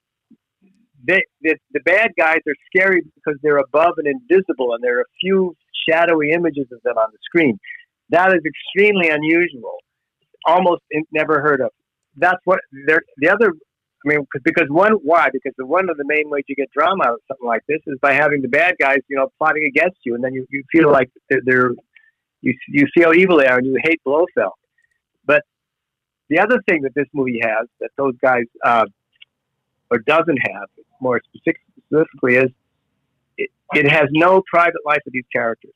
They, 1.02 1.22
the, 1.40 1.56
the 1.72 1.80
bad 1.80 2.10
guys 2.18 2.40
are 2.46 2.54
scary 2.66 3.02
because 3.14 3.38
they're 3.42 3.58
above 3.58 3.94
and 3.96 4.06
invisible, 4.06 4.74
and 4.74 4.82
there 4.82 4.98
are 4.98 5.02
a 5.02 5.12
few 5.20 5.56
shadowy 5.88 6.32
images 6.32 6.66
of 6.72 6.82
them 6.82 6.98
on 6.98 7.08
the 7.10 7.18
screen. 7.24 7.58
That 8.10 8.32
is 8.32 8.40
extremely 8.44 9.08
unusual, 9.08 9.78
almost 10.46 10.82
never 11.12 11.40
heard 11.40 11.60
of 11.60 11.70
that's 12.20 12.40
what 12.44 12.60
they're, 12.86 13.02
the 13.18 13.30
other. 13.30 13.52
I 14.04 14.08
mean, 14.08 14.26
because 14.44 14.66
one, 14.68 14.92
why? 15.02 15.28
Because 15.30 15.52
the, 15.58 15.66
one 15.66 15.90
of 15.90 15.96
the 15.98 16.04
main 16.06 16.30
ways 16.30 16.44
you 16.48 16.56
get 16.56 16.70
drama 16.72 17.04
out 17.04 17.14
of 17.14 17.20
something 17.28 17.46
like 17.46 17.62
this 17.68 17.80
is 17.86 17.98
by 18.00 18.14
having 18.14 18.40
the 18.40 18.48
bad 18.48 18.76
guys, 18.80 18.98
you 19.08 19.16
know, 19.16 19.30
plotting 19.36 19.64
against 19.66 19.98
you, 20.04 20.14
and 20.14 20.24
then 20.24 20.32
you, 20.32 20.46
you 20.48 20.64
feel 20.72 20.90
like 20.90 21.10
they're, 21.28 21.42
they're 21.44 21.70
you 22.40 22.54
you 22.68 22.86
see 22.96 23.02
how 23.02 23.12
evil 23.12 23.36
they 23.38 23.46
are, 23.46 23.58
and 23.58 23.66
you 23.66 23.76
hate 23.82 24.00
Blofeld. 24.04 24.52
But 25.26 25.42
the 26.28 26.38
other 26.38 26.62
thing 26.68 26.82
that 26.82 26.94
this 26.94 27.06
movie 27.12 27.40
has 27.42 27.66
that 27.80 27.90
those 27.98 28.14
guys 28.22 28.44
uh, 28.64 28.86
or 29.90 29.98
doesn't 29.98 30.38
have 30.50 30.68
more 31.00 31.20
specifically 31.34 32.36
is 32.36 32.50
it, 33.36 33.50
it 33.74 33.90
has 33.90 34.08
no 34.12 34.42
private 34.50 34.80
life 34.86 35.02
of 35.06 35.12
these 35.12 35.24
characters. 35.32 35.72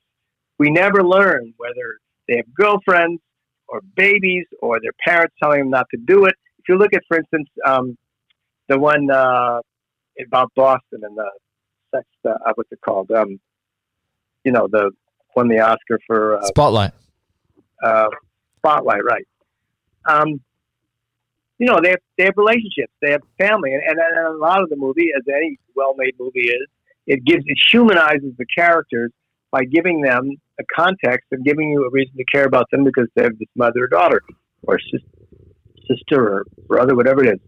We 0.59 0.71
never 0.71 1.03
learn 1.03 1.53
whether 1.57 1.99
they 2.29 2.37
have 2.37 2.55
girlfriends, 2.55 3.21
or 3.69 3.81
babies 3.95 4.47
or 4.61 4.81
their 4.81 4.93
parents 5.05 5.35
telling 5.43 5.61
them 5.61 5.71
not 5.71 5.87
to 5.91 5.97
do 5.97 6.27
it. 6.27 6.35
If 6.59 6.69
you 6.69 6.77
look 6.77 6.95
at, 6.95 7.03
for 7.09 7.19
instance, 7.19 7.49
um, 7.67 7.97
the 8.69 8.79
one 8.79 9.11
uh, 9.11 9.61
about 10.27 10.53
Boston 10.55 11.01
and 11.03 11.17
the 11.17 11.31
sex, 11.95 12.07
uh, 12.27 12.53
what's 12.55 12.73
it 12.73 12.81
called? 12.81 13.11
Um, 13.11 13.39
you 14.45 14.53
know, 14.53 14.69
the 14.71 14.91
won 15.35 15.49
the 15.49 15.61
Oscar 15.61 15.99
for 16.07 16.39
uh, 16.39 16.47
Spotlight. 16.47 16.93
Uh, 17.83 18.09
Spotlight, 18.59 19.05
right? 19.05 19.27
Um, 20.07 20.41
you 21.59 21.67
know, 21.67 21.81
they 21.83 21.91
have 21.91 22.01
they 22.19 22.25
have 22.25 22.35
relationships, 22.37 22.93
they 23.01 23.11
have 23.11 23.23
family, 23.39 23.73
and, 23.73 23.83
and, 23.87 23.99
and 23.99 24.27
a 24.27 24.39
lot 24.39 24.63
of 24.63 24.69
the 24.71 24.77
movie, 24.77 25.11
as 25.17 25.23
any 25.29 25.59
well-made 25.75 26.15
movie 26.19 26.49
is, 26.49 26.67
it 27.07 27.25
gives 27.25 27.45
it 27.47 27.59
humanizes 27.71 28.33
the 28.39 28.47
characters 28.47 29.13
by 29.51 29.65
giving 29.65 30.01
them 30.01 30.37
a 30.61 30.65
context 30.75 31.27
and 31.33 31.45
giving 31.45 31.71
you 31.71 31.85
a 31.85 31.91
reason 31.91 32.17
to 32.17 32.25
care 32.33 32.45
about 32.45 32.71
them 32.71 32.85
because 32.85 33.09
they 33.15 33.23
have 33.23 33.39
this 33.39 33.49
mother 33.57 33.85
or 33.85 33.89
daughter 33.89 34.23
or 34.63 34.79
sister 35.89 36.29
or 36.29 36.45
brother, 36.67 36.95
whatever 36.95 37.25
it 37.25 37.35
is. 37.35 37.41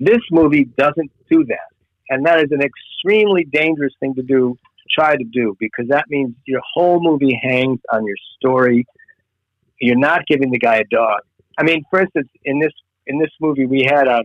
This 0.00 0.20
movie 0.30 0.64
doesn't 0.64 1.10
do 1.30 1.44
that. 1.44 1.68
And 2.10 2.24
that 2.26 2.38
is 2.38 2.50
an 2.50 2.62
extremely 2.62 3.44
dangerous 3.44 3.92
thing 4.00 4.14
to 4.14 4.22
do, 4.22 4.56
to 4.56 5.00
try 5.00 5.16
to 5.16 5.24
do, 5.24 5.56
because 5.60 5.86
that 5.88 6.04
means 6.08 6.34
your 6.46 6.60
whole 6.74 7.00
movie 7.02 7.38
hangs 7.42 7.80
on 7.92 8.06
your 8.06 8.16
story. 8.36 8.86
You're 9.80 9.98
not 9.98 10.26
giving 10.26 10.50
the 10.50 10.58
guy 10.58 10.76
a 10.76 10.84
dog. 10.90 11.20
I 11.58 11.64
mean, 11.64 11.84
for 11.90 12.00
instance, 12.00 12.28
in 12.44 12.58
this 12.58 12.72
in 13.06 13.18
this 13.18 13.30
movie, 13.40 13.66
we 13.66 13.82
had 13.84 14.06
a 14.06 14.22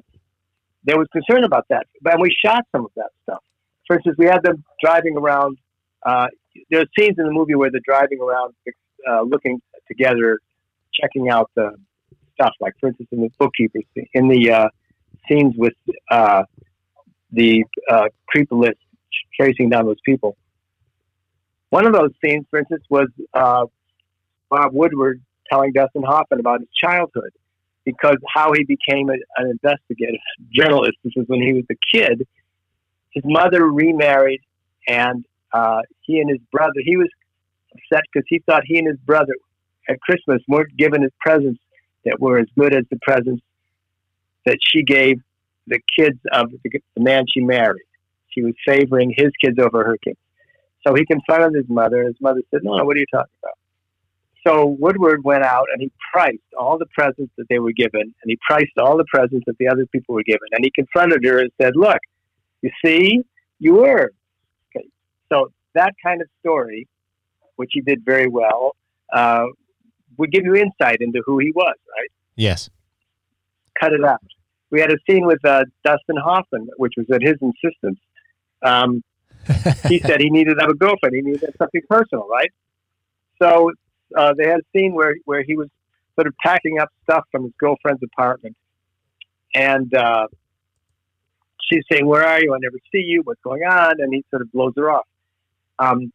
there 0.83 0.97
was 0.97 1.07
concern 1.11 1.43
about 1.43 1.65
that, 1.69 1.87
but 2.01 2.19
we 2.19 2.35
shot 2.43 2.63
some 2.71 2.85
of 2.85 2.91
that 2.95 3.09
stuff. 3.23 3.43
For 3.87 3.95
instance, 3.95 4.15
we 4.17 4.25
had 4.25 4.43
them 4.43 4.63
driving 4.83 5.17
around 5.17 5.57
uh, 6.05 6.27
there's 6.69 6.87
scenes 6.97 7.15
in 7.17 7.25
the 7.25 7.31
movie 7.31 7.55
where 7.55 7.71
they're 7.71 7.81
driving 7.85 8.19
around, 8.19 8.53
uh, 9.09 9.21
looking 9.21 9.61
together, 9.87 10.39
checking 10.93 11.29
out 11.29 11.49
the 11.55 11.71
stuff. 12.35 12.53
Like, 12.59 12.73
for 12.79 12.87
instance, 12.89 13.09
in 13.11 13.21
the 13.21 13.29
bookkeeper 13.37 13.79
in 14.13 14.27
the 14.27 14.51
uh, 14.51 14.69
scenes 15.27 15.53
with 15.57 15.73
uh, 16.11 16.43
the 17.31 17.63
uh, 17.89 18.05
CREEP 18.27 18.47
list 18.51 18.79
tracing 19.39 19.69
down 19.69 19.85
those 19.85 20.01
people. 20.05 20.37
One 21.69 21.87
of 21.87 21.93
those 21.93 22.11
scenes, 22.23 22.45
for 22.49 22.59
instance, 22.59 22.83
was 22.89 23.07
uh, 23.33 23.65
Bob 24.49 24.73
Woodward 24.73 25.21
telling 25.49 25.71
Dustin 25.71 26.03
Hoffman 26.03 26.39
about 26.39 26.59
his 26.59 26.69
childhood 26.79 27.31
because 27.85 28.17
how 28.33 28.53
he 28.53 28.63
became 28.63 29.09
a, 29.09 29.15
an 29.37 29.49
investigative 29.51 30.19
journalist. 30.51 30.97
This 31.03 31.13
was 31.15 31.25
when 31.27 31.41
he 31.41 31.53
was 31.53 31.65
a 31.71 31.75
kid. 31.91 32.27
His 33.11 33.23
mother 33.25 33.65
remarried, 33.65 34.41
and 34.87 35.25
uh, 35.53 35.81
he 36.01 36.19
and 36.19 36.29
his 36.29 36.39
brother, 36.51 36.73
he 36.83 36.97
was 36.97 37.09
upset 37.73 38.03
because 38.11 38.25
he 38.27 38.41
thought 38.45 38.63
he 38.65 38.77
and 38.79 38.87
his 38.87 38.99
brother 39.05 39.33
at 39.87 39.99
Christmas 40.01 40.41
weren't 40.47 40.75
given 40.77 41.01
his 41.01 41.11
presents 41.19 41.59
that 42.05 42.19
were 42.19 42.39
as 42.39 42.47
good 42.57 42.75
as 42.75 42.85
the 42.89 42.99
presents 43.01 43.41
that 44.45 44.57
she 44.61 44.83
gave 44.83 45.17
the 45.67 45.79
kids 45.97 46.19
of 46.31 46.51
the, 46.51 46.81
man 46.97 47.25
she 47.31 47.41
married. 47.41 47.83
She 48.29 48.41
was 48.41 48.53
favoring 48.65 49.13
his 49.15 49.31
kids 49.43 49.57
over 49.59 49.85
her 49.85 49.97
kids. 50.03 50.17
So 50.85 50.93
he 50.95 51.05
confronted 51.05 51.55
his 51.55 51.69
mother, 51.69 52.03
his 52.03 52.15
mother 52.19 52.41
said, 52.51 52.61
no, 52.63 52.83
what 52.83 52.97
are 52.97 52.99
you 52.99 53.05
talking 53.13 53.31
about? 53.41 53.57
So 54.45 54.75
Woodward 54.77 55.23
went 55.23 55.43
out 55.43 55.67
and 55.71 55.81
he 55.81 55.89
priced 56.11 56.39
all 56.59 56.77
the 56.77 56.87
presents 56.87 57.31
that 57.37 57.45
they 57.49 57.59
were 57.59 57.71
given, 57.71 58.01
and 58.01 58.25
he 58.25 58.37
priced 58.45 58.77
all 58.77 58.97
the 58.97 59.05
presents 59.13 59.45
that 59.47 59.57
the 59.57 59.69
other 59.69 59.85
people 59.85 60.15
were 60.15 60.23
given. 60.23 60.49
And 60.51 60.65
he 60.65 60.71
confronted 60.71 61.23
her 61.23 61.39
and 61.39 61.49
said, 61.61 61.73
Look, 61.77 61.99
you 62.61 62.69
see, 62.83 63.21
you 63.59 63.75
were 63.75 64.11
so 65.33 65.51
that 65.73 65.93
kind 66.03 66.21
of 66.21 66.27
story, 66.39 66.87
which 67.55 67.71
he 67.73 67.81
did 67.81 68.03
very 68.05 68.27
well, 68.27 68.75
uh, 69.11 69.45
would 70.17 70.31
give 70.31 70.45
you 70.45 70.55
insight 70.55 70.97
into 71.01 71.21
who 71.25 71.39
he 71.39 71.51
was, 71.51 71.75
right? 71.97 72.09
Yes. 72.35 72.69
Cut 73.79 73.93
it 73.93 74.03
out. 74.03 74.21
We 74.69 74.79
had 74.79 74.91
a 74.91 74.97
scene 75.09 75.25
with 75.25 75.43
uh, 75.45 75.65
Dustin 75.83 76.17
Hoffman, 76.17 76.69
which 76.77 76.93
was 76.97 77.07
at 77.11 77.21
his 77.21 77.35
insistence. 77.41 77.99
Um, 78.61 79.03
he 79.87 79.99
said 79.99 80.21
he 80.21 80.29
needed 80.29 80.55
to 80.55 80.61
have 80.61 80.69
a 80.69 80.75
girlfriend. 80.75 81.15
He 81.15 81.21
needed 81.21 81.53
something 81.57 81.81
personal, 81.89 82.27
right? 82.27 82.51
So 83.41 83.71
uh, 84.15 84.33
they 84.37 84.47
had 84.47 84.59
a 84.59 84.77
scene 84.77 84.93
where, 84.93 85.15
where 85.25 85.43
he 85.43 85.55
was 85.55 85.67
sort 86.15 86.27
of 86.27 86.33
packing 86.43 86.79
up 86.79 86.89
stuff 87.03 87.25
from 87.31 87.43
his 87.43 87.53
girlfriend's 87.57 88.01
apartment. 88.03 88.55
And 89.53 89.93
uh, 89.93 90.27
she's 91.69 91.83
saying, 91.91 92.07
Where 92.07 92.25
are 92.25 92.41
you? 92.41 92.53
I 92.53 92.57
never 92.59 92.77
see 92.91 93.01
you. 93.01 93.21
What's 93.23 93.41
going 93.41 93.63
on? 93.63 93.99
And 93.99 94.13
he 94.13 94.23
sort 94.31 94.41
of 94.41 94.51
blows 94.51 94.73
her 94.77 94.89
off. 94.91 95.05
Um, 95.83 96.11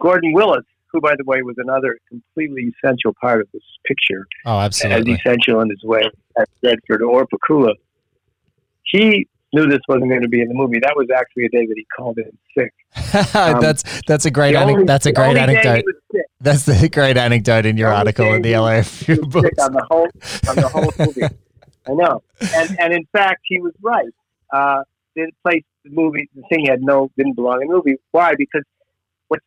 Gordon 0.00 0.32
Willis, 0.32 0.64
who, 0.92 1.00
by 1.00 1.14
the 1.16 1.24
way, 1.24 1.42
was 1.42 1.56
another 1.58 1.98
completely 2.08 2.72
essential 2.74 3.14
part 3.20 3.40
of 3.40 3.48
this 3.52 3.62
picture. 3.86 4.26
Oh, 4.46 4.58
absolutely. 4.58 5.12
As 5.12 5.20
essential 5.20 5.60
in 5.60 5.70
his 5.70 5.82
way 5.84 6.02
as 6.38 6.46
Redford 6.62 7.02
or 7.02 7.26
Pakula. 7.26 7.74
He 8.84 9.26
knew 9.52 9.66
this 9.68 9.80
wasn't 9.88 10.08
going 10.08 10.22
to 10.22 10.28
be 10.28 10.40
in 10.40 10.48
the 10.48 10.54
movie. 10.54 10.78
That 10.80 10.94
was 10.96 11.08
actually 11.14 11.44
a 11.44 11.48
day 11.48 11.66
that 11.66 11.74
he 11.76 11.86
called 11.96 12.18
in 12.18 12.30
sick. 12.56 12.72
Um, 13.34 13.60
that's 13.60 13.82
that's 14.06 14.24
a 14.24 14.30
great 14.30 14.54
ane- 14.56 14.86
that's 14.86 15.06
a 15.06 15.12
great 15.12 15.36
anecdote. 15.36 15.84
That's 16.40 16.64
the 16.64 16.88
great 16.92 17.16
anecdote 17.16 17.66
in 17.66 17.76
your 17.76 17.92
article 17.92 18.34
in 18.34 18.42
the 18.42 18.52
LAFU 18.52 19.30
book. 19.30 19.52
on 19.60 19.72
the 19.72 19.84
whole 19.88 20.08
on 20.48 20.56
the 20.56 20.68
whole 20.68 20.92
movie. 20.98 21.22
I 21.88 21.92
know, 21.92 22.22
and 22.54 22.80
and 22.80 22.92
in 22.92 23.06
fact, 23.12 23.40
he 23.44 23.60
was 23.60 23.72
right. 23.80 24.12
Uh, 24.52 24.82
the 25.14 25.30
place, 25.42 25.64
the 25.84 25.90
movie, 25.90 26.28
the 26.34 26.42
thing 26.50 26.66
had 26.66 26.82
no 26.82 27.10
didn't 27.16 27.34
belong 27.34 27.62
in 27.62 27.68
the 27.68 27.74
movie. 27.74 27.96
Why? 28.10 28.34
Because 28.36 28.62
what's 29.28 29.44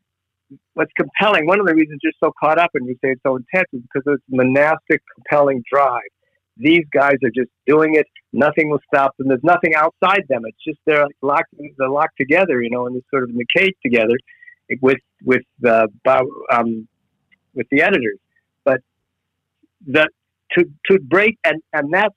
what's 0.73 0.91
compelling. 0.97 1.47
One 1.47 1.59
of 1.59 1.65
the 1.65 1.75
reasons 1.75 1.99
you're 2.03 2.13
so 2.23 2.31
caught 2.39 2.59
up 2.59 2.71
and 2.73 2.87
you 2.87 2.95
say 2.95 3.11
it's 3.11 3.21
so 3.25 3.37
intense 3.37 3.67
is 3.73 3.81
because 3.81 4.03
this 4.05 4.21
monastic, 4.29 5.01
compelling 5.15 5.63
drive. 5.71 6.01
These 6.57 6.85
guys 6.93 7.15
are 7.23 7.31
just 7.35 7.49
doing 7.65 7.95
it. 7.95 8.05
Nothing 8.31 8.69
will 8.69 8.81
stop 8.93 9.17
them. 9.17 9.27
There's 9.27 9.43
nothing 9.43 9.73
outside 9.75 10.23
them. 10.29 10.43
It's 10.45 10.63
just 10.65 10.79
they're 10.85 11.05
locked. 11.21 11.53
They're 11.77 11.89
locked 11.89 12.17
together, 12.19 12.61
you 12.61 12.69
know, 12.69 12.85
in 12.85 12.93
this 12.93 13.03
sort 13.09 13.23
of 13.23 13.29
in 13.29 13.37
the 13.37 13.45
cage 13.57 13.73
together, 13.83 14.15
with 14.81 14.99
with 15.23 15.41
uh, 15.65 15.87
um, 16.51 16.87
with 17.55 17.67
the 17.71 17.81
editors. 17.81 18.19
But 18.63 18.81
the 19.87 20.07
to 20.57 20.65
to 20.91 20.99
break 20.99 21.37
and 21.43 21.61
and 21.73 21.91
that's 21.91 22.15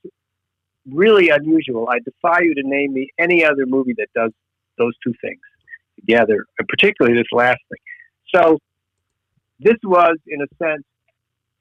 really 0.91 1.28
unusual. 1.30 1.89
I 1.91 1.99
defy 2.01 2.41
you 2.43 2.55
to 2.55 2.62
name 2.64 2.93
me 2.93 3.11
any 3.18 3.45
other 3.45 3.66
movie 3.66 3.95
that 3.99 4.09
does 4.14 4.32
those 4.78 4.95
two 5.03 5.14
things 5.20 5.41
together, 5.99 6.45
and 6.59 6.68
particularly 6.68 7.16
this 7.16 7.26
last 7.32 7.59
thing. 7.68 7.78
So 8.34 8.59
this 9.61 9.76
was, 9.84 10.16
in 10.26 10.41
a 10.43 10.47
sense, 10.62 10.84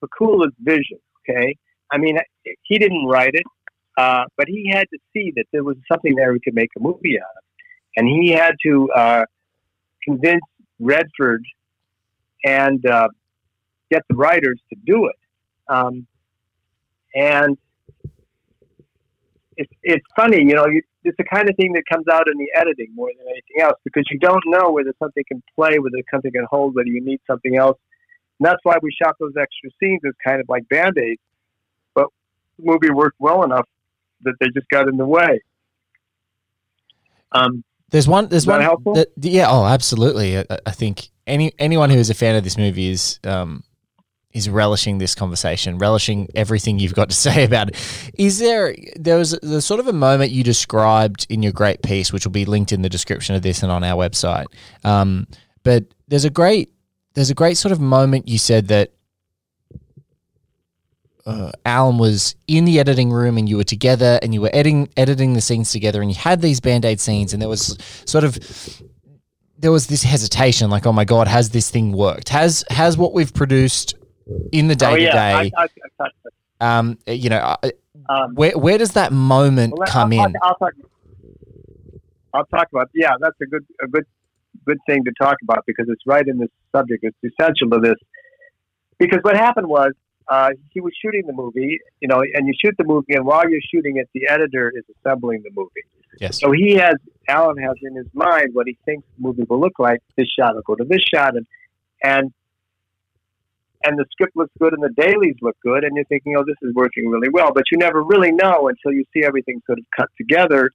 Pakula's 0.04 0.54
vision. 0.60 1.00
Okay, 1.28 1.56
I 1.92 1.98
mean, 1.98 2.20
he 2.64 2.78
didn't 2.78 3.06
write 3.08 3.34
it, 3.34 3.46
uh, 3.98 4.26
but 4.38 4.48
he 4.48 4.70
had 4.72 4.88
to 4.92 5.00
see 5.14 5.32
that 5.36 5.46
there 5.52 5.64
was 5.64 5.78
something 5.92 6.14
there 6.16 6.32
we 6.34 6.40
could 6.40 6.54
make 6.54 6.70
a 6.78 6.80
movie 6.80 7.18
out 7.20 7.36
of, 7.38 7.44
and 7.96 8.08
he 8.08 8.32
had 8.32 8.56
to 8.64 8.90
uh, 8.92 9.26
convince 10.04 10.44
Redford 10.80 11.44
and 12.44 12.86
uh, 12.86 13.08
get 13.90 14.04
the 14.10 14.16
writers 14.16 14.60
to 14.70 14.80
do 14.86 15.08
it. 15.08 15.16
Um, 15.68 16.06
and 17.16 17.58
it's 19.58 19.72
it's 19.84 20.06
funny, 20.16 20.38
you 20.38 20.54
know, 20.56 20.66
you, 20.68 20.82
it's 21.04 21.18
the 21.18 21.24
kind 21.24 21.50
of 21.50 21.56
thing 21.56 21.74
that 21.74 21.84
comes 21.92 22.08
out 22.08 22.28
in 22.30 22.38
the 22.38 22.48
editing 22.56 22.88
more 22.96 23.10
than 23.18 23.28
anything 23.28 23.62
else 23.62 23.80
because 23.84 24.04
you 24.12 24.20
don't 24.20 24.44
know 24.48 24.72
whether 24.72 24.94
something 25.00 25.24
can 25.28 25.42
play, 25.56 25.78
whether 25.80 25.98
something 26.12 26.32
can 26.32 26.46
hold, 26.50 26.76
whether 26.76 26.88
you 26.88 27.04
need 27.04 27.20
something 27.28 27.58
else. 27.58 27.78
And 28.40 28.46
that's 28.48 28.60
why 28.64 28.78
we 28.82 28.92
shot 29.02 29.16
those 29.20 29.34
extra 29.40 29.70
scenes 29.80 30.02
as 30.06 30.14
kind 30.26 30.42
of 30.42 30.50
like 30.50 30.68
band 30.70 30.98
aids. 30.98 31.22
But 31.94 32.08
the 32.58 32.66
movie 32.66 32.90
worked 32.92 33.18
well 33.20 33.44
enough 33.44 33.68
that 34.24 34.34
they 34.40 34.48
just 34.54 34.68
got 34.70 34.88
in 34.88 34.98
the 34.98 35.06
way. 35.06 35.42
Um, 37.32 37.64
There's 37.90 38.08
one. 38.08 38.28
There's 38.30 38.44
Is 38.44 38.46
that 38.48 38.54
one. 38.54 38.62
helpful? 38.62 38.94
that- 38.96 39.12
yeah. 39.22 39.48
Oh, 39.50 39.66
absolutely. 39.66 40.38
I, 40.40 40.46
I 40.66 40.72
think 40.72 41.10
any 41.28 41.54
anyone 41.60 41.90
who 41.90 41.98
is 41.98 42.10
a 42.10 42.14
fan 42.14 42.36
of 42.36 42.44
this 42.44 42.58
movie 42.58 42.90
is 42.90 43.20
um, 43.24 43.64
is 44.36 44.50
relishing 44.50 45.00
this 45.00 45.16
conversation, 45.16 45.78
relishing 45.80 46.28
everything 46.36 46.78
you've 46.78 46.94
got 46.94 47.10
to 47.10 47.16
say 47.28 47.44
about 47.44 47.70
it. 47.70 48.12
Is 48.18 48.38
there 48.38 48.76
there 48.96 49.18
was 49.18 49.32
there's 49.42 49.66
sort 49.66 49.80
of 49.80 49.88
a 49.88 49.94
moment 49.94 50.32
you 50.32 50.44
described 50.44 51.26
in 51.30 51.42
your 51.42 51.54
great 51.54 51.82
piece, 51.82 52.14
which 52.14 52.26
will 52.26 52.32
be 52.32 52.46
linked 52.46 52.72
in 52.72 52.82
the 52.84 52.90
description 52.90 53.34
of 53.36 53.42
this 53.42 53.64
and 53.64 53.72
on 53.72 53.84
our 53.84 53.98
website. 53.98 54.46
Um, 54.84 55.26
but 55.64 55.86
there's 56.08 56.26
a 56.26 56.30
great 56.30 56.72
there's 57.16 57.30
a 57.30 57.34
great 57.34 57.58
sort 57.58 57.72
of 57.72 57.80
moment 57.80 58.28
you 58.28 58.38
said 58.38 58.68
that 58.68 58.92
uh, 61.26 61.52
Alan 61.66 61.98
was 61.98 62.36
in 62.48 62.66
the 62.66 62.80
editing 62.80 63.12
room 63.12 63.38
and 63.38 63.50
you 63.50 63.58
were 63.58 63.64
together 63.64 64.20
and 64.22 64.34
you 64.34 64.42
were 64.42 64.52
editing 64.54 64.90
editing 64.96 65.34
the 65.34 65.42
scenes 65.42 65.72
together 65.72 66.02
and 66.02 66.12
you 66.12 66.18
had 66.18 66.42
these 66.42 66.60
band-aid 66.60 67.00
scenes 67.00 67.34
and 67.34 67.42
there 67.42 67.50
was 67.50 67.78
sort 68.06 68.24
of 68.24 68.38
there 69.58 69.72
was 69.72 69.88
this 69.88 70.04
hesitation 70.04 70.70
like 70.70 70.86
oh 70.86 70.92
my 70.92 71.06
god 71.06 71.28
has 71.28 71.50
this 71.50 71.72
thing 71.72 71.94
worked 71.94 72.30
has 72.30 72.64
has 72.70 72.96
what 72.98 73.14
we've 73.14 73.34
produced 73.34 73.96
in 74.52 74.68
the 74.68 74.76
day 74.76 74.98
to 74.98 75.12
day 75.12 75.34
I, 75.34 75.52
I 75.64 75.68
touched 75.98 76.16
it. 76.26 76.34
um 76.62 76.98
you 77.08 77.30
know 77.30 77.56
Um, 78.10 78.36
where 78.36 78.58
where 78.58 78.78
does 78.78 78.92
that 78.94 79.12
moment 79.12 79.74
Well, 79.78 79.88
come 79.88 80.12
I'll, 80.14 80.26
in 80.26 80.36
I'll, 80.42 80.56
talk. 80.56 80.74
I'll 82.34 82.46
talk 82.46 82.68
about. 82.72 82.90
Yeah, 82.94 83.12
that's 83.20 83.40
a 83.42 83.46
good 83.46 83.66
a 83.82 83.88
good 83.88 84.06
good 84.66 84.78
thing 84.88 85.04
to 85.06 85.12
talk 85.20 85.38
about 85.44 85.64
because 85.66 85.88
it's 85.90 86.02
right 86.06 86.28
in 86.28 86.38
this 86.38 86.50
subject. 86.76 87.04
It's 87.04 87.18
essential 87.40 87.70
to 87.72 87.80
this. 87.80 87.96
Because 89.00 89.20
what 89.24 89.36
happened 89.36 89.68
was 89.68 89.92
uh, 90.28 90.50
he 90.72 90.82
was 90.82 90.94
shooting 91.02 91.26
the 91.28 91.34
movie, 91.34 91.80
you 92.02 92.08
know, 92.08 92.22
and 92.34 92.48
you 92.48 92.54
shoot 92.64 92.74
the 92.78 92.84
movie, 92.84 93.14
and 93.14 93.26
while 93.26 93.50
you're 93.50 93.62
shooting 93.74 93.98
it, 93.98 94.10
the 94.14 94.28
editor 94.30 94.72
is 94.76 94.84
assembling 94.98 95.44
the 95.44 95.52
movie. 95.56 95.84
yes 96.20 96.40
So 96.40 96.52
he 96.52 96.74
has 96.76 96.96
Alan 97.28 97.58
has 97.58 97.76
in 97.84 97.96
his 97.96 98.08
mind 98.14 98.50
what 98.54 98.68
he 98.68 98.78
thinks 98.86 99.06
the 99.18 99.22
movie 99.28 99.44
will 99.50 99.60
look 99.60 99.78
like. 99.80 100.00
This 100.18 100.28
shot 100.38 100.56
will 100.56 100.64
go 100.64 100.76
to 100.76 100.84
this 100.84 101.04
shot, 101.14 101.36
and 101.38 101.46
and 102.04 102.34
and 103.86 103.98
the 103.98 104.06
script 104.12 104.36
looks 104.36 104.52
good 104.60 104.74
and 104.74 104.84
the 104.84 104.90
dailies 105.02 105.36
look 105.42 105.56
good, 105.64 105.84
and 105.84 105.96
you're 105.96 106.06
thinking, 106.06 106.36
oh, 106.38 106.44
this 106.46 106.58
is 106.62 106.74
working 106.74 107.08
really 107.08 107.30
well. 107.30 107.52
But 107.54 107.66
you 107.72 107.78
never 107.78 108.02
really 108.04 108.32
know 108.32 108.68
until 108.68 108.92
you 108.92 109.06
see 109.14 109.24
everything 109.24 109.62
sort 109.66 109.80
of 109.80 109.86
cut 109.96 110.10
together, 110.18 110.72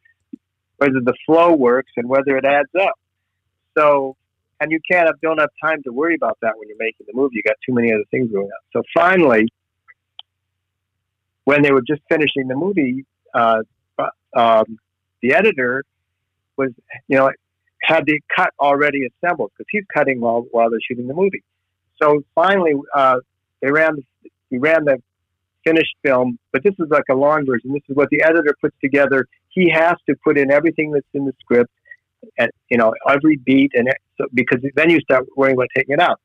whether 0.76 1.00
the 1.00 1.14
flow 1.26 1.54
works 1.54 1.92
and 1.96 2.08
whether 2.08 2.36
it 2.36 2.44
adds 2.44 2.70
up. 2.80 2.94
So, 3.76 4.16
and 4.60 4.70
you 4.70 4.78
can't 4.90 5.06
have, 5.06 5.20
don't 5.20 5.38
have 5.38 5.50
time 5.62 5.82
to 5.84 5.92
worry 5.92 6.14
about 6.14 6.38
that 6.42 6.52
when 6.56 6.68
you're 6.68 6.76
making 6.78 7.06
the 7.06 7.14
movie. 7.14 7.36
You 7.36 7.42
got 7.42 7.56
too 7.66 7.74
many 7.74 7.92
other 7.92 8.04
things 8.10 8.30
going 8.30 8.46
on. 8.46 8.60
So 8.72 8.82
finally, 8.94 9.48
when 11.44 11.62
they 11.62 11.72
were 11.72 11.82
just 11.82 12.02
finishing 12.08 12.48
the 12.48 12.54
movie, 12.54 13.04
uh, 13.34 13.62
um, 14.36 14.78
the 15.22 15.34
editor 15.34 15.84
was, 16.56 16.70
you 17.08 17.16
know, 17.16 17.30
had 17.82 18.04
the 18.06 18.20
cut 18.34 18.52
already 18.60 19.06
assembled 19.06 19.50
because 19.52 19.66
he's 19.70 19.84
cutting 19.92 20.20
while 20.20 20.44
while 20.50 20.70
they're 20.70 20.80
shooting 20.86 21.08
the 21.08 21.14
movie. 21.14 21.42
So 22.02 22.22
finally, 22.34 22.74
uh, 22.94 23.16
they 23.60 23.70
ran 23.70 23.96
we 24.50 24.58
ran 24.58 24.84
the 24.84 25.02
finished 25.64 25.94
film, 26.02 26.38
but 26.52 26.62
this 26.64 26.74
is 26.78 26.86
like 26.90 27.04
a 27.10 27.14
long 27.14 27.44
version. 27.46 27.72
This 27.72 27.82
is 27.88 27.96
what 27.96 28.08
the 28.10 28.22
editor 28.22 28.54
puts 28.60 28.74
together. 28.82 29.26
He 29.50 29.70
has 29.70 29.94
to 30.08 30.16
put 30.24 30.38
in 30.38 30.50
everything 30.50 30.90
that's 30.90 31.06
in 31.14 31.24
the 31.24 31.32
script, 31.40 31.70
and 32.38 32.50
you 32.70 32.78
know 32.78 32.94
every 33.08 33.36
beat, 33.36 33.72
and 33.74 33.88
so, 34.18 34.26
because 34.34 34.60
then 34.74 34.90
you 34.90 35.00
start 35.00 35.26
worrying 35.36 35.56
about 35.56 35.68
taking 35.76 35.94
it 35.94 36.00
out. 36.00 36.20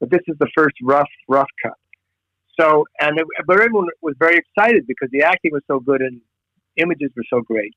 But 0.00 0.10
this 0.10 0.20
is 0.28 0.36
the 0.38 0.48
first 0.56 0.76
rough 0.82 1.10
rough 1.28 1.48
cut. 1.62 1.74
So 2.58 2.86
and 3.00 3.18
it, 3.18 3.26
but 3.46 3.60
everyone 3.60 3.88
was 4.02 4.14
very 4.18 4.38
excited 4.38 4.86
because 4.86 5.08
the 5.12 5.22
acting 5.22 5.52
was 5.52 5.62
so 5.66 5.80
good 5.80 6.00
and 6.00 6.20
images 6.76 7.10
were 7.16 7.24
so 7.30 7.40
great, 7.42 7.74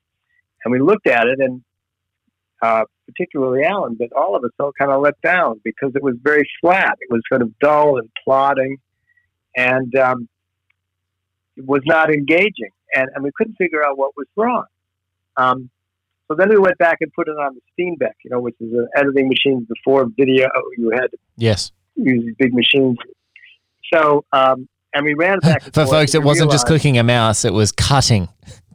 and 0.63 0.71
we 0.71 0.79
looked 0.79 1.07
at 1.07 1.27
it 1.27 1.39
and 1.39 1.63
uh, 2.61 2.83
particularly 3.07 3.63
Alan, 3.63 3.95
but 3.97 4.11
all 4.13 4.35
of 4.35 4.43
us 4.43 4.51
felt 4.57 4.75
kind 4.77 4.91
of 4.91 5.01
let 5.01 5.19
down 5.21 5.59
because 5.63 5.91
it 5.95 6.03
was 6.03 6.15
very 6.21 6.47
flat. 6.61 6.97
It 7.01 7.11
was 7.11 7.21
sort 7.27 7.41
of 7.41 7.57
dull 7.59 7.97
and 7.97 8.09
plodding, 8.23 8.77
and 9.55 9.93
um, 9.95 10.29
it 11.57 11.65
was 11.65 11.81
not 11.85 12.13
engaging, 12.13 12.71
and, 12.95 13.09
and 13.15 13.23
we 13.23 13.31
couldn't 13.35 13.55
figure 13.55 13.83
out 13.85 13.97
what 13.97 14.11
was 14.15 14.27
wrong. 14.35 14.65
Um, 15.37 15.69
so 16.27 16.35
then 16.35 16.49
we 16.49 16.57
went 16.57 16.77
back 16.77 16.97
and 17.01 17.11
put 17.13 17.27
it 17.27 17.31
on 17.31 17.55
the 17.55 17.61
Steenbeck, 17.83 18.13
you 18.23 18.31
know, 18.31 18.39
which 18.39 18.55
is 18.61 18.71
an 18.71 18.87
editing 18.95 19.27
machine 19.27 19.67
before 19.67 20.07
video. 20.17 20.47
You 20.77 20.91
had 20.91 21.07
yes 21.35 21.71
use 21.95 22.25
these 22.25 22.35
big 22.37 22.53
machines. 22.53 22.97
So, 23.93 24.23
um, 24.31 24.67
and 24.93 25.05
we 25.05 25.13
ran 25.13 25.35
it 25.35 25.41
back. 25.41 25.65
and 25.65 25.73
for 25.73 25.85
folks 25.85 26.15
it 26.15 26.23
wasn't 26.23 26.51
just 26.51 26.67
clicking 26.67 26.97
a 26.97 27.03
mouse 27.03 27.45
it 27.45 27.53
was 27.53 27.71
cutting 27.71 28.29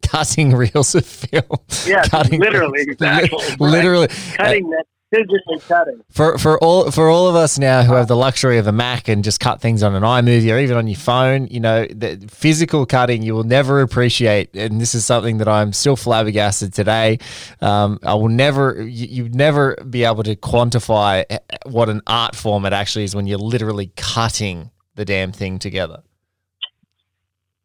cutting 0.08 0.54
reels 0.54 0.94
of 0.94 1.04
film 1.06 1.44
Yeah, 1.86 2.02
cutting 2.04 2.40
literally, 2.40 2.82
exactly. 2.82 3.38
right. 3.38 3.60
literally 3.60 4.08
cutting 4.36 4.70
that 4.70 4.84
physically 5.12 5.60
cutting. 5.68 6.00
For 6.10 6.36
for 6.36 6.58
all 6.58 6.90
for 6.90 7.08
all 7.08 7.28
of 7.28 7.36
us 7.36 7.58
now 7.60 7.82
who 7.84 7.94
have 7.94 8.08
the 8.08 8.16
luxury 8.16 8.58
of 8.58 8.66
a 8.66 8.72
Mac 8.72 9.06
and 9.08 9.22
just 9.22 9.38
cut 9.38 9.60
things 9.60 9.82
on 9.84 9.94
an 9.94 10.02
iMovie 10.02 10.52
or 10.52 10.58
even 10.58 10.76
on 10.76 10.88
your 10.88 10.96
phone, 10.96 11.46
you 11.46 11.60
know, 11.60 11.86
the 11.86 12.26
physical 12.28 12.84
cutting 12.86 13.22
you 13.22 13.32
will 13.34 13.44
never 13.44 13.80
appreciate, 13.80 14.54
and 14.54 14.80
this 14.80 14.94
is 14.96 15.06
something 15.06 15.38
that 15.38 15.46
I'm 15.48 15.72
still 15.72 15.94
flabbergasted 15.96 16.74
today. 16.74 17.18
Um, 17.60 18.00
I 18.02 18.14
will 18.14 18.28
never, 18.28 18.82
you, 18.82 19.06
you'd 19.24 19.34
never 19.34 19.76
be 19.88 20.02
able 20.04 20.24
to 20.24 20.34
quantify 20.34 21.24
eh, 21.30 21.38
what 21.66 21.88
an 21.88 22.02
art 22.08 22.34
form 22.34 22.64
it 22.66 22.72
actually 22.72 23.04
is 23.04 23.14
when 23.14 23.26
you're 23.28 23.38
literally 23.38 23.92
cutting 23.96 24.70
the 24.96 25.04
damn 25.04 25.30
thing 25.30 25.58
together. 25.60 26.02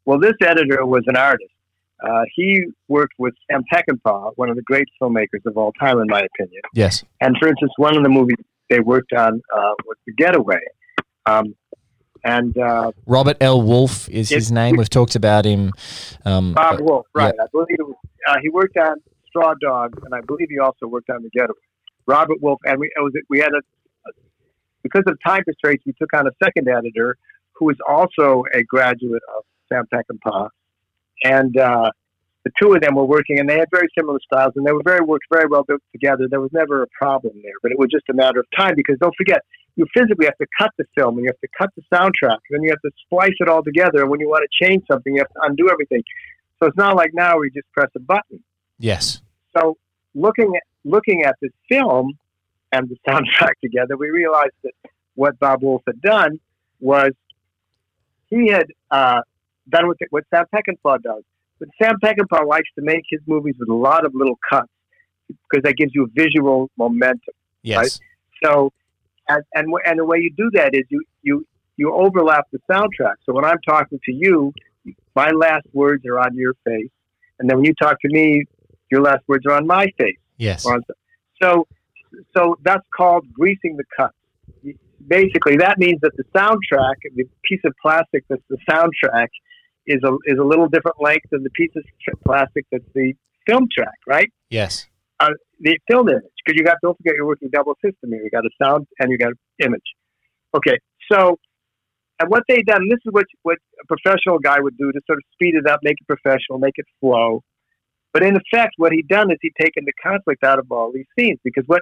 Well, 0.06 0.20
this 0.20 0.34
editor 0.46 0.86
was 0.86 1.04
an 1.08 1.16
artist. 1.18 1.52
Uh, 2.02 2.24
he 2.36 2.64
worked 2.88 3.14
with 3.20 3.34
Sam 3.50 3.64
Peckinpah, 3.72 4.32
one 4.36 4.50
of 4.50 4.56
the 4.56 4.64
great 4.64 4.88
filmmakers 5.02 5.46
of 5.46 5.58
all 5.58 5.72
time, 5.80 6.00
in 6.00 6.08
my 6.08 6.22
opinion. 6.22 6.62
Yes. 6.74 7.04
And 7.20 7.36
for 7.40 7.48
instance, 7.48 7.72
one 7.78 7.96
of 7.96 8.04
the 8.04 8.10
movies 8.10 8.38
they 8.70 8.80
worked 8.80 9.14
on 9.14 9.42
uh, 9.56 9.74
was 9.86 9.98
The 10.08 10.14
Getaway. 10.14 10.60
Um, 11.26 11.56
and 12.24 12.58
uh, 12.58 12.92
Robert 13.06 13.38
L. 13.42 13.62
Wolfe 13.62 14.08
is 14.10 14.30
his 14.30 14.52
name. 14.52 14.78
We've 14.78 14.90
talked 14.90 15.16
about 15.16 15.46
him. 15.46 15.74
Um, 16.26 16.54
Bob 16.54 16.80
Wolfe, 16.82 17.08
right? 17.16 17.34
I 17.40 17.46
believe 17.52 17.78
was, 17.80 17.96
uh, 18.28 18.36
he 18.42 18.50
worked 18.50 18.78
on 18.78 18.98
Straw 19.28 19.54
Dogs, 19.60 19.98
and 20.04 20.14
I 20.14 20.22
believe 20.22 20.48
he 20.50 20.60
also 20.60 20.88
worked 20.88 21.10
on 21.10 21.24
The 21.24 21.30
Getaway. 21.30 21.56
Robert 22.06 22.42
Wolfe, 22.42 22.60
and 22.66 22.80
we 22.80 22.88
it 22.88 23.02
was 23.02 23.14
we 23.30 23.40
had 23.40 23.50
a 23.50 23.62
because 24.84 25.04
of 25.08 25.18
time 25.26 25.44
constraints, 25.44 25.84
we 25.86 25.94
took 25.94 26.14
on 26.14 26.28
a 26.28 26.32
second 26.44 26.68
editor 26.68 27.16
who 27.54 27.66
was 27.66 27.78
also 27.88 28.44
a 28.54 28.64
graduate 28.64 29.22
of 29.38 29.44
Sam 29.70 29.86
Peckinpah, 29.94 30.50
and 31.24 31.58
uh, 31.58 31.92
the 32.44 32.52
two 32.62 32.74
of 32.74 32.82
them 32.82 32.96
were 32.96 33.06
working, 33.06 33.40
and 33.40 33.48
they 33.48 33.58
had 33.60 33.70
very 33.72 33.88
similar 33.98 34.20
styles, 34.26 34.54
and 34.56 34.66
they 34.66 34.72
were 34.72 34.84
very 34.84 35.04
worked 35.04 35.26
very 35.32 35.48
well 35.48 35.66
together. 35.92 36.28
There 36.30 36.42
was 36.42 36.52
never 36.52 36.84
a 36.84 36.88
problem 36.88 37.34
there, 37.44 37.54
but 37.62 37.72
it 37.72 37.80
was 37.80 37.90
just 37.92 38.10
a 38.10 38.14
matter 38.14 38.40
of 38.40 38.46
time 38.58 38.74
because 38.76 38.98
don't 39.00 39.16
forget 39.16 39.42
you 39.76 39.86
physically 39.94 40.26
have 40.26 40.38
to 40.38 40.48
cut 40.58 40.72
the 40.78 40.86
film 40.98 41.18
and 41.18 41.26
you 41.26 41.30
have 41.30 41.40
to 41.40 41.48
cut 41.58 41.70
the 41.76 41.84
soundtrack, 41.94 42.40
and 42.50 42.52
then 42.52 42.64
you 42.64 42.70
have 42.70 42.82
to 42.82 42.92
splice 43.06 43.36
it 43.40 43.48
all 43.48 43.64
together. 43.64 44.02
And 44.02 44.10
when 44.10 44.20
you 44.20 44.30
want 44.30 44.44
to 44.44 44.66
change 44.66 44.84
something, 44.92 45.16
you 45.16 45.22
have 45.22 45.30
to 45.30 45.42
undo 45.44 45.70
everything. 45.72 46.04
So 46.60 46.68
it's 46.68 46.78
not 46.78 46.96
like 46.96 47.12
now 47.14 47.38
we 47.40 47.50
just 47.52 47.72
press 47.72 47.90
a 47.96 48.00
button. 48.00 48.44
Yes. 48.80 49.22
So 49.58 49.78
looking 50.14 50.56
at 50.56 50.64
looking 50.84 51.24
at 51.24 51.36
this 51.42 51.52
film 51.70 52.18
and 52.72 52.90
the 52.90 52.98
soundtrack 53.08 53.54
together, 53.64 53.98
we 53.98 54.10
realized 54.10 54.54
that 54.64 54.74
what 55.16 55.40
Bob 55.40 55.62
Wolfe 55.62 55.84
had 55.86 56.02
done 56.02 56.40
was 56.80 57.12
he 58.30 58.48
had 58.48 58.68
uh, 58.90 59.22
done 59.72 59.88
what, 59.88 59.98
what 60.10 60.24
Sam 60.34 60.46
Peckinpah 60.54 61.02
does. 61.02 61.24
But 61.60 61.70
Sam 61.82 61.96
Peckinpah 62.04 62.48
likes 62.48 62.70
to 62.78 62.84
make 62.84 63.04
his 63.10 63.22
movies 63.28 63.56
with 63.60 63.70
a 63.70 63.74
lot 63.74 64.06
of 64.06 64.14
little 64.16 64.38
cuts 64.50 64.72
because 65.28 65.64
that 65.64 65.76
gives 65.76 65.92
you 65.94 66.06
a 66.06 66.08
visual 66.14 66.70
momentum. 66.78 67.34
Yes. 67.64 67.78
Right? 67.78 68.00
So, 68.44 68.74
and, 69.30 69.44
and 69.54 69.68
and 69.86 70.00
the 70.00 70.06
way 70.06 70.18
you 70.18 70.32
do 70.36 70.50
that 70.54 70.72
is 70.74 70.84
you 70.90 71.04
you 71.22 71.46
you 71.78 71.94
overlap 71.94 72.48
the 72.52 72.60
soundtrack. 72.70 73.16
So 73.26 73.34
when 73.34 73.46
I'm 73.46 73.60
talking 73.68 74.00
to 74.04 74.12
you, 74.12 74.54
my 75.16 75.30
last 75.30 75.68
words 75.74 76.06
are 76.06 76.20
on 76.20 76.36
your 76.36 76.54
face, 76.66 76.90
and 77.40 77.50
then 77.50 77.58
when 77.58 77.66
you 77.66 77.74
talk 77.82 78.00
to 78.02 78.10
me, 78.10 78.46
your 78.92 79.02
last 79.02 79.24
words 79.28 79.46
are 79.46 79.54
on 79.54 79.66
my 79.66 79.88
face. 79.98 80.18
Yes. 80.38 80.66
So, 81.42 81.68
so 82.36 82.58
that's 82.64 82.86
called 82.96 83.32
greasing 83.32 83.78
the 83.78 83.84
cuts. 83.98 84.16
Basically, 85.08 85.58
that 85.58 85.80
means 85.80 86.00
that 86.02 86.12
the 86.18 86.24
soundtrack, 86.36 86.96
the 87.16 87.26
piece 87.44 87.62
of 87.66 87.74
plastic 87.82 88.24
that's 88.30 88.44
the 88.50 88.58
soundtrack, 88.70 89.30
is 89.88 90.00
a 90.04 90.14
is 90.26 90.38
a 90.40 90.44
little 90.44 90.68
different 90.68 90.98
length 91.02 91.26
than 91.32 91.44
the 91.44 91.50
piece 91.52 91.72
of 91.76 91.84
plastic 92.26 92.66
that's 92.72 92.84
the 92.94 93.14
film 93.48 93.68
track, 93.76 93.98
right? 94.08 94.32
Yes. 94.50 94.88
Uh, 95.20 95.30
the 95.60 95.78
film 95.90 96.10
image, 96.10 96.24
because 96.44 96.58
you 96.58 96.64
got 96.64 96.78
don't 96.82 96.98
forget 96.98 97.14
you're 97.16 97.28
working 97.28 97.50
double 97.52 97.76
system 97.84 98.12
here. 98.12 98.24
You 98.24 98.30
got 98.30 98.46
a 98.46 98.50
sound 98.62 98.88
and 99.00 99.12
you 99.12 99.18
got 99.18 99.30
an 99.30 99.38
image. 99.66 99.82
Okay, 100.56 100.78
so 101.12 101.38
and 102.20 102.30
what 102.30 102.44
they 102.48 102.62
done, 102.62 102.88
this 102.90 103.00
is 103.06 103.12
what 103.12 103.26
what 103.44 103.58
a 103.82 103.88
professional 103.88 104.40
guy 104.40 104.60
would 104.60 104.78
do 104.78 104.92
to 104.92 105.00
sort 105.08 105.18
of 105.18 105.24
speed 105.34 105.56
it 105.56 105.68
up, 105.68 105.80
make 105.84 105.98
it 106.00 106.08
professional, 106.08 106.60
make 106.60 106.76
it 106.78 106.86
flow. 107.00 107.44
But 108.14 108.24
in 108.24 108.36
effect, 108.36 108.74
what 108.78 108.92
he 108.92 109.04
done 109.04 109.32
is 109.32 109.38
he 109.42 109.52
taken 109.60 109.86
the 109.86 109.94
conflict 110.04 110.44
out 110.44 110.60
of 110.60 110.72
all 110.72 110.92
these 110.94 111.06
scenes 111.18 111.40
because 111.44 111.64
what 111.68 111.82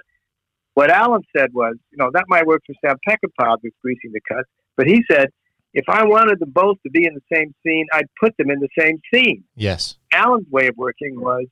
what 0.74 0.90
Alan 0.90 1.22
said 1.36 1.50
was, 1.52 1.74
you 1.90 1.98
know, 1.98 2.10
that 2.14 2.24
might 2.28 2.46
work 2.46 2.62
for 2.66 2.74
Sam 2.84 2.96
Peckinpah 3.06 3.56
with 3.62 3.72
greasing 3.82 4.12
the 4.12 4.20
cuts, 4.28 4.48
but 4.76 4.86
he 4.86 5.02
said 5.10 5.28
if 5.72 5.84
I 5.88 6.04
wanted 6.04 6.40
them 6.40 6.50
both 6.50 6.78
to 6.82 6.90
be 6.90 7.06
in 7.06 7.14
the 7.14 7.36
same 7.36 7.54
scene, 7.64 7.86
I'd 7.92 8.08
put 8.18 8.36
them 8.36 8.50
in 8.50 8.58
the 8.60 8.68
same 8.78 9.00
scene. 9.12 9.44
Yes. 9.54 9.96
Alan's 10.12 10.50
way 10.50 10.66
of 10.66 10.76
working 10.76 11.20
was, 11.20 11.46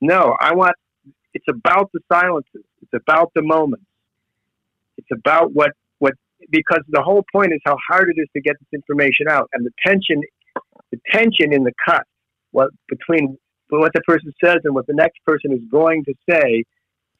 no, 0.00 0.36
I 0.40 0.54
want. 0.54 0.74
It's 1.34 1.44
about 1.48 1.90
the 1.92 2.00
silences. 2.10 2.64
It's 2.82 2.94
about 2.94 3.32
the 3.34 3.42
moments. 3.42 3.84
It's 4.96 5.08
about 5.12 5.52
what 5.52 5.72
what 5.98 6.14
because 6.50 6.80
the 6.88 7.02
whole 7.02 7.24
point 7.30 7.52
is 7.52 7.60
how 7.64 7.76
hard 7.88 8.08
it 8.08 8.20
is 8.20 8.28
to 8.34 8.40
get 8.40 8.56
this 8.58 8.68
information 8.72 9.28
out, 9.28 9.50
and 9.52 9.66
the 9.66 9.72
tension, 9.84 10.22
the 10.90 11.00
tension 11.10 11.52
in 11.52 11.64
the 11.64 11.72
cut, 11.84 12.04
what 12.52 12.70
between 12.88 13.36
what 13.70 13.92
the 13.92 14.00
person 14.02 14.32
says 14.42 14.58
and 14.64 14.74
what 14.74 14.86
the 14.86 14.94
next 14.94 15.18
person 15.26 15.52
is 15.52 15.60
going 15.70 16.04
to 16.04 16.14
say, 16.30 16.64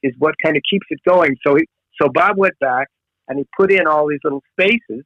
is 0.03 0.15
what 0.19 0.35
kind 0.43 0.57
of 0.57 0.63
keeps 0.69 0.87
it 0.91 1.01
going. 1.07 1.37
So 1.47 1.57
he, 1.57 1.69
so 2.01 2.09
Bob 2.09 2.39
went 2.39 2.59
back 2.59 2.89
and 3.29 3.39
he 3.39 3.47
put 3.57 3.71
in 3.71 3.87
all 3.87 4.09
these 4.09 4.21
little 4.25 4.43
spaces, 4.53 5.05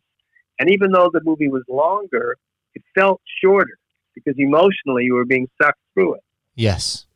and 0.63 0.71
even 0.71 0.93
though 0.93 1.11
the 1.13 1.21
movie 1.25 1.49
was 1.49 1.65
longer, 1.69 2.37
it 2.77 2.85
felt 2.95 3.21
shorter 3.43 3.77
because 4.15 4.35
emotionally 4.39 5.03
you 5.03 5.15
were 5.15 5.25
being 5.25 5.49
sucked 5.61 5.81
through 5.93 6.15
it. 6.15 6.21
Yes. 6.55 7.07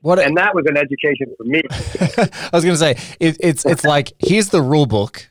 What 0.00 0.18
and 0.18 0.36
that 0.36 0.56
was 0.56 0.64
an 0.66 0.76
education 0.76 1.32
for 1.36 1.44
me. 1.44 1.62
I 1.70 2.50
was 2.52 2.64
going 2.64 2.74
to 2.74 2.76
say 2.76 2.96
it, 3.20 3.36
it's 3.38 3.64
it's 3.64 3.84
like 3.84 4.12
here's 4.18 4.48
the 4.48 4.60
rule 4.60 4.86
book, 4.86 5.30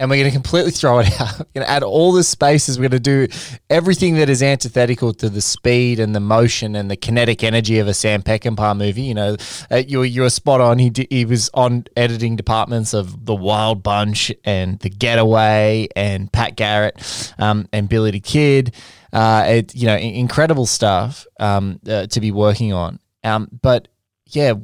and 0.00 0.10
we're 0.10 0.16
going 0.16 0.30
to 0.30 0.34
completely 0.34 0.70
throw 0.72 0.98
it 0.98 1.20
out. 1.20 1.38
We're 1.38 1.44
going 1.54 1.66
to 1.66 1.70
add 1.70 1.82
all 1.82 2.12
the 2.12 2.24
spaces. 2.24 2.78
We're 2.78 2.88
going 2.88 3.02
to 3.02 3.26
do 3.26 3.28
everything 3.70 4.14
that 4.16 4.28
is 4.28 4.42
antithetical 4.42 5.14
to 5.14 5.28
the 5.28 5.40
speed 5.40 6.00
and 6.00 6.14
the 6.14 6.20
motion 6.20 6.74
and 6.74 6.90
the 6.90 6.96
kinetic 6.96 7.44
energy 7.44 7.78
of 7.78 7.88
a 7.88 7.94
Sam 7.94 8.22
Peckinpah 8.22 8.76
movie. 8.76 9.02
You 9.02 9.14
know, 9.14 9.36
uh, 9.70 9.76
you 9.76 10.02
you 10.02 10.22
were 10.22 10.30
spot 10.30 10.60
on. 10.60 10.78
He 10.78 10.90
d- 10.90 11.08
he 11.10 11.24
was 11.24 11.50
on 11.54 11.84
editing 11.96 12.36
departments 12.36 12.94
of 12.94 13.24
The 13.24 13.34
Wild 13.34 13.82
Bunch 13.82 14.32
and 14.44 14.78
The 14.80 14.90
Getaway 14.90 15.88
and 15.94 16.32
Pat 16.32 16.56
Garrett 16.56 17.32
um, 17.38 17.68
and 17.72 17.88
Billy 17.88 18.10
the 18.10 18.20
Kid. 18.20 18.74
Uh, 19.12 19.44
it 19.46 19.74
you 19.74 19.86
know 19.86 19.96
incredible 19.96 20.66
stuff 20.66 21.26
um, 21.38 21.78
uh, 21.88 22.06
to 22.08 22.20
be 22.20 22.32
working 22.32 22.72
on. 22.72 22.98
Um, 23.22 23.48
but 23.62 23.88
yeah, 24.26 24.54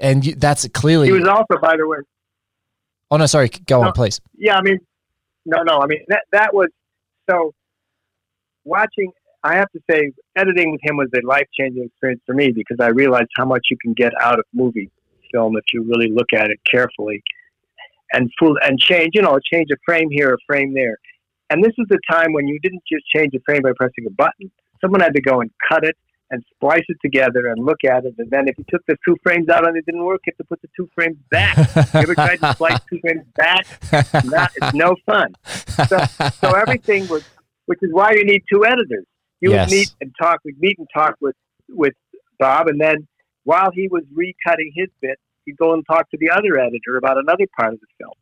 and 0.00 0.24
you, 0.24 0.34
that's 0.36 0.66
clearly. 0.68 1.08
He 1.08 1.12
was 1.12 1.26
also, 1.26 1.60
by 1.60 1.76
the 1.76 1.86
way. 1.86 1.98
Oh 3.10 3.16
no, 3.16 3.26
sorry. 3.26 3.48
Go 3.48 3.80
no, 3.80 3.88
on, 3.88 3.92
please. 3.92 4.20
Yeah, 4.36 4.56
I 4.56 4.62
mean, 4.62 4.78
no, 5.44 5.62
no. 5.62 5.80
I 5.80 5.86
mean 5.86 6.04
that 6.08 6.22
that 6.32 6.54
was 6.54 6.68
so. 7.28 7.52
Watching, 8.64 9.12
I 9.44 9.54
have 9.54 9.70
to 9.70 9.80
say, 9.88 10.10
editing 10.34 10.72
with 10.72 10.80
him 10.82 10.96
was 10.96 11.08
a 11.14 11.24
life 11.24 11.46
changing 11.56 11.84
experience 11.84 12.20
for 12.26 12.34
me 12.34 12.50
because 12.50 12.78
I 12.80 12.88
realized 12.88 13.28
how 13.36 13.44
much 13.44 13.66
you 13.70 13.76
can 13.80 13.92
get 13.92 14.12
out 14.20 14.40
of 14.40 14.44
movie 14.52 14.90
film 15.32 15.56
if 15.56 15.62
you 15.72 15.84
really 15.84 16.10
look 16.10 16.32
at 16.32 16.50
it 16.50 16.58
carefully, 16.68 17.22
and 18.12 18.28
full 18.40 18.56
and 18.62 18.76
change. 18.78 19.10
You 19.14 19.22
know, 19.22 19.38
change 19.52 19.68
a 19.72 19.76
frame 19.86 20.08
here, 20.10 20.34
a 20.34 20.38
frame 20.48 20.74
there, 20.74 20.98
and 21.50 21.62
this 21.62 21.72
is 21.78 21.86
the 21.88 22.00
time 22.10 22.32
when 22.32 22.48
you 22.48 22.58
didn't 22.58 22.82
just 22.90 23.06
change 23.06 23.34
a 23.34 23.40
frame 23.46 23.62
by 23.62 23.70
pressing 23.76 24.04
a 24.06 24.10
button. 24.10 24.50
Someone 24.80 25.00
had 25.00 25.14
to 25.14 25.22
go 25.22 25.40
and 25.40 25.50
cut 25.68 25.84
it 25.84 25.96
and 26.30 26.42
splice 26.54 26.84
it 26.88 26.96
together 27.02 27.46
and 27.48 27.64
look 27.64 27.84
at 27.84 28.04
it. 28.04 28.14
And 28.18 28.30
then 28.30 28.48
if 28.48 28.58
you 28.58 28.64
took 28.68 28.84
the 28.86 28.96
two 29.06 29.16
frames 29.22 29.48
out 29.48 29.66
and 29.66 29.76
it 29.76 29.86
didn't 29.86 30.04
work, 30.04 30.22
you 30.26 30.32
have 30.32 30.38
to 30.38 30.44
put 30.44 30.60
the 30.62 30.68
two 30.76 30.88
frames 30.94 31.16
back. 31.30 31.56
you 31.94 32.00
ever 32.00 32.14
tried 32.14 32.40
to 32.40 32.52
splice 32.54 32.80
two 32.90 32.98
frames 33.00 33.24
back? 33.36 33.66
Not, 34.24 34.50
it's 34.56 34.74
no 34.74 34.96
fun. 35.06 35.34
So, 35.86 35.98
so 36.40 36.50
everything 36.50 37.06
was, 37.08 37.22
which 37.66 37.78
is 37.82 37.90
why 37.92 38.12
you 38.12 38.24
need 38.24 38.42
two 38.52 38.64
editors. 38.64 39.06
You 39.40 39.52
yes. 39.52 39.68
would 39.68 39.76
meet 39.76 39.94
and 40.00 40.12
talk, 40.20 40.40
we'd 40.44 40.58
meet 40.60 40.78
and 40.78 40.88
talk 40.92 41.14
with, 41.20 41.36
with 41.68 41.94
Bob. 42.38 42.68
And 42.68 42.80
then 42.80 43.06
while 43.44 43.70
he 43.72 43.88
was 43.88 44.02
recutting 44.12 44.70
his 44.74 44.88
bit, 45.00 45.18
he'd 45.44 45.56
go 45.56 45.74
and 45.74 45.84
talk 45.86 46.10
to 46.10 46.16
the 46.18 46.30
other 46.30 46.58
editor 46.58 46.96
about 46.96 47.18
another 47.18 47.44
part 47.58 47.72
of 47.74 47.80
the 47.80 47.86
film. 47.98 48.14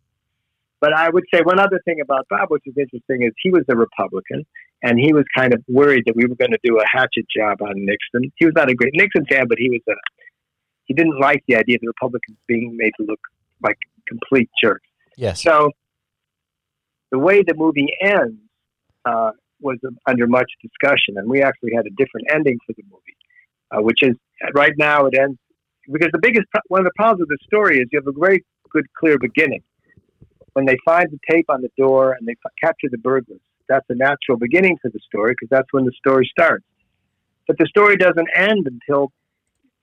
But 0.80 0.92
I 0.92 1.08
would 1.08 1.24
say 1.32 1.40
one 1.42 1.58
other 1.58 1.80
thing 1.86 2.00
about 2.02 2.26
Bob, 2.28 2.50
which 2.50 2.64
is 2.66 2.74
interesting, 2.76 3.22
is 3.22 3.32
he 3.42 3.50
was 3.50 3.64
a 3.70 3.76
Republican, 3.76 4.44
and 4.84 5.00
he 5.00 5.14
was 5.14 5.24
kind 5.34 5.54
of 5.54 5.64
worried 5.66 6.04
that 6.06 6.14
we 6.14 6.26
were 6.26 6.36
going 6.36 6.50
to 6.50 6.58
do 6.62 6.78
a 6.78 6.84
hatchet 6.86 7.24
job 7.34 7.62
on 7.62 7.72
Nixon. 7.74 8.30
He 8.36 8.44
was 8.44 8.52
not 8.54 8.70
a 8.70 8.74
great 8.74 8.92
Nixon 8.94 9.24
fan, 9.24 9.48
but 9.48 9.58
he 9.58 9.70
was 9.70 9.80
a 9.88 9.96
he 10.84 10.92
didn't 10.92 11.18
like 11.18 11.42
the 11.48 11.56
idea 11.56 11.76
of 11.76 11.80
the 11.80 11.86
Republicans 11.86 12.36
being 12.46 12.76
made 12.76 12.92
to 13.00 13.06
look 13.06 13.20
like 13.62 13.78
complete 14.06 14.50
jerks. 14.62 14.86
Yes. 15.16 15.42
So 15.42 15.70
the 17.10 17.18
way 17.18 17.42
the 17.42 17.54
movie 17.54 17.88
ends 18.02 18.36
uh, 19.06 19.30
was 19.60 19.78
under 20.06 20.26
much 20.26 20.50
discussion, 20.60 21.16
and 21.16 21.28
we 21.28 21.42
actually 21.42 21.72
had 21.74 21.86
a 21.86 21.90
different 21.96 22.26
ending 22.30 22.58
for 22.66 22.74
the 22.74 22.82
movie, 22.84 23.16
uh, 23.70 23.80
which 23.82 24.00
is 24.02 24.14
right 24.54 24.74
now 24.76 25.06
it 25.06 25.14
ends 25.18 25.38
because 25.90 26.10
the 26.12 26.20
biggest 26.20 26.46
one 26.68 26.80
of 26.80 26.84
the 26.84 26.92
problems 26.94 27.20
with 27.20 27.30
the 27.30 27.38
story 27.46 27.78
is 27.78 27.86
you 27.90 27.98
have 27.98 28.14
a 28.14 28.18
very 28.18 28.44
good 28.70 28.84
clear 28.98 29.18
beginning 29.18 29.62
when 30.52 30.66
they 30.66 30.76
find 30.84 31.10
the 31.10 31.18
tape 31.30 31.46
on 31.48 31.62
the 31.62 31.70
door 31.78 32.12
and 32.12 32.28
they 32.28 32.36
capture 32.62 32.88
the 32.90 32.98
burglars. 32.98 33.40
That's 33.68 33.86
a 33.88 33.94
natural 33.94 34.38
beginning 34.38 34.78
to 34.84 34.90
the 34.92 35.00
story 35.00 35.32
because 35.32 35.48
that's 35.50 35.68
when 35.72 35.84
the 35.84 35.92
story 35.92 36.28
starts. 36.30 36.64
But 37.46 37.58
the 37.58 37.66
story 37.66 37.96
doesn't 37.96 38.28
end 38.36 38.66
until 38.66 39.12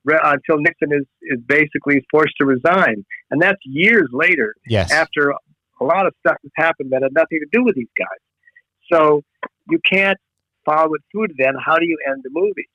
until 0.05 0.57
Nixon 0.57 0.91
is, 0.93 1.05
is 1.21 1.39
basically 1.45 2.03
forced 2.09 2.33
to 2.39 2.45
resign, 2.45 3.05
and 3.29 3.41
that's 3.41 3.59
years 3.65 4.09
later. 4.11 4.55
Yes. 4.65 4.91
After 4.91 5.29
a 5.29 5.83
lot 5.83 6.07
of 6.07 6.13
stuff 6.19 6.37
has 6.41 6.51
happened 6.55 6.91
that 6.91 7.03
had 7.03 7.13
nothing 7.13 7.39
to 7.39 7.47
do 7.51 7.63
with 7.63 7.75
these 7.75 7.91
guys, 7.97 8.91
so 8.91 9.21
you 9.69 9.79
can't 9.91 10.17
follow 10.65 10.93
it 10.95 11.01
through. 11.11 11.27
To 11.27 11.33
then 11.37 11.53
how 11.63 11.75
do 11.77 11.85
you 11.85 11.97
end 12.07 12.21
the 12.23 12.31
movie? 12.31 12.69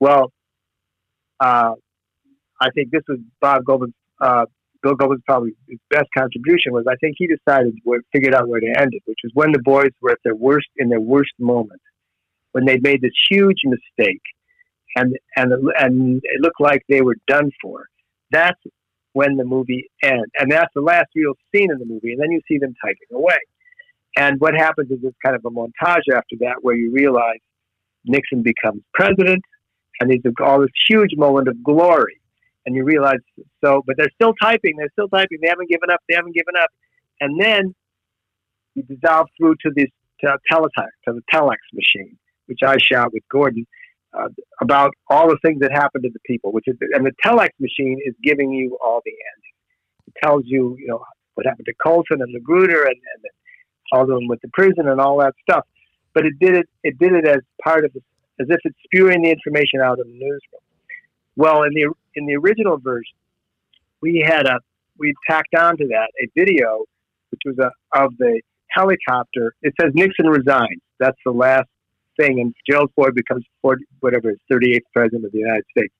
Well, 0.00 0.32
uh, 1.38 1.74
I 2.60 2.70
think 2.74 2.90
this 2.90 3.02
was 3.08 3.18
Bob 3.40 3.64
Goldman's 3.64 3.94
uh, 4.20 4.46
Bill 4.82 4.94
Goldman's 4.94 5.22
probably 5.26 5.54
his 5.68 5.78
best 5.90 6.08
contribution 6.16 6.72
was 6.72 6.84
I 6.88 6.96
think 6.96 7.16
he 7.18 7.26
decided 7.26 7.78
where, 7.84 8.00
figured 8.12 8.34
out 8.34 8.48
where 8.48 8.60
to 8.60 8.66
end 8.66 8.92
it, 8.92 9.02
which 9.04 9.18
was 9.22 9.32
when 9.34 9.52
the 9.52 9.60
boys 9.60 9.90
were 10.00 10.10
at 10.10 10.18
their 10.24 10.34
worst 10.34 10.68
in 10.76 10.88
their 10.88 11.00
worst 11.00 11.32
moment, 11.38 11.80
when 12.52 12.64
they 12.64 12.78
made 12.78 13.00
this 13.00 13.12
huge 13.30 13.60
mistake, 13.64 14.22
and 14.96 15.16
and 15.36 15.52
and 15.78 16.20
it 16.24 16.40
looked 16.40 16.60
like 16.60 16.82
they 16.88 17.02
were 17.02 17.16
done 17.26 17.50
for. 17.60 17.86
That's 18.30 18.58
when 19.12 19.36
the 19.36 19.44
movie 19.44 19.88
ends, 20.02 20.30
and 20.38 20.50
that's 20.50 20.72
the 20.74 20.80
last 20.80 21.06
real 21.14 21.34
scene 21.54 21.70
in 21.70 21.78
the 21.78 21.84
movie, 21.84 22.12
and 22.12 22.20
then 22.20 22.32
you 22.32 22.40
see 22.48 22.58
them 22.58 22.74
typing 22.84 23.16
away. 23.16 23.38
And 24.16 24.40
what 24.40 24.54
happens 24.54 24.90
is 24.90 24.98
it's 25.02 25.16
kind 25.24 25.36
of 25.36 25.44
a 25.44 25.50
montage 25.50 26.08
after 26.12 26.36
that, 26.40 26.56
where 26.62 26.74
you 26.74 26.92
realize 26.92 27.38
Nixon 28.04 28.42
becomes 28.42 28.82
president, 28.94 29.42
and 30.00 30.10
there's 30.10 30.34
all 30.40 30.60
this 30.60 30.70
huge 30.88 31.16
moment 31.16 31.48
of 31.48 31.62
glory 31.62 32.21
and 32.66 32.74
you 32.76 32.84
realize 32.84 33.18
so 33.64 33.82
but 33.86 33.96
they're 33.96 34.10
still 34.14 34.34
typing 34.42 34.74
they're 34.76 34.92
still 34.92 35.08
typing 35.08 35.38
they 35.42 35.48
haven't 35.48 35.68
given 35.68 35.90
up 35.90 36.00
they 36.08 36.14
haven't 36.14 36.34
given 36.34 36.54
up 36.60 36.70
and 37.20 37.40
then 37.40 37.74
you 38.74 38.82
dissolve 38.84 39.28
through 39.38 39.54
to 39.60 39.70
this 39.76 39.88
to 40.20 40.36
teletext 40.50 40.96
to 41.06 41.12
the 41.12 41.22
telex 41.32 41.58
machine 41.72 42.16
which 42.46 42.60
i 42.64 42.76
shot 42.78 43.12
with 43.12 43.22
gordon 43.30 43.66
uh, 44.18 44.28
about 44.60 44.92
all 45.08 45.28
the 45.28 45.38
things 45.44 45.60
that 45.60 45.72
happened 45.72 46.04
to 46.04 46.10
the 46.10 46.20
people 46.26 46.52
which 46.52 46.64
is 46.68 46.76
and 46.92 47.06
the 47.06 47.12
telex 47.24 47.48
machine 47.60 48.00
is 48.04 48.14
giving 48.22 48.52
you 48.52 48.78
all 48.84 49.00
the 49.04 49.12
ending 49.12 49.42
It 50.06 50.14
tells 50.22 50.42
you, 50.46 50.76
you 50.78 50.88
know, 50.88 51.04
what 51.34 51.46
happened 51.46 51.66
to 51.66 51.74
Colson 51.82 52.20
and 52.22 52.32
Magruder 52.32 52.84
and, 52.84 52.96
and 52.96 53.24
all 53.92 54.02
of 54.02 54.08
them 54.08 54.28
with 54.28 54.40
the 54.42 54.48
prison 54.52 54.88
and 54.88 55.00
all 55.00 55.18
that 55.18 55.34
stuff. 55.48 55.66
But 56.14 56.26
it 56.26 56.34
did 56.40 56.54
it. 56.56 56.68
It 56.82 56.98
did 56.98 57.12
it 57.12 57.26
as 57.26 57.40
part 57.62 57.84
of, 57.84 57.92
as 58.40 58.46
if 58.48 58.60
it's 58.64 58.76
spewing 58.84 59.22
the 59.22 59.30
information 59.30 59.80
out 59.80 59.98
of 59.98 60.06
the 60.06 60.12
newsroom. 60.12 60.62
Well, 61.36 61.62
in 61.62 61.72
the 61.74 61.92
in 62.14 62.26
the 62.26 62.36
original 62.36 62.78
version, 62.78 63.16
we 64.00 64.24
had 64.26 64.46
a 64.46 64.58
we 64.98 65.14
tacked 65.28 65.54
onto 65.54 65.88
that 65.88 66.08
a 66.22 66.28
video, 66.38 66.84
which 67.30 67.40
was 67.44 67.58
a 67.58 67.70
of 67.98 68.16
the 68.18 68.40
helicopter. 68.68 69.54
It 69.62 69.74
says 69.80 69.92
Nixon 69.94 70.26
resigns. 70.26 70.80
That's 70.98 71.18
the 71.24 71.32
last 71.32 71.68
thing, 72.18 72.40
and 72.40 72.54
Gerald 72.68 72.90
Ford 72.94 73.14
becomes 73.14 73.44
40, 73.62 73.84
whatever, 74.00 74.34
38th 74.50 74.80
president 74.92 75.24
of 75.24 75.32
the 75.32 75.38
United 75.38 75.64
States. 75.76 75.94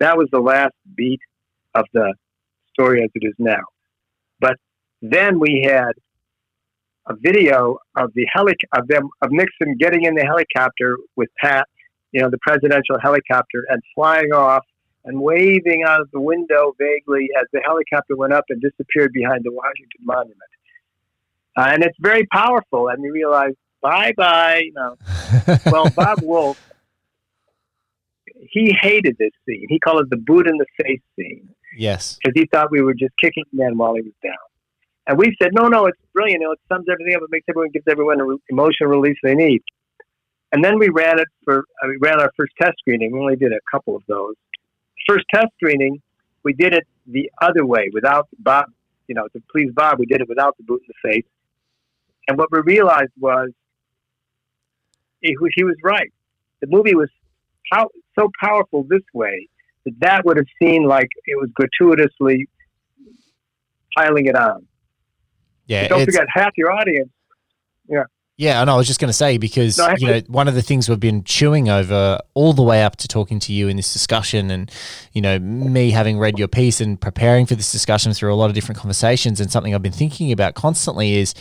That 0.00 0.16
was 0.16 0.28
the 0.30 0.40
last 0.40 0.74
beat 0.94 1.20
of 1.74 1.86
the 1.92 2.14
story 2.72 3.02
as 3.02 3.10
it 3.14 3.26
is 3.26 3.34
now. 3.38 3.62
But 4.40 4.56
then 5.00 5.38
we 5.38 5.62
had 5.64 5.92
a 7.06 7.14
video 7.16 7.78
of 7.96 8.12
the 8.14 8.26
helic 8.34 8.56
of 8.76 8.88
them 8.88 9.08
of 9.22 9.30
Nixon 9.30 9.76
getting 9.78 10.04
in 10.04 10.14
the 10.14 10.24
helicopter 10.24 10.96
with 11.16 11.28
Pat, 11.38 11.66
you 12.12 12.20
know, 12.20 12.30
the 12.30 12.38
presidential 12.38 12.98
helicopter, 13.00 13.64
and 13.68 13.82
flying 13.94 14.32
off 14.32 14.64
and 15.04 15.20
waving 15.20 15.82
out 15.86 16.00
of 16.00 16.10
the 16.12 16.20
window 16.20 16.74
vaguely 16.78 17.28
as 17.38 17.46
the 17.52 17.60
helicopter 17.64 18.16
went 18.16 18.32
up 18.32 18.44
and 18.48 18.60
disappeared 18.60 19.12
behind 19.12 19.44
the 19.44 19.52
Washington 19.52 20.00
Monument. 20.02 20.38
Uh, 21.56 21.68
and 21.72 21.84
it's 21.84 21.96
very 22.00 22.26
powerful, 22.26 22.88
and 22.88 23.02
you 23.04 23.12
realize, 23.12 23.52
bye 23.80 24.12
bye. 24.16 24.62
You 24.64 24.72
know. 24.72 24.96
well, 25.66 25.90
Bob 25.90 26.20
Wolfe, 26.22 26.60
he 28.50 28.74
hated 28.80 29.16
this 29.18 29.32
scene. 29.46 29.66
He 29.68 29.78
called 29.78 30.02
it 30.02 30.10
the 30.10 30.16
boot 30.16 30.48
in 30.48 30.56
the 30.56 30.66
face 30.82 31.00
scene. 31.16 31.48
Yes. 31.76 32.18
Because 32.22 32.32
he 32.34 32.46
thought 32.46 32.70
we 32.70 32.82
were 32.82 32.94
just 32.94 33.16
kicking 33.20 33.44
men 33.52 33.76
while 33.76 33.94
he 33.94 34.02
was 34.02 34.12
down. 34.22 34.34
And 35.06 35.18
we 35.18 35.36
said, 35.40 35.50
no, 35.52 35.68
no, 35.68 35.86
it's 35.86 35.98
brilliant. 36.12 36.40
You 36.40 36.48
know, 36.48 36.52
it 36.52 36.60
sums 36.68 36.86
everything 36.90 37.14
up. 37.14 37.22
It 37.22 37.28
makes 37.30 37.44
everyone, 37.48 37.70
gives 37.72 37.84
everyone 37.88 38.20
an 38.20 38.38
emotional 38.48 38.90
release 38.90 39.18
they 39.22 39.34
need. 39.34 39.62
And 40.52 40.64
then 40.64 40.78
we 40.78 40.88
ran 40.88 41.18
it 41.18 41.28
for, 41.44 41.58
uh, 41.58 41.88
we 41.88 41.98
ran 42.00 42.20
our 42.20 42.30
first 42.36 42.52
test 42.60 42.78
screening. 42.78 43.12
We 43.12 43.18
only 43.18 43.36
did 43.36 43.52
a 43.52 43.60
couple 43.70 43.96
of 43.96 44.02
those. 44.08 44.34
First 45.06 45.24
test 45.32 45.48
screening, 45.56 46.00
we 46.42 46.52
did 46.52 46.72
it 46.74 46.86
the 47.06 47.30
other 47.42 47.66
way 47.66 47.90
without 47.92 48.28
Bob, 48.38 48.66
you 49.08 49.14
know, 49.14 49.28
to 49.28 49.42
please 49.50 49.70
Bob, 49.74 49.98
we 49.98 50.06
did 50.06 50.20
it 50.20 50.28
without 50.28 50.56
the 50.56 50.64
boot 50.64 50.82
in 50.86 50.88
the 50.88 51.10
face. 51.12 51.26
And 52.28 52.38
what 52.38 52.48
we 52.50 52.60
realized 52.60 53.12
was 53.18 53.50
he, 55.20 55.36
he 55.54 55.64
was 55.64 55.76
right. 55.82 56.12
The 56.60 56.68
movie 56.68 56.94
was 56.94 57.10
how, 57.72 57.88
so 58.18 58.30
powerful 58.42 58.84
this 58.88 59.02
way 59.12 59.48
that 59.84 59.94
that 60.00 60.24
would 60.24 60.36
have 60.36 60.46
seemed 60.62 60.86
like 60.86 61.08
it 61.26 61.38
was 61.38 61.50
gratuitously 61.54 62.48
piling 63.96 64.26
it 64.26 64.36
on. 64.36 64.66
Yeah. 65.66 65.82
But 65.82 65.96
don't 65.96 66.04
forget, 66.06 66.26
half 66.32 66.52
your 66.56 66.72
audience. 66.72 67.10
Yeah. 67.88 68.04
Yeah, 68.36 68.60
and 68.60 68.68
I 68.68 68.76
was 68.76 68.88
just 68.88 68.98
going 68.98 69.10
to 69.10 69.12
say 69.14 69.38
because 69.38 69.78
No, 69.78 69.94
you 69.96 70.08
know 70.08 70.20
one 70.26 70.48
of 70.48 70.54
the 70.54 70.62
things 70.62 70.88
we've 70.88 70.98
been 70.98 71.22
chewing 71.22 71.68
over 71.68 72.18
all 72.34 72.52
the 72.52 72.64
way 72.64 72.82
up 72.82 72.96
to 72.96 73.08
talking 73.08 73.38
to 73.40 73.52
you 73.52 73.68
in 73.68 73.76
this 73.76 73.92
discussion, 73.92 74.50
and 74.50 74.70
you 75.12 75.22
know 75.22 75.38
me 75.38 75.90
having 75.92 76.18
read 76.18 76.36
your 76.36 76.48
piece 76.48 76.80
and 76.80 77.00
preparing 77.00 77.46
for 77.46 77.54
this 77.54 77.70
discussion 77.70 78.12
through 78.12 78.34
a 78.34 78.36
lot 78.36 78.46
of 78.50 78.54
different 78.54 78.78
conversations, 78.78 79.38
and 79.40 79.52
something 79.52 79.72
I've 79.72 79.82
been 79.82 79.92
thinking 79.92 80.32
about 80.32 80.54
constantly 80.54 81.14
is 81.14 81.32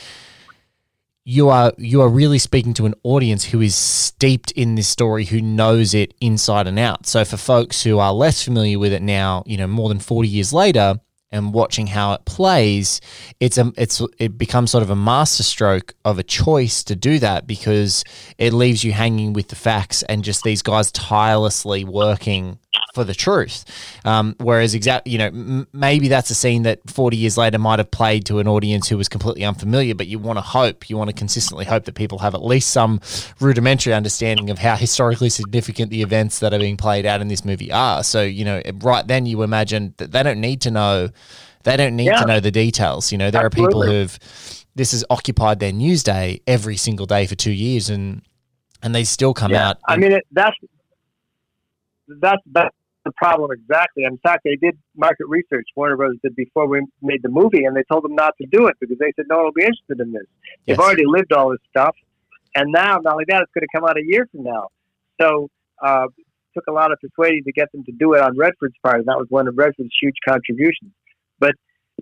you 1.26 1.50
are 1.50 1.74
you 1.80 2.02
are 2.04 2.10
really 2.10 2.38
speaking 2.38 2.76
to 2.76 2.86
an 2.86 2.94
audience 3.02 3.46
who 3.46 3.62
is 3.62 3.76
steeped 3.76 4.52
in 4.52 4.76
this 4.76 4.88
story, 4.88 5.26
who 5.26 5.42
knows 5.42 5.96
it 5.96 6.14
inside 6.22 6.68
and 6.68 6.78
out. 6.78 7.08
So 7.08 7.26
for 7.26 7.38
folks 7.38 7.82
who 7.82 7.98
are 7.98 8.14
less 8.14 8.44
familiar 8.44 8.78
with 8.78 8.94
it 8.94 9.02
now, 9.02 9.42
you 9.48 9.58
know, 9.58 9.68
more 9.68 9.90
than 9.90 10.00
forty 10.00 10.28
years 10.28 10.54
later, 10.54 11.00
and 11.34 11.54
watching 11.54 11.88
how 11.88 12.14
it 12.14 12.24
plays, 12.24 13.02
it's 13.42 13.58
a 13.58 13.74
it's 13.76 14.02
it 14.20 14.38
becomes 14.38 14.72
sort 14.72 14.84
of 14.84 14.90
a 14.90 14.96
masterstroke 14.96 15.94
of 16.06 16.20
a 16.20 16.24
choice 16.24 16.84
to 16.86 16.96
do 16.96 17.20
that 17.20 17.46
because 17.46 18.06
it 18.38 18.54
leaves 18.54 18.84
you 18.84 18.94
hanging 18.94 19.34
with 19.34 19.50
the 19.50 19.56
facts 19.56 20.04
and 20.04 20.24
just 20.24 20.44
these 20.44 20.62
guys 20.62 20.92
tirelessly 20.92 21.84
working 21.84 22.60
for 22.94 23.04
the 23.04 23.14
truth. 23.14 23.66
Um, 24.06 24.36
whereas, 24.40 24.74
exact, 24.76 25.08
you 25.08 25.18
know, 25.18 25.26
m- 25.28 25.68
maybe 25.74 26.08
that's 26.08 26.30
a 26.30 26.36
scene 26.36 26.64
that 26.64 26.80
40 26.88 27.18
years 27.18 27.38
later 27.38 27.58
might 27.58 27.80
have 27.80 27.90
played 27.92 28.26
to 28.28 28.40
an 28.40 28.48
audience 28.48 28.88
who 28.88 28.98
was 28.98 29.10
completely 29.10 29.44
unfamiliar, 29.44 29.96
but 29.96 30.08
you 30.08 30.20
want 30.20 30.38
to 30.38 30.42
hope, 30.42 30.90
you 30.90 30.98
want 30.98 31.10
to 31.10 31.16
consistently 31.16 31.66
hope 31.66 31.86
that 31.86 31.96
people 31.96 32.20
have 32.20 32.36
at 32.36 32.44
least 32.44 32.70
some 32.70 33.00
rudimentary 33.40 33.94
understanding 33.94 34.50
of 34.50 34.60
how 34.60 34.76
historically 34.76 35.30
significant 35.30 35.90
the 35.90 36.02
events 36.02 36.40
that 36.40 36.54
are 36.54 36.60
being 36.60 36.78
played 36.78 37.06
out 37.06 37.22
in 37.22 37.28
this 37.28 37.44
movie 37.46 37.72
are. 37.72 38.04
So, 38.04 38.22
you 38.22 38.46
know, 38.46 38.62
right 38.82 39.06
then 39.08 39.26
you 39.26 39.42
imagine 39.44 39.94
that 39.98 40.12
they 40.12 40.22
don't 40.24 40.40
need 40.42 40.62
to 40.62 40.72
know, 40.72 41.10
they 41.64 41.78
don't 41.78 41.96
need 41.96 42.06
Yeah. 42.08 42.18
to 42.22 42.26
know 42.28 42.40
the 42.40 42.52
details. 42.52 43.12
You 43.12 43.18
know, 43.18 43.32
there 43.32 43.46
are 43.46 43.50
people 43.50 43.82
who've, 43.84 44.18
this 44.76 44.92
has 44.92 45.04
occupied 45.10 45.60
their 45.60 45.72
news 45.74 46.04
day 46.04 46.42
every 46.48 46.78
single 46.78 47.06
day 47.06 47.26
for 47.28 47.36
two 47.36 47.52
years 47.52 47.90
and, 47.90 48.22
and 48.82 48.94
they 48.94 49.04
still 49.04 49.34
come 49.34 49.52
Yeah. 49.52 49.70
out. 49.70 49.78
I 49.88 49.98
mean, 49.98 50.12
it, 50.12 50.24
that's 50.32 50.56
that's 52.22 52.42
that's 52.52 52.76
the 53.06 53.12
problem 53.18 53.52
exactly. 53.52 54.04
In 54.06 54.18
fact, 54.20 54.42
they 54.44 54.56
did 54.56 54.78
market 54.96 55.26
research. 55.28 55.68
Warner 55.76 55.98
Brothers 55.98 56.20
did 56.24 56.36
before 56.36 56.68
we 56.68 56.86
made 57.02 57.22
the 57.22 57.30
movie, 57.30 57.66
and 57.66 57.76
they 57.76 57.84
told 57.92 58.04
them 58.04 58.16
not 58.16 58.34
to 58.42 58.48
do 58.48 58.68
it 58.68 58.76
because 58.80 58.98
they 58.98 59.12
said 59.16 59.26
no 59.30 59.38
one 59.38 59.46
will 59.46 59.52
be 59.52 59.64
interested 59.64 60.00
in 60.00 60.12
this. 60.12 60.24
Yes. 60.66 60.78
They've 60.78 60.80
already 60.80 61.06
lived 61.06 61.34
all 61.34 61.52
this 61.52 61.60
stuff, 61.70 61.96
and 62.56 62.72
now 62.72 62.98
not 63.04 63.14
only 63.14 63.26
that, 63.28 63.42
it's 63.42 63.52
going 63.54 63.68
to 63.68 63.78
come 63.78 63.88
out 63.88 63.98
a 63.98 64.04
year 64.06 64.28
from 64.32 64.44
now. 64.44 64.68
So 65.20 65.50
uh, 65.82 66.08
it 66.18 66.26
took 66.54 66.66
a 66.68 66.72
lot 66.72 66.92
of 66.92 67.00
persuading 67.00 67.44
to 67.44 67.52
get 67.52 67.72
them 67.72 67.84
to 67.86 67.92
do 67.92 68.14
it 68.14 68.22
on 68.22 68.38
Redford's 68.38 68.76
part, 68.84 68.98
and 68.98 69.06
that 69.08 69.18
was 69.18 69.28
one 69.30 69.48
of 69.48 69.58
Redford's 69.58 69.94
huge 70.02 70.16
contributions. 70.28 70.92
But 71.40 71.56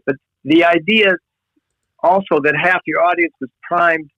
but 0.06 0.16
the 0.44 0.66
idea 0.66 1.14
also 2.04 2.40
that 2.44 2.56
half 2.62 2.82
your 2.86 3.02
audience 3.02 3.34
was 3.40 3.50
primed 3.62 4.10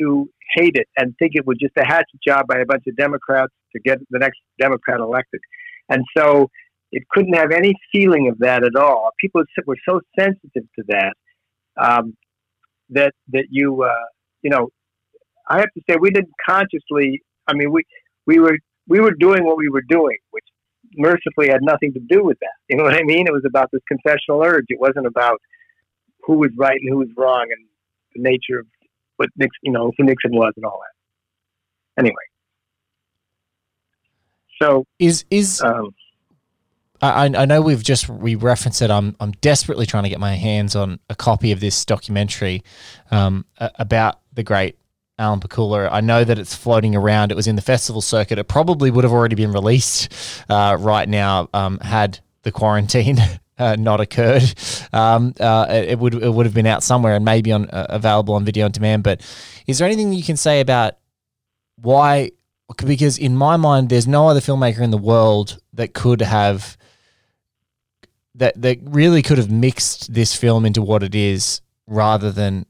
to 0.00 0.28
hate 0.54 0.74
it 0.74 0.88
and 0.96 1.14
think 1.18 1.32
it 1.34 1.46
was 1.46 1.56
just 1.60 1.76
a 1.76 1.84
hatchet 1.84 2.20
job 2.26 2.46
by 2.46 2.58
a 2.58 2.66
bunch 2.66 2.84
of 2.88 2.96
Democrats 2.96 3.52
to 3.72 3.80
get 3.80 3.98
the 4.10 4.18
next 4.18 4.38
Democrat 4.60 5.00
elected. 5.00 5.40
And 5.88 6.04
so 6.16 6.48
it 6.92 7.04
couldn't 7.10 7.34
have 7.34 7.52
any 7.52 7.72
feeling 7.92 8.28
of 8.28 8.38
that 8.38 8.64
at 8.64 8.76
all. 8.76 9.10
People 9.20 9.42
were 9.66 9.76
so 9.88 10.00
sensitive 10.18 10.64
to 10.76 10.84
that 10.88 11.12
um, 11.80 12.16
that 12.90 13.12
that 13.32 13.46
you 13.50 13.82
uh, 13.82 14.06
you 14.42 14.50
know 14.50 14.68
I 15.48 15.58
have 15.58 15.72
to 15.76 15.82
say 15.88 15.96
we 16.00 16.10
didn't 16.10 16.32
consciously. 16.46 17.22
I 17.46 17.54
mean 17.54 17.72
we 17.72 17.82
we 18.26 18.38
were 18.38 18.58
we 18.88 19.00
were 19.00 19.12
doing 19.12 19.44
what 19.44 19.56
we 19.56 19.68
were 19.68 19.84
doing, 19.88 20.16
which 20.30 20.44
mercifully 20.96 21.48
had 21.48 21.62
nothing 21.62 21.92
to 21.94 22.00
do 22.08 22.24
with 22.24 22.38
that. 22.40 22.54
You 22.68 22.76
know 22.76 22.84
what 22.84 22.94
I 22.94 23.02
mean? 23.02 23.26
It 23.26 23.32
was 23.32 23.44
about 23.46 23.68
this 23.72 23.82
confessional 23.86 24.42
urge. 24.42 24.66
It 24.68 24.80
wasn't 24.80 25.06
about 25.06 25.40
who 26.22 26.34
was 26.34 26.50
right 26.58 26.78
and 26.80 26.90
who 26.90 26.98
was 26.98 27.08
wrong 27.16 27.46
and 27.50 27.66
the 28.14 28.22
nature 28.22 28.58
of 28.60 28.66
what 29.20 29.28
Nixon, 29.36 29.60
you 29.62 29.72
know, 29.72 29.92
who 29.98 30.04
Nixon 30.04 30.32
was 30.32 30.54
and 30.56 30.64
all 30.64 30.80
that. 30.80 32.00
Anyway, 32.00 32.14
so 34.60 34.84
Is 34.98 35.26
is 35.30 35.60
um, 35.60 35.94
I, 37.02 37.26
I 37.26 37.44
know 37.44 37.60
we've 37.60 37.82
just 37.82 38.08
we 38.08 38.34
referenced 38.34 38.80
it. 38.80 38.90
I'm 38.90 39.14
I'm 39.20 39.32
desperately 39.32 39.84
trying 39.84 40.04
to 40.04 40.08
get 40.08 40.20
my 40.20 40.36
hands 40.36 40.74
on 40.74 41.00
a 41.10 41.14
copy 41.14 41.52
of 41.52 41.60
this 41.60 41.84
documentary 41.84 42.62
um, 43.10 43.44
about 43.58 44.20
the 44.32 44.42
great 44.42 44.78
Alan 45.18 45.40
Pakula. 45.40 45.90
I 45.92 46.00
know 46.00 46.24
that 46.24 46.38
it's 46.38 46.54
floating 46.54 46.96
around. 46.96 47.30
It 47.30 47.34
was 47.34 47.46
in 47.46 47.56
the 47.56 47.62
festival 47.62 48.00
circuit. 48.00 48.38
It 48.38 48.48
probably 48.48 48.90
would 48.90 49.04
have 49.04 49.12
already 49.12 49.34
been 49.34 49.52
released 49.52 50.10
uh, 50.48 50.78
right 50.80 51.08
now 51.08 51.50
um, 51.52 51.78
had 51.80 52.20
the 52.42 52.52
quarantine. 52.52 53.18
Uh, 53.60 53.76
not 53.78 54.00
occurred. 54.00 54.42
Um, 54.92 55.34
uh, 55.38 55.66
it, 55.68 55.98
would 55.98 56.14
it 56.14 56.30
would 56.30 56.46
have 56.46 56.54
been 56.54 56.66
out 56.66 56.82
somewhere 56.82 57.14
and 57.14 57.24
maybe 57.24 57.52
on 57.52 57.68
uh, 57.70 57.86
available 57.90 58.34
on 58.34 58.44
video 58.44 58.64
on 58.64 58.72
demand. 58.72 59.04
But 59.04 59.20
is 59.68 59.78
there 59.78 59.86
anything 59.86 60.12
you 60.12 60.24
can 60.24 60.36
say 60.36 60.60
about 60.60 60.94
why? 61.76 62.32
Because 62.84 63.18
in 63.18 63.36
my 63.36 63.56
mind, 63.56 63.88
there's 63.88 64.08
no 64.08 64.28
other 64.28 64.40
filmmaker 64.40 64.80
in 64.80 64.90
the 64.90 64.98
world 64.98 65.60
that 65.74 65.94
could 65.94 66.22
have 66.22 66.76
that 68.34 68.60
that 68.60 68.78
really 68.82 69.22
could 69.22 69.38
have 69.38 69.50
mixed 69.50 70.12
this 70.12 70.34
film 70.34 70.66
into 70.66 70.82
what 70.82 71.02
it 71.02 71.14
is 71.14 71.60
rather 71.86 72.32
than 72.32 72.66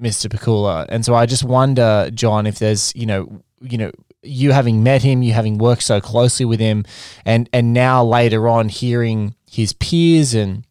Mr. 0.00 0.28
Pakula. 0.28 0.86
And 0.88 1.04
so 1.04 1.14
I 1.14 1.26
just 1.26 1.44
wonder, 1.44 2.10
John, 2.12 2.46
if 2.46 2.58
there's, 2.58 2.92
you 2.96 3.06
know, 3.06 3.42
you 3.60 3.78
know, 3.78 3.92
you 4.24 4.52
having 4.52 4.82
met 4.82 5.02
him, 5.02 5.22
you 5.22 5.32
having 5.32 5.58
worked 5.58 5.82
so 5.82 6.00
closely 6.00 6.46
with 6.46 6.60
him, 6.60 6.84
and 7.24 7.48
and 7.52 7.72
now 7.72 8.04
later 8.04 8.48
on 8.48 8.68
hearing 8.68 9.34
his 9.50 9.72
peers 9.72 10.34
and 10.34 10.64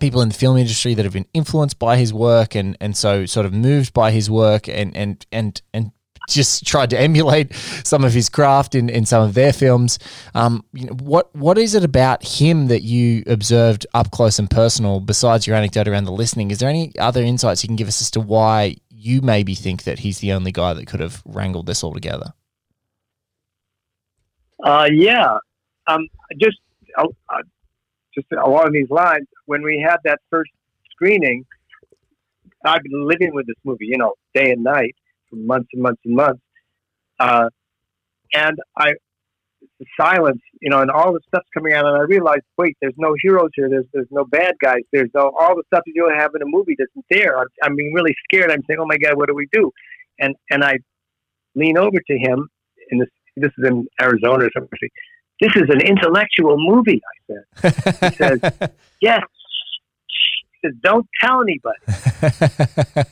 people 0.00 0.20
in 0.22 0.28
the 0.28 0.34
film 0.34 0.56
industry 0.56 0.94
that 0.94 1.04
have 1.04 1.12
been 1.12 1.26
influenced 1.34 1.78
by 1.78 1.96
his 1.96 2.12
work 2.12 2.54
and 2.54 2.76
and 2.80 2.96
so 2.96 3.26
sort 3.26 3.46
of 3.46 3.52
moved 3.52 3.92
by 3.92 4.10
his 4.10 4.30
work 4.30 4.68
and 4.68 4.96
and 4.96 5.26
and 5.30 5.62
and 5.72 5.92
just 6.28 6.66
tried 6.66 6.90
to 6.90 6.98
emulate 6.98 7.54
some 7.84 8.04
of 8.04 8.12
his 8.12 8.28
craft 8.28 8.74
in, 8.74 8.88
in 8.88 9.04
some 9.04 9.22
of 9.22 9.34
their 9.34 9.52
films. 9.52 9.98
Um, 10.34 10.64
you 10.72 10.86
know, 10.86 10.94
what 10.94 11.34
what 11.34 11.58
is 11.58 11.74
it 11.74 11.84
about 11.84 12.24
him 12.24 12.68
that 12.68 12.82
you 12.82 13.22
observed 13.26 13.86
up 13.94 14.10
close 14.10 14.38
and 14.38 14.50
personal 14.50 15.00
besides 15.00 15.46
your 15.46 15.56
anecdote 15.56 15.88
around 15.88 16.04
the 16.04 16.12
listening? 16.12 16.50
Is 16.50 16.58
there 16.58 16.68
any 16.68 16.92
other 16.98 17.22
insights 17.22 17.62
you 17.62 17.68
can 17.68 17.76
give 17.76 17.88
us 17.88 18.00
as 18.00 18.10
to 18.12 18.20
why 18.20 18.76
you 18.90 19.20
maybe 19.20 19.54
think 19.54 19.84
that 19.84 19.98
he's 19.98 20.20
the 20.20 20.32
only 20.32 20.52
guy 20.52 20.72
that 20.72 20.86
could 20.86 21.00
have 21.00 21.22
wrangled 21.26 21.66
this 21.66 21.82
all 21.82 21.92
together? 21.92 22.32
Uh, 24.64 24.88
yeah, 24.90 25.36
um, 25.86 26.08
just 26.40 26.58
uh, 26.96 27.06
uh, 27.28 27.42
just 28.14 28.26
along 28.32 28.72
these 28.72 28.88
lines, 28.90 29.26
when 29.46 29.62
we 29.62 29.84
had 29.86 29.98
that 30.04 30.20
first 30.30 30.50
screening, 30.90 31.44
I've 32.64 32.82
been 32.82 33.06
living 33.06 33.34
with 33.34 33.46
this 33.46 33.56
movie, 33.64 33.86
you 33.86 33.98
know, 33.98 34.14
day 34.34 34.52
and 34.52 34.64
night 34.64 34.96
for 35.28 35.36
months 35.36 35.68
and 35.74 35.82
months 35.82 36.00
and 36.04 36.16
months. 36.16 36.40
Uh, 37.20 37.50
and 38.32 38.58
I, 38.76 38.92
the 39.78 39.86
silence, 40.00 40.40
you 40.60 40.70
know, 40.70 40.80
and 40.80 40.90
all 40.90 41.12
the 41.12 41.20
stuff's 41.28 41.48
coming 41.52 41.74
out, 41.74 41.86
and 41.86 41.96
I 41.96 42.02
realized, 42.02 42.42
wait, 42.56 42.76
there's 42.80 42.94
no 42.96 43.14
heroes 43.20 43.50
here. 43.54 43.68
There's 43.68 43.86
there's 43.92 44.08
no 44.10 44.24
bad 44.24 44.54
guys. 44.62 44.80
There's 44.92 45.10
no 45.14 45.32
all 45.38 45.54
the 45.56 45.62
stuff 45.66 45.82
that 45.84 45.92
you 45.94 46.10
have 46.16 46.30
in 46.34 46.42
a 46.42 46.46
movie 46.46 46.76
that's 46.78 46.90
there. 47.10 47.38
I'm, 47.38 47.46
I'm 47.62 47.76
being 47.76 47.92
really 47.92 48.14
scared. 48.24 48.50
I'm 48.50 48.62
saying, 48.66 48.80
oh 48.80 48.86
my 48.86 48.96
god, 48.96 49.16
what 49.16 49.28
do 49.28 49.34
we 49.34 49.48
do? 49.52 49.70
And 50.18 50.34
and 50.50 50.64
I 50.64 50.78
lean 51.54 51.76
over 51.76 51.98
to 51.98 52.18
him, 52.18 52.48
in 52.90 52.98
this 52.98 53.08
this 53.36 53.50
is 53.58 53.66
in 53.66 53.86
Arizona 54.00 54.46
or 54.46 54.50
something. 54.56 54.78
This 55.40 55.50
is 55.56 55.68
an 55.68 55.80
intellectual 55.80 56.56
movie. 56.58 57.00
I 57.02 57.34
said. 57.60 58.10
He 58.10 58.16
says, 58.16 58.70
yes. 59.00 59.20
He 60.52 60.68
says, 60.68 60.74
don't 60.82 61.06
tell 61.20 61.42
anybody. 61.42 61.78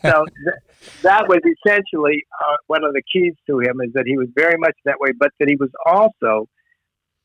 so 0.03 0.25
th- 0.25 1.03
that 1.03 1.29
was 1.29 1.41
essentially 1.45 2.25
uh, 2.41 2.57
one 2.69 2.85
of 2.85 2.93
the 2.93 3.03
keys 3.13 3.35
to 3.49 3.59
him 3.59 3.81
is 3.85 3.93
that 3.95 4.05
he 4.07 4.17
was 4.17 4.29
very 4.35 4.57
much 4.59 4.75
that 4.85 5.01
way, 5.01 5.11
but 5.19 5.31
that 5.39 5.49
he 5.49 5.57
was 5.57 5.71
also 5.85 6.49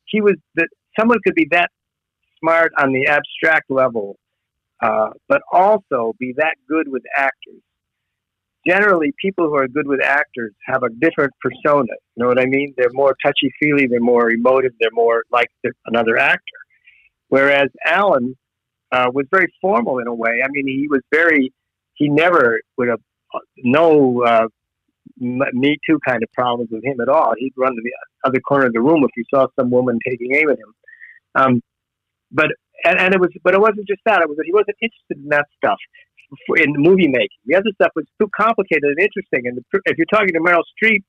he 0.06 0.22
was 0.22 0.36
that 0.56 0.68
someone 1.00 1.20
could 1.24 1.36
be 1.36 1.48
that 1.52 1.70
smart 2.40 2.72
on 2.78 2.92
the 2.92 3.08
abstract 3.08 3.70
level, 3.70 4.18
uh, 4.82 5.10
but 5.28 5.42
also 5.52 6.14
be 6.20 6.34
that 6.38 6.56
good 6.68 6.88
with 6.88 7.04
actors. 7.16 7.62
Generally, 8.66 9.14
people 9.22 9.48
who 9.48 9.56
are 9.56 9.68
good 9.68 9.88
with 9.88 10.02
actors 10.04 10.54
have 10.66 10.84
a 10.84 10.90
different 10.90 11.34
persona. 11.42 11.94
You 12.16 12.24
know 12.24 12.28
what 12.28 12.40
I 12.40 12.46
mean? 12.46 12.74
They're 12.78 12.90
more 12.92 13.16
touchy 13.24 13.52
feely, 13.62 13.88
they're 13.88 14.00
more 14.00 14.32
emotive, 14.32 14.72
they're 14.80 14.90
more 14.92 15.24
like 15.32 15.50
another 15.86 16.18
actor. 16.18 16.42
Whereas 17.30 17.70
Alan 17.86 18.36
uh, 18.92 19.10
was 19.14 19.26
very 19.32 19.54
formal 19.62 20.00
in 20.00 20.08
a 20.08 20.14
way. 20.14 20.42
I 20.44 20.48
mean, 20.50 20.68
he 20.68 20.88
was 20.90 21.02
very, 21.12 21.54
he 21.94 22.10
never 22.10 22.62
would 22.78 22.88
have 22.90 23.02
no 23.58 24.24
uh, 24.24 24.48
Me 25.20 25.78
Too 25.88 26.00
kind 26.06 26.24
of 26.24 26.32
problems 26.34 26.70
with 26.72 26.84
him 26.84 27.00
at 27.00 27.10
all. 27.10 27.34
He'd 27.38 27.54
run 27.58 27.74
to 27.74 27.82
the 27.82 28.28
other 28.28 28.40
corner 28.40 28.66
of 28.66 28.74
the 28.74 28.82
room 28.82 29.04
if 29.04 29.12
he 29.16 29.24
saw 29.34 29.48
some 29.60 29.70
woman 29.70 30.00
taking 30.06 30.36
aim 30.36 30.50
at 30.50 30.58
him. 30.58 30.74
Um, 31.36 31.62
but 32.32 32.48
and, 32.84 33.00
and 33.00 33.14
it 33.14 33.20
was, 33.20 33.30
but 33.44 33.54
it 33.54 33.62
wasn't 33.62 33.88
just 33.88 34.02
that. 34.06 34.22
It 34.22 34.30
was 34.30 34.38
that 34.38 34.46
he 34.46 34.54
wasn't 34.54 34.78
interested 34.82 35.18
in 35.24 35.30
that 35.30 35.48
stuff 35.58 35.78
in 36.58 36.74
movie 36.78 37.08
making. 37.08 37.40
The 37.46 37.56
other 37.56 37.72
stuff 37.76 37.92
was 37.96 38.06
too 38.20 38.30
complicated 38.36 38.84
and 38.84 39.00
interesting. 39.00 39.48
And 39.48 39.64
if 39.86 39.98
you're 39.98 40.06
talking 40.06 40.34
to 40.34 40.40
Meryl 40.40 40.64
Streep, 40.76 41.04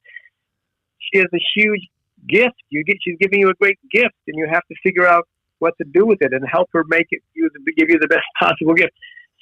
she 0.98 1.18
has 1.18 1.28
a 1.34 1.40
huge 1.56 1.88
gift. 2.28 2.56
You 2.70 2.84
get, 2.84 2.96
she's 3.02 3.16
giving 3.20 3.40
you 3.40 3.48
a 3.48 3.54
great 3.54 3.78
gift, 3.90 4.14
and 4.26 4.36
you 4.36 4.46
have 4.50 4.62
to 4.68 4.74
figure 4.82 5.06
out 5.06 5.26
what 5.58 5.74
to 5.78 5.84
do 5.92 6.06
with 6.06 6.18
it 6.22 6.32
and 6.32 6.44
help 6.50 6.68
her 6.72 6.84
make 6.88 7.06
it 7.10 7.20
you 7.34 7.50
give 7.76 7.88
you 7.88 7.98
the 7.98 8.06
best 8.06 8.24
possible 8.40 8.74
gift. 8.74 8.92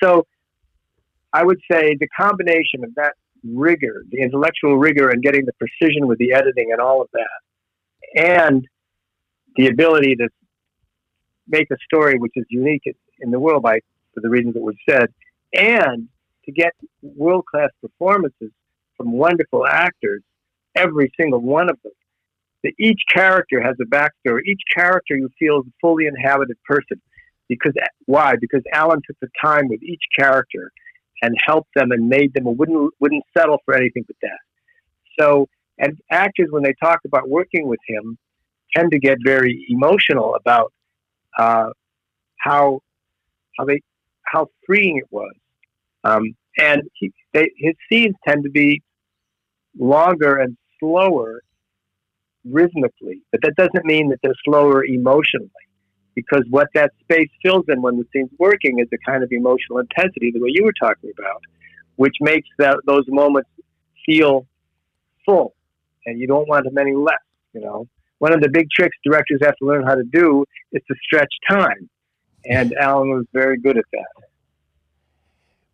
So 0.03 0.27
I 1.33 1.45
would 1.45 1.59
say 1.71 1.97
the 1.99 2.09
combination 2.19 2.85
of 2.85 2.95
that 2.97 3.15
rigor, 3.45 4.05
the 4.11 4.23
intellectual 4.23 4.77
rigor, 4.77 5.11
and 5.11 5.23
getting 5.23 5.45
the 5.45 5.53
precision 5.55 6.07
with 6.07 6.19
the 6.19 6.33
editing 6.33 6.73
and 6.73 6.81
all 6.81 7.03
of 7.03 7.09
that, 7.13 8.23
and 8.23 8.67
the 9.57 9.69
ability 9.69 10.17
to 10.17 10.29
make 11.49 11.71
a 11.71 11.77
story 11.85 12.19
which 12.19 12.33
is 12.37 12.45
unique 12.49 12.83
in 13.21 13.31
the 13.31 13.39
world 13.39 13.63
by 13.63 13.79
for 14.15 14.21
the 14.21 14.29
reasons 14.29 14.55
that 14.55 14.63
we've 14.63 14.77
said, 14.89 15.09
and 15.57 16.09
to 16.45 16.53
get 16.53 16.73
world 17.03 17.45
class 17.47 17.71
performances 17.81 18.51
from 18.97 19.13
wonderful 19.13 19.67
actors, 19.67 20.23
every 20.75 21.13
single 21.21 21.41
one 21.41 21.69
of 21.69 21.79
them. 21.83 21.93
That 22.63 22.73
each 22.79 23.01
character 23.13 23.63
has 23.63 23.77
a 23.81 23.85
backstory. 23.85 24.41
Each 24.47 24.63
character 24.75 25.17
you 25.17 25.29
feel 25.39 25.61
is 25.61 25.67
a 25.69 25.73
fully 25.81 26.07
inhabited 26.07 26.57
person. 26.65 27.01
Because 27.49 27.75
why? 28.07 28.35
Because 28.41 28.63
Alan 28.73 29.01
took 29.07 29.17
the 29.21 29.29
time 29.43 29.69
with 29.69 29.83
each 29.83 30.03
character 30.19 30.73
and 31.23 31.37
helped 31.45 31.69
them 31.77 31.93
and 31.93 32.09
made 32.09 32.33
them 32.35 32.47
and 32.47 32.59
wouldn't 32.59 32.93
wouldn't 33.01 33.25
settle 33.37 33.59
for 33.65 33.75
anything 33.75 34.05
but 34.07 34.17
that. 34.23 34.39
So, 35.19 35.47
and 35.79 35.99
actors 36.11 36.49
when 36.51 36.63
they 36.63 36.75
talk 36.83 37.01
about 37.07 37.29
working 37.29 37.69
with 37.69 37.81
him 37.87 38.19
tend 38.75 38.91
to 38.93 38.99
get 38.99 39.19
very 39.25 39.67
emotional 39.69 40.35
about 40.35 40.73
uh, 41.39 41.71
how 42.39 42.81
how 43.59 43.65
they 43.65 43.81
how 44.25 44.49
freeing 44.67 44.97
it 44.99 45.07
was. 45.11 45.33
Um, 46.07 46.37
and 46.59 46.83
he, 46.95 47.13
they, 47.33 47.51
his 47.57 47.75
scenes 47.91 48.15
tend 48.27 48.45
to 48.45 48.51
be 48.51 48.83
longer 49.79 50.37
and 50.37 50.57
slower 50.81 51.43
rhythmically, 52.45 53.23
but 53.33 53.41
that 53.43 53.55
doesn't 53.57 53.85
mean 53.85 54.09
that 54.11 54.19
they're 54.23 54.33
slower 54.45 54.85
emotionally 54.85 55.51
because 56.15 56.45
what 56.49 56.69
that 56.75 56.93
space 57.03 57.29
fills 57.45 57.65
in 57.69 57.83
when 57.83 57.97
the 57.97 58.05
scene's 58.13 58.31
working 58.39 58.79
is 58.79 58.89
a 58.93 59.11
kind 59.11 59.23
of 59.23 59.31
emotional 59.33 59.79
intensity, 59.79 60.31
the 60.33 60.41
way 60.41 60.49
you 60.53 60.65
were 60.65 60.73
talking 60.81 61.11
about, 61.19 61.43
which 61.97 62.15
makes 62.21 62.49
that 62.59 62.77
those 62.87 63.05
moments 63.09 63.51
feel 64.07 64.47
full, 65.25 65.55
and 66.07 66.19
you 66.19 66.27
don't 66.27 66.49
want 66.49 66.65
them 66.65 66.79
any 66.79 66.95
less. 66.95 67.19
You 67.53 67.61
know, 67.63 67.89
one 68.19 68.33
of 68.33 68.41
the 68.41 68.49
big 68.49 68.69
tricks 68.71 68.97
directors 69.05 69.41
have 69.43 69.57
to 69.57 69.67
learn 69.67 69.85
how 69.85 69.95
to 69.95 70.05
do 70.05 70.45
is 70.73 70.83
to 70.89 70.95
stretch 71.05 71.33
time, 71.51 71.91
and 72.47 72.73
Alan 72.75 73.11
was 73.11 73.27
very 73.33 73.59
good 73.59 73.77
at 73.77 73.85
that. 73.93 74.26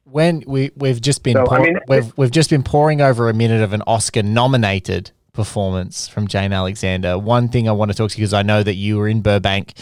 When 0.05 0.43
we 0.47 0.71
we've 0.77 1.01
just 1.01 1.23
been 1.23 1.35
so, 1.35 1.45
pour, 1.45 1.61
I 1.61 1.63
mean, 1.63 1.79
we've 1.89 2.13
we've 2.17 2.31
just 2.31 2.51
been 2.51 2.63
pouring 2.63 3.01
over 3.01 3.29
a 3.29 3.35
minute 3.35 3.63
of 3.63 3.73
an 3.73 3.83
Oscar 3.87 4.23
nominated 4.23 5.13
performance 5.33 6.09
from 6.09 6.29
Jane 6.29 6.53
Alexander. 6.53 7.19
One 7.19 7.49
thing 7.49 7.69
I 7.69 7.73
want 7.73 7.91
to 7.91 7.97
talk 7.97 8.11
to 8.11 8.19
you 8.19 8.23
because 8.23 8.35
I 8.35 8.43
know 8.43 8.63
that 8.63 8.75
you 8.75 8.99
were 8.99 9.09
in 9.09 9.23
Burbank 9.23 9.75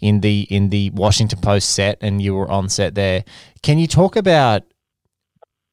in 0.00 0.20
the 0.20 0.42
in 0.50 0.70
the 0.70 0.90
Washington 0.90 1.40
Post 1.40 1.70
set 1.70 1.98
and 2.00 2.20
you 2.20 2.34
were 2.34 2.50
on 2.50 2.68
set 2.68 2.94
there. 2.94 3.24
Can 3.62 3.78
you 3.78 3.86
talk 3.86 4.16
about 4.16 4.64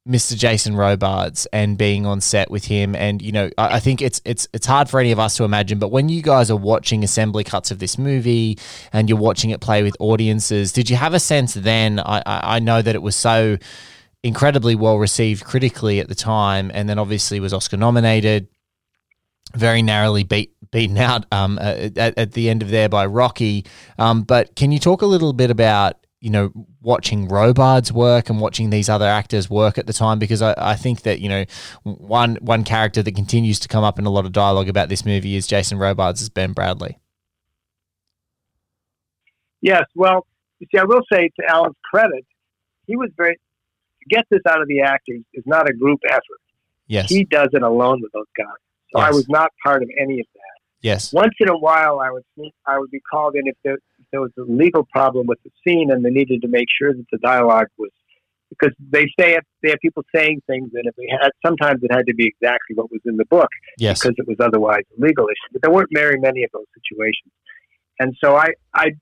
Mr. 0.08 0.36
Jason 0.36 0.76
Robards 0.76 1.46
and 1.52 1.76
being 1.76 2.06
on 2.06 2.20
set 2.20 2.48
with 2.48 2.66
him 2.66 2.94
and 2.94 3.20
you 3.20 3.32
know 3.32 3.50
I, 3.58 3.74
I 3.76 3.80
think 3.80 4.00
it's 4.00 4.22
it's 4.24 4.46
it's 4.52 4.66
hard 4.66 4.88
for 4.88 5.00
any 5.00 5.10
of 5.10 5.18
us 5.18 5.36
to 5.36 5.44
imagine 5.44 5.80
but 5.80 5.88
when 5.88 6.08
you 6.08 6.22
guys 6.22 6.48
are 6.48 6.56
watching 6.56 7.02
assembly 7.02 7.42
cuts 7.42 7.72
of 7.72 7.80
this 7.80 7.98
movie 7.98 8.56
and 8.92 9.08
you're 9.08 9.18
watching 9.18 9.50
it 9.50 9.60
play 9.60 9.82
with 9.82 9.96
audiences 9.98 10.72
did 10.72 10.88
you 10.88 10.94
have 10.94 11.12
a 11.12 11.18
sense 11.18 11.54
then 11.54 11.98
I 11.98 12.22
I, 12.24 12.56
I 12.56 12.58
know 12.60 12.82
that 12.82 12.94
it 12.94 13.02
was 13.02 13.16
so 13.16 13.58
incredibly 14.26 14.74
well 14.74 14.98
received 14.98 15.44
critically 15.44 16.00
at 16.00 16.08
the 16.08 16.14
time 16.14 16.70
and 16.74 16.88
then 16.88 16.98
obviously 16.98 17.38
was 17.38 17.54
Oscar 17.54 17.76
nominated 17.76 18.48
very 19.54 19.82
narrowly 19.82 20.24
beat 20.24 20.52
beaten 20.70 20.98
out 20.98 21.24
um, 21.32 21.58
at, 21.60 21.96
at 21.96 22.32
the 22.32 22.50
end 22.50 22.62
of 22.62 22.70
there 22.70 22.88
by 22.88 23.06
Rocky. 23.06 23.64
Um, 23.98 24.22
but 24.22 24.56
can 24.56 24.72
you 24.72 24.78
talk 24.78 25.02
a 25.02 25.06
little 25.06 25.32
bit 25.32 25.50
about 25.50 26.06
you 26.20 26.30
know 26.30 26.50
watching 26.80 27.28
Robards 27.28 27.92
work 27.92 28.28
and 28.28 28.40
watching 28.40 28.70
these 28.70 28.88
other 28.88 29.06
actors 29.06 29.48
work 29.48 29.78
at 29.78 29.86
the 29.86 29.92
time? 29.92 30.18
Because 30.18 30.42
I, 30.42 30.54
I 30.56 30.74
think 30.74 31.02
that 31.02 31.20
you 31.20 31.28
know 31.28 31.44
one 31.84 32.36
one 32.40 32.64
character 32.64 33.02
that 33.02 33.14
continues 33.14 33.60
to 33.60 33.68
come 33.68 33.84
up 33.84 33.98
in 33.98 34.06
a 34.06 34.10
lot 34.10 34.26
of 34.26 34.32
dialogue 34.32 34.68
about 34.68 34.88
this 34.88 35.04
movie 35.04 35.36
is 35.36 35.46
Jason 35.46 35.78
Robards 35.78 36.20
as 36.20 36.28
Ben 36.28 36.54
Bradlee. 36.54 36.96
Yes, 39.62 39.84
well, 39.94 40.26
you 40.58 40.66
see, 40.72 40.78
I 40.78 40.84
will 40.84 41.02
say 41.10 41.30
to 41.40 41.46
Alan's 41.48 41.76
credit, 41.82 42.24
he 42.86 42.96
was 42.96 43.10
very 43.16 43.38
get 44.08 44.24
this 44.30 44.40
out 44.48 44.60
of 44.60 44.68
the 44.68 44.80
actors 44.80 45.22
is 45.34 45.44
not 45.46 45.68
a 45.68 45.72
group 45.72 46.00
effort. 46.08 46.40
Yes, 46.86 47.08
he 47.08 47.24
does 47.24 47.48
it 47.52 47.62
alone 47.62 48.00
with 48.00 48.12
those 48.12 48.26
guys. 48.36 48.46
So 48.92 49.00
yes. 49.00 49.08
I 49.08 49.10
was 49.10 49.28
not 49.28 49.50
part 49.64 49.82
of 49.82 49.90
any 50.00 50.20
of 50.20 50.26
that. 50.34 50.56
Yes. 50.80 51.12
Once 51.12 51.34
in 51.40 51.48
a 51.48 51.58
while, 51.58 52.00
I 52.00 52.10
would 52.10 52.24
I 52.66 52.78
would 52.78 52.90
be 52.90 53.00
called 53.00 53.34
in 53.34 53.46
if 53.46 53.56
there, 53.64 53.74
if 53.74 54.06
there 54.12 54.20
was 54.20 54.30
a 54.38 54.42
legal 54.42 54.86
problem 54.92 55.26
with 55.26 55.38
the 55.42 55.50
scene, 55.66 55.90
and 55.90 56.04
they 56.04 56.10
needed 56.10 56.42
to 56.42 56.48
make 56.48 56.66
sure 56.80 56.92
that 56.92 57.06
the 57.10 57.18
dialogue 57.18 57.66
was 57.78 57.90
because 58.50 58.72
they 58.90 59.06
say 59.18 59.34
it, 59.34 59.44
they 59.62 59.70
have 59.70 59.80
people 59.80 60.04
saying 60.14 60.40
things, 60.46 60.70
and 60.74 60.86
if 60.86 60.94
we 60.96 61.08
had 61.20 61.30
sometimes 61.44 61.82
it 61.82 61.90
had 61.92 62.06
to 62.06 62.14
be 62.14 62.26
exactly 62.26 62.76
what 62.76 62.90
was 62.92 63.00
in 63.04 63.16
the 63.16 63.24
book, 63.24 63.48
yes. 63.78 64.00
because 64.00 64.14
it 64.18 64.28
was 64.28 64.36
otherwise 64.40 64.82
a 64.96 65.00
legal 65.00 65.26
issue. 65.26 65.52
But 65.52 65.62
there 65.62 65.72
weren't 65.72 65.90
very 65.92 66.20
many 66.20 66.44
of 66.44 66.50
those 66.52 66.66
situations, 66.74 67.32
and 67.98 68.14
so 68.22 68.36
I 68.36 68.52
I 68.74 68.92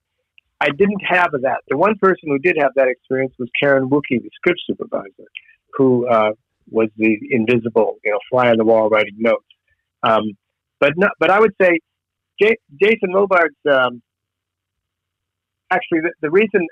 I 0.65 0.71
didn't 0.71 1.03
have 1.07 1.31
that. 1.43 1.59
The 1.69 1.77
one 1.77 1.95
person 2.01 2.31
who 2.31 2.39
did 2.39 2.57
have 2.59 2.71
that 2.77 2.89
experience 2.89 3.35
was 3.39 3.51
Karen 3.61 3.91
Wookie, 3.91 4.23
the 4.23 4.31
script 4.35 4.61
supervisor, 4.67 5.29
who 5.75 6.09
uh, 6.09 6.31
was 6.71 6.89
the 6.97 7.19
invisible, 7.31 7.97
you 8.03 8.13
know, 8.13 8.19
fly 8.31 8.49
on 8.49 8.57
the 8.57 8.65
wall 8.65 8.89
writing 8.89 9.17
notes. 9.19 9.45
Um, 10.03 10.23
but 10.81 10.93
no, 10.97 11.09
but 11.21 11.31
I 11.31 11.39
would 11.39 11.53
say 11.61 11.81
J- 12.41 12.57
Jason 12.81 13.13
Robards. 13.13 13.57
Um, 13.71 14.01
actually, 15.71 16.01
the, 16.01 16.13
the, 16.23 16.31
reason 16.31 16.67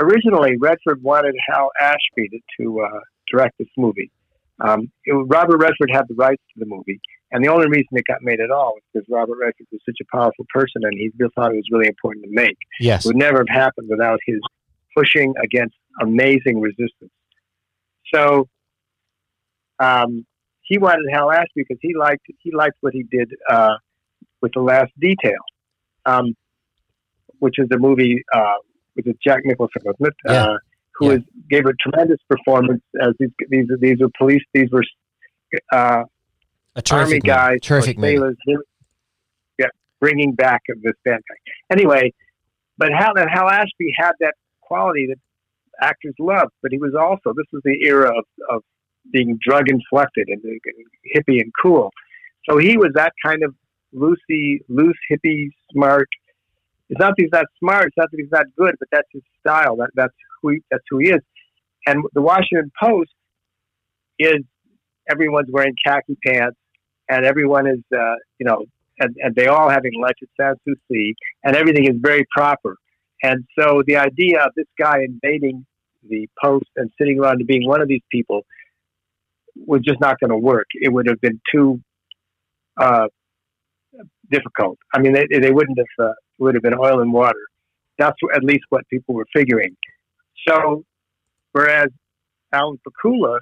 originally 0.00 0.56
Redford 0.56 1.02
wanted 1.02 1.34
Hal 1.48 1.70
Ashby 1.80 2.28
to, 2.28 2.38
to 2.60 2.80
uh, 2.82 3.00
direct 3.28 3.58
this 3.58 3.68
movie. 3.76 4.12
Um, 4.60 4.90
it, 5.04 5.12
Robert 5.12 5.58
Redford 5.58 5.90
had 5.90 6.06
the 6.08 6.14
rights 6.14 6.42
to 6.54 6.60
the 6.60 6.66
movie, 6.66 7.00
and 7.32 7.44
the 7.44 7.50
only 7.50 7.68
reason 7.68 7.88
it 7.92 8.04
got 8.06 8.22
made 8.22 8.40
at 8.40 8.50
all 8.50 8.74
was 8.74 8.82
because 8.92 9.06
Robert 9.08 9.38
Redford 9.40 9.66
was 9.72 9.80
such 9.86 9.98
a 10.00 10.16
powerful 10.16 10.44
person, 10.52 10.82
and 10.84 10.92
he 10.94 11.10
thought 11.34 11.52
it 11.52 11.56
was 11.56 11.68
really 11.70 11.88
important 11.88 12.24
to 12.24 12.30
make. 12.32 12.56
Yes, 12.78 13.04
it 13.04 13.08
would 13.08 13.16
never 13.16 13.38
have 13.38 13.48
happened 13.48 13.88
without 13.88 14.20
his 14.26 14.40
pushing 14.96 15.34
against 15.42 15.74
amazing 16.00 16.60
resistance. 16.60 17.12
So, 18.12 18.48
um, 19.78 20.26
he 20.62 20.78
wanted 20.78 21.06
Hal 21.12 21.30
Ashby 21.30 21.48
because 21.56 21.78
he 21.80 21.94
liked 21.96 22.26
he 22.40 22.52
liked 22.52 22.76
what 22.80 22.92
he 22.92 23.04
did 23.04 23.30
uh, 23.48 23.76
with 24.40 24.52
the 24.52 24.60
Last 24.60 24.92
Detail, 25.00 25.40
um, 26.06 26.34
which 27.38 27.58
is 27.58 27.68
a 27.72 27.78
movie 27.78 28.22
uh, 28.32 28.54
which 28.94 29.06
is 29.06 29.14
Jack 29.24 29.40
Nicholson, 29.44 29.82
wasn't 29.84 30.08
it? 30.08 30.14
Yeah. 30.26 30.44
Uh, 30.44 30.56
who 31.00 31.06
Yeah. 31.06 31.12
was, 31.14 31.22
gave 31.50 31.66
a 31.66 31.72
tremendous 31.82 32.18
performance 32.28 32.82
as 33.02 33.12
these 33.18 33.30
these 33.48 33.66
these 33.80 33.98
were 34.00 34.10
police 34.16 34.42
these 34.54 34.70
were 34.70 34.84
uh, 35.72 36.04
A 36.76 36.82
terrific 36.82 36.92
army 36.92 37.14
movie. 37.14 37.20
guys, 37.20 37.58
Terrific 37.62 37.98
sailors, 37.98 38.36
yeah, 39.58 39.66
bringing 40.00 40.32
back 40.34 40.62
of 40.70 40.80
this 40.82 40.94
bad 41.04 41.20
guy. 41.28 41.52
Anyway, 41.72 42.12
but 42.78 42.90
Hal 42.92 43.14
and 43.16 43.28
Hal 43.28 43.48
Ashby 43.48 43.92
had 43.98 44.12
that 44.20 44.34
quality 44.60 45.06
that 45.08 45.18
actors 45.82 46.14
love, 46.20 46.48
but 46.62 46.70
he 46.70 46.78
was 46.78 46.94
also 46.94 47.34
this 47.36 47.46
was 47.52 47.62
the 47.64 47.82
era 47.84 48.10
of, 48.16 48.24
of 48.48 48.62
being 49.12 49.38
drug 49.42 49.64
inflected 49.68 50.28
and, 50.28 50.40
and 50.44 50.60
hippie 51.16 51.40
and 51.40 51.50
cool. 51.60 51.90
So 52.48 52.58
he 52.58 52.76
was 52.76 52.90
that 52.94 53.12
kind 53.24 53.42
of 53.42 53.54
loosey, 53.94 54.58
loose 54.68 54.98
hippie, 55.10 55.48
smart. 55.72 56.08
It's 56.90 56.98
not 56.98 57.14
that 57.16 57.22
he's 57.22 57.32
not 57.32 57.46
smart. 57.60 57.86
It's 57.86 57.96
not 57.96 58.10
that 58.10 58.18
he's 58.18 58.32
not 58.32 58.46
good, 58.58 58.74
but 58.78 58.88
that's 58.90 59.08
his 59.12 59.22
style. 59.38 59.76
That 59.76 59.90
that's 59.94 60.12
who 60.42 60.50
he, 60.50 60.58
that's 60.70 60.82
who 60.90 60.98
he 60.98 61.10
is. 61.10 61.20
And 61.86 62.04
the 62.14 62.20
Washington 62.20 62.70
Post 62.82 63.10
is 64.18 64.42
everyone's 65.08 65.48
wearing 65.50 65.74
khaki 65.86 66.18
pants, 66.26 66.58
and 67.08 67.24
everyone 67.24 67.68
is 67.68 67.78
uh, 67.94 68.16
you 68.38 68.46
know, 68.46 68.64
and, 68.98 69.14
and 69.22 69.34
they 69.36 69.46
all 69.46 69.70
having 69.70 69.92
lunch 69.94 70.18
at 70.20 70.28
Sans 70.38 70.58
Souci, 70.66 71.14
and 71.44 71.54
everything 71.54 71.84
is 71.84 71.96
very 72.00 72.26
proper. 72.36 72.76
And 73.22 73.44
so 73.56 73.82
the 73.86 73.96
idea 73.96 74.42
of 74.42 74.50
this 74.56 74.66
guy 74.76 74.98
invading 75.04 75.64
the 76.08 76.28
Post 76.42 76.66
and 76.76 76.90
sitting 76.98 77.20
around 77.20 77.46
being 77.46 77.68
one 77.68 77.80
of 77.80 77.86
these 77.86 78.02
people 78.10 78.42
was 79.54 79.82
just 79.82 80.00
not 80.00 80.18
going 80.18 80.30
to 80.30 80.36
work. 80.36 80.66
It 80.74 80.92
would 80.92 81.06
have 81.06 81.20
been 81.20 81.40
too 81.54 81.80
uh, 82.76 83.06
difficult. 84.28 84.78
I 84.92 84.98
mean, 84.98 85.12
they, 85.12 85.26
they 85.38 85.52
wouldn't 85.52 85.78
have. 85.78 86.06
Uh, 86.06 86.12
would 86.40 86.54
have 86.54 86.62
been 86.62 86.78
oil 86.78 87.00
and 87.00 87.12
water. 87.12 87.40
That's 87.98 88.16
at 88.34 88.42
least 88.42 88.64
what 88.70 88.88
people 88.88 89.14
were 89.14 89.26
figuring. 89.34 89.76
So, 90.48 90.84
whereas 91.52 91.88
Alan 92.52 92.78
Pakula, 92.86 93.40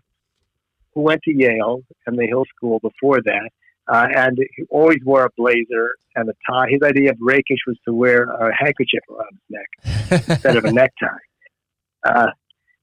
who 0.95 1.03
went 1.03 1.23
to 1.23 1.33
Yale 1.33 1.83
and 2.07 2.19
the 2.19 2.27
Hill 2.27 2.45
School 2.57 2.81
before 2.81 3.21
that, 3.23 3.51
uh, 3.87 4.07
and 4.15 4.37
he 4.57 4.65
always 4.69 4.99
wore 5.05 5.25
a 5.25 5.31
blazer 5.37 5.95
and 6.15 6.29
a 6.29 6.35
tie. 6.51 6.67
His 6.69 6.83
idea 6.83 7.11
of 7.11 7.17
rakish 7.21 7.61
was 7.67 7.79
to 7.87 7.95
wear 7.95 8.25
a 8.25 8.53
handkerchief 8.55 9.01
around 9.11 9.31
his 9.33 9.59
neck 10.11 10.29
instead 10.29 10.57
of 10.57 10.65
a 10.65 10.73
necktie. 10.73 11.07
Uh, 12.07 12.27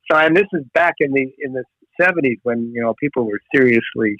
so, 0.10 0.18
and 0.18 0.36
this 0.36 0.48
is 0.54 0.64
back 0.74 0.96
in 1.00 1.12
the 1.12 1.28
in 1.40 1.54
the 1.54 1.64
seventies 2.00 2.38
when 2.44 2.72
you 2.74 2.82
know 2.82 2.94
people 3.00 3.26
were 3.26 3.40
seriously 3.54 4.16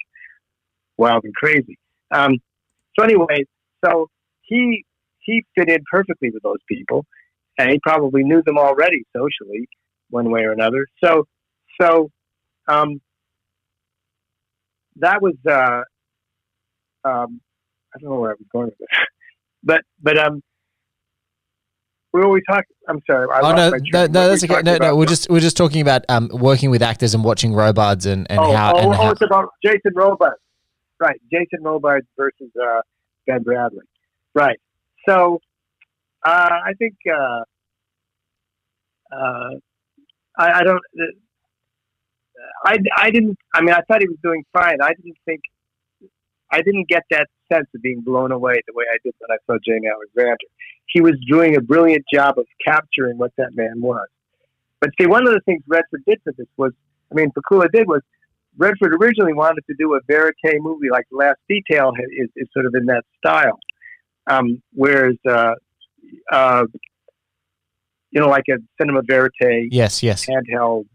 wild 0.96 1.24
and 1.24 1.34
crazy. 1.34 1.78
Um, 2.10 2.38
so 2.98 3.04
anyway, 3.04 3.44
so 3.84 4.08
he 4.42 4.84
he 5.26 5.44
fit 5.56 5.68
in 5.68 5.78
perfectly 5.90 6.30
with 6.30 6.42
those 6.42 6.62
people, 6.68 7.04
and 7.58 7.70
he 7.70 7.78
probably 7.82 8.22
knew 8.22 8.42
them 8.46 8.56
already 8.56 9.04
socially, 9.14 9.68
one 10.08 10.30
way 10.30 10.42
or 10.42 10.52
another. 10.52 10.86
So, 11.04 11.24
so 11.80 12.10
um, 12.68 13.00
that 14.96 15.20
was 15.20 15.34
uh, 15.48 15.82
um, 17.08 17.40
I 17.94 17.98
don't 18.00 18.10
know 18.10 18.20
where 18.20 18.30
I 18.30 18.34
was 18.34 18.46
going 18.52 18.66
with 18.66 18.78
this, 18.78 18.88
but 19.62 19.82
but 20.02 20.16
um, 20.16 20.42
we 22.12 22.22
always 22.22 22.42
talk. 22.48 22.64
I'm 22.88 23.00
sorry. 23.08 23.26
I 23.30 23.40
oh 23.40 23.54
no, 23.54 23.70
no, 23.92 24.06
no 24.06 24.28
that's 24.28 24.44
okay. 24.44 24.62
No, 24.62 24.76
no, 24.76 24.96
we're 24.96 25.06
just 25.06 25.28
we're 25.28 25.40
just 25.40 25.56
talking 25.56 25.82
about 25.82 26.04
um, 26.08 26.30
working 26.32 26.70
with 26.70 26.82
actors 26.82 27.14
and 27.14 27.24
watching 27.24 27.52
Robards 27.52 28.06
and, 28.06 28.26
and 28.30 28.40
oh, 28.40 28.54
how 28.54 28.74
oh, 28.74 28.78
and 28.78 28.88
oh, 28.88 28.92
how, 28.92 29.10
it's 29.10 29.22
about 29.22 29.50
Jason 29.64 29.92
Robards. 29.94 30.40
Right, 30.98 31.20
Jason 31.30 31.62
Robards 31.62 32.06
versus 32.16 32.50
uh, 32.58 32.80
Ben 33.26 33.44
Bradlee. 33.44 33.80
Right. 34.34 34.58
So, 35.08 35.40
uh, 36.24 36.50
I 36.64 36.72
think 36.78 36.94
uh, 37.08 37.42
uh, 39.12 39.50
I, 40.36 40.52
I 40.52 40.62
don't. 40.64 40.82
Uh, 40.98 41.04
I, 42.64 42.76
I 42.96 43.10
didn't. 43.10 43.38
I 43.54 43.60
mean, 43.60 43.74
I 43.74 43.80
thought 43.88 44.00
he 44.00 44.08
was 44.08 44.18
doing 44.22 44.44
fine. 44.52 44.78
I 44.82 44.92
didn't 44.94 45.16
think. 45.24 45.40
I 46.50 46.62
didn't 46.62 46.88
get 46.88 47.02
that 47.10 47.26
sense 47.52 47.66
of 47.74 47.82
being 47.82 48.00
blown 48.00 48.32
away 48.32 48.60
the 48.66 48.72
way 48.74 48.84
I 48.92 48.98
did 49.04 49.14
when 49.18 49.36
I 49.36 49.38
saw 49.46 49.58
Jane 49.66 49.82
Alexander. 49.86 50.36
He 50.86 51.00
was 51.00 51.14
doing 51.28 51.56
a 51.56 51.60
brilliant 51.60 52.04
job 52.12 52.38
of 52.38 52.46
capturing 52.64 53.18
what 53.18 53.32
that 53.36 53.50
man 53.54 53.80
was. 53.80 54.06
But 54.80 54.90
see, 55.00 55.06
one 55.06 55.26
of 55.26 55.34
the 55.34 55.40
things 55.44 55.62
Redford 55.66 56.02
did 56.06 56.20
for 56.22 56.32
this 56.36 56.46
was, 56.56 56.72
I 57.10 57.16
mean, 57.16 57.32
Pakula 57.32 57.70
did 57.72 57.88
was 57.88 58.02
Redford 58.56 58.94
originally 58.94 59.32
wanted 59.32 59.64
to 59.68 59.74
do 59.78 59.94
a 59.94 60.00
verite 60.06 60.60
movie 60.60 60.88
like 60.90 61.06
The 61.10 61.16
Last 61.16 61.38
Detail 61.48 61.92
is, 62.16 62.28
is 62.36 62.48
sort 62.52 62.66
of 62.66 62.74
in 62.74 62.86
that 62.86 63.04
style. 63.18 63.58
Um, 64.26 64.62
whereas, 64.72 65.16
uh, 65.28 65.54
uh, 66.32 66.64
you 68.10 68.20
know, 68.20 68.28
like 68.28 68.44
a 68.50 68.56
cinema 68.80 69.02
verite, 69.02 69.68
yes, 69.70 70.02
yes, 70.02 70.26
handheld, 70.26 70.86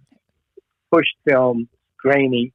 push 0.91 1.05
film, 1.27 1.67
grainy. 1.97 2.53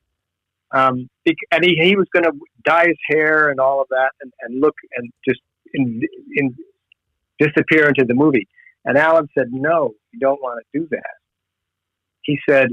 Um, 0.73 1.09
and 1.53 1.65
he, 1.65 1.77
he 1.81 1.97
was 1.97 2.07
going 2.13 2.25
to 2.25 2.33
dye 2.65 2.87
his 2.87 2.99
hair 3.09 3.49
and 3.49 3.61
all 3.61 3.81
of 3.81 3.89
that 3.91 4.11
and, 4.21 4.33
and 4.43 4.61
look 4.61 4.75
and 4.97 5.11
just 5.27 5.41
in, 5.73 6.03
in, 6.35 6.55
disappear 7.39 7.89
into 7.89 8.05
the 8.05 8.15
movie. 8.15 8.49
And 8.85 8.99
Alan 8.99 9.29
said, 9.37 9.49
no, 9.51 9.95
you 10.13 10.21
don't 10.21 10.41
want 10.43 10.65
to 10.73 10.81
do 10.81 10.89
that. 10.91 11.15
He 12.23 12.39
said, 12.49 12.69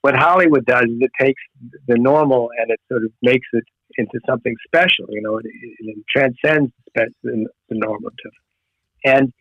what 0.00 0.14
Hollywood 0.14 0.64
does 0.64 0.84
is 0.84 0.98
it 1.00 1.10
takes 1.20 1.42
the 1.86 1.96
normal 1.96 2.50
and 2.58 2.70
it 2.70 2.80
sort 2.88 3.04
of 3.04 3.12
makes 3.22 3.46
it 3.52 3.64
into 3.96 4.20
something 4.28 4.54
special. 4.66 5.06
You 5.08 5.22
know, 5.22 5.38
it, 5.38 5.46
it, 5.46 5.96
transcends 6.14 6.72
the, 6.94 7.10
the 7.22 7.46
normative. 7.70 8.32
And 9.04 9.32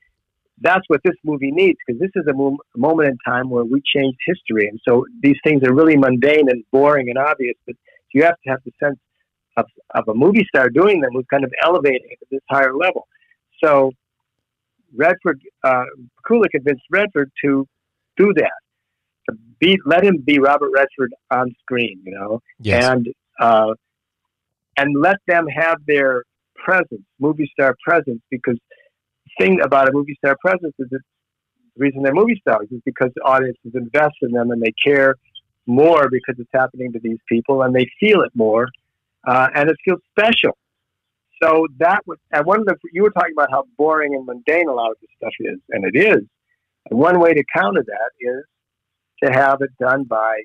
that's 0.61 0.83
what 0.87 1.01
this 1.03 1.15
movie 1.23 1.51
needs 1.51 1.77
because 1.85 1.99
this 1.99 2.11
is 2.15 2.27
a, 2.27 2.33
mo- 2.33 2.57
a 2.75 2.77
moment 2.77 3.09
in 3.09 3.17
time 3.25 3.49
where 3.49 3.63
we 3.63 3.81
changed 3.95 4.17
history. 4.25 4.67
And 4.67 4.79
so 4.87 5.05
these 5.21 5.37
things 5.43 5.63
are 5.63 5.73
really 5.73 5.97
mundane 5.97 6.49
and 6.49 6.63
boring 6.71 7.09
and 7.09 7.17
obvious, 7.17 7.55
but 7.65 7.75
you 8.13 8.23
have 8.23 8.35
to 8.43 8.49
have 8.49 8.59
the 8.65 8.71
sense 8.83 8.97
of, 9.57 9.65
of 9.93 10.07
a 10.07 10.13
movie 10.13 10.45
star 10.47 10.69
doing 10.69 11.01
them 11.01 11.11
who's 11.13 11.25
kind 11.29 11.43
of 11.43 11.51
elevating 11.63 12.07
it 12.09 12.19
to 12.19 12.25
this 12.31 12.41
higher 12.49 12.73
level. 12.73 13.07
So 13.63 13.91
Redford, 14.95 15.41
uh, 15.63 15.85
Kula 16.27 16.49
convinced 16.49 16.83
Redford 16.89 17.31
to 17.43 17.67
do 18.17 18.33
that. 18.35 18.51
To 19.29 19.37
be, 19.59 19.77
let 19.85 20.03
him 20.03 20.17
be 20.25 20.39
Robert 20.39 20.71
Redford 20.73 21.13
on 21.31 21.53
screen, 21.61 22.01
you 22.05 22.13
know, 22.13 22.39
yes. 22.59 22.85
and 22.85 23.07
uh, 23.39 23.73
and 24.78 24.95
let 25.01 25.17
them 25.28 25.47
have 25.47 25.80
their 25.88 26.23
presence, 26.55 27.03
movie 27.19 27.49
star 27.51 27.75
presence, 27.84 28.21
because 28.30 28.57
the 29.25 29.45
thing 29.45 29.61
about 29.61 29.89
a 29.89 29.91
movie 29.91 30.15
star 30.23 30.36
presence 30.41 30.73
is 30.80 30.88
that 30.91 31.01
the 31.75 31.84
reason 31.84 32.01
they're 32.01 32.13
movie 32.13 32.39
stars 32.41 32.67
is 32.71 32.82
because 32.86 33.11
the 33.15 33.21
audiences 33.21 33.71
invest 33.73 34.15
in 34.21 34.32
them 34.32 34.51
and 34.51 34.61
they 34.61 34.73
care 34.84 35.15
more 35.65 36.09
because 36.09 36.36
it's 36.39 36.49
happening 36.53 36.91
to 36.93 36.99
these 36.99 37.19
people 37.28 37.61
and 37.61 37.75
they 37.75 37.88
feel 37.99 38.21
it 38.21 38.32
more 38.34 38.67
uh, 39.28 39.49
and 39.53 39.69
it 39.69 39.75
feels 39.84 39.99
special. 40.09 40.57
So 41.41 41.67
that 41.78 42.01
was, 42.07 42.17
and 42.32 42.45
one 42.45 42.61
of 42.61 42.65
the, 42.65 42.75
you 42.91 43.03
were 43.03 43.11
talking 43.11 43.34
about 43.38 43.51
how 43.51 43.65
boring 43.78 44.15
and 44.15 44.25
mundane 44.25 44.67
a 44.67 44.73
lot 44.73 44.89
of 44.89 44.97
this 45.01 45.09
stuff 45.17 45.34
is, 45.39 45.59
and 45.69 45.86
it 45.86 45.95
is. 45.95 46.23
And 46.89 46.99
one 46.99 47.19
way 47.19 47.34
to 47.34 47.43
counter 47.53 47.84
that 47.86 48.11
is 48.19 48.43
to 49.23 49.32
have 49.32 49.61
it 49.61 49.69
done 49.80 50.03
by 50.05 50.41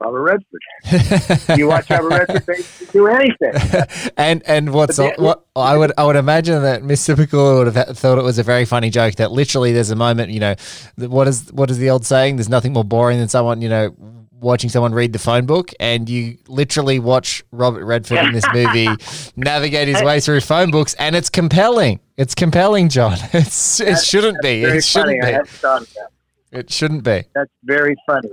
Robert 0.00 0.22
Redford. 0.22 1.48
You 1.58 1.68
watch 1.68 1.88
Robert 1.88 2.28
Redford 2.28 2.64
do 2.92 3.06
anything. 3.06 4.12
and 4.16 4.42
and 4.46 4.72
what's 4.72 4.98
what 4.98 5.46
I 5.56 5.76
would 5.76 5.92
I 5.96 6.04
would 6.04 6.16
imagine 6.16 6.62
that 6.62 6.82
Mr. 6.82 7.16
Pickle 7.16 7.58
would 7.58 7.74
have 7.74 7.96
thought 7.98 8.18
it 8.18 8.24
was 8.24 8.38
a 8.38 8.42
very 8.42 8.64
funny 8.64 8.90
joke 8.90 9.14
that 9.16 9.30
literally 9.32 9.72
there's 9.72 9.90
a 9.90 9.96
moment 9.96 10.30
you 10.30 10.40
know 10.40 10.54
what 10.96 11.28
is 11.28 11.50
what 11.52 11.70
is 11.70 11.78
the 11.78 11.90
old 11.90 12.04
saying 12.04 12.36
there's 12.36 12.48
nothing 12.48 12.72
more 12.72 12.84
boring 12.84 13.18
than 13.18 13.28
someone 13.28 13.62
you 13.62 13.68
know 13.68 13.94
watching 14.32 14.68
someone 14.68 14.92
read 14.92 15.12
the 15.14 15.18
phone 15.18 15.46
book 15.46 15.70
and 15.80 16.10
you 16.10 16.36
literally 16.48 16.98
watch 16.98 17.42
Robert 17.50 17.84
Redford 17.84 18.18
in 18.18 18.32
this 18.32 18.44
movie 18.52 18.88
navigate 19.36 19.88
his 19.88 20.02
way 20.02 20.20
through 20.20 20.40
phone 20.42 20.70
books 20.70 20.92
and 20.98 21.16
it's 21.16 21.30
compelling 21.30 21.98
it's 22.18 22.34
compelling 22.34 22.88
John 22.90 23.16
it's 23.32 23.80
it 23.80 23.98
shouldn't 24.00 24.42
be 24.42 24.62
it 24.64 24.84
shouldn't 24.84 25.12
funny. 25.12 25.20
Be 25.20 25.32
hadn't 25.32 25.48
thought 25.48 25.82
of 25.82 25.94
that. 25.94 26.10
it 26.58 26.70
shouldn't 26.70 27.04
be 27.04 27.22
That's 27.34 27.50
very 27.62 27.96
funny. 28.06 28.30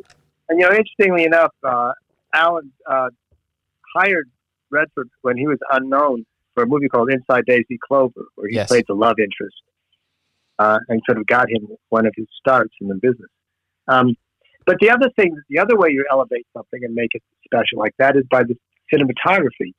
And 0.51 0.59
you 0.59 0.67
know, 0.69 0.75
interestingly 0.75 1.23
enough, 1.23 1.53
uh, 1.63 1.93
Alan 2.33 2.73
uh, 2.85 3.07
hired 3.95 4.29
Redford 4.69 5.09
when 5.21 5.37
he 5.37 5.47
was 5.47 5.57
unknown 5.71 6.25
for 6.53 6.63
a 6.63 6.67
movie 6.67 6.89
called 6.89 7.09
Inside 7.09 7.45
Daisy 7.45 7.79
Clover, 7.87 8.25
where 8.35 8.49
he 8.49 8.55
Yes. 8.57 8.67
played 8.67 8.83
the 8.85 8.93
love 8.93 9.15
interest, 9.17 9.55
uh, 10.59 10.79
and 10.89 11.01
sort 11.05 11.19
of 11.19 11.25
got 11.25 11.49
him 11.49 11.69
one 11.87 12.05
of 12.05 12.11
his 12.17 12.27
starts 12.37 12.73
in 12.81 12.89
the 12.89 12.95
business. 12.95 13.29
Um, 13.87 14.13
but 14.65 14.75
the 14.81 14.89
other 14.89 15.09
thing, 15.15 15.33
the 15.47 15.59
other 15.59 15.77
way 15.77 15.87
you 15.89 16.05
elevate 16.11 16.45
something 16.51 16.83
and 16.83 16.93
make 16.93 17.11
it 17.13 17.23
special 17.45 17.79
like 17.79 17.93
that 17.97 18.17
is 18.17 18.23
by 18.29 18.43
the 18.43 18.57
cinematography, 18.93 19.71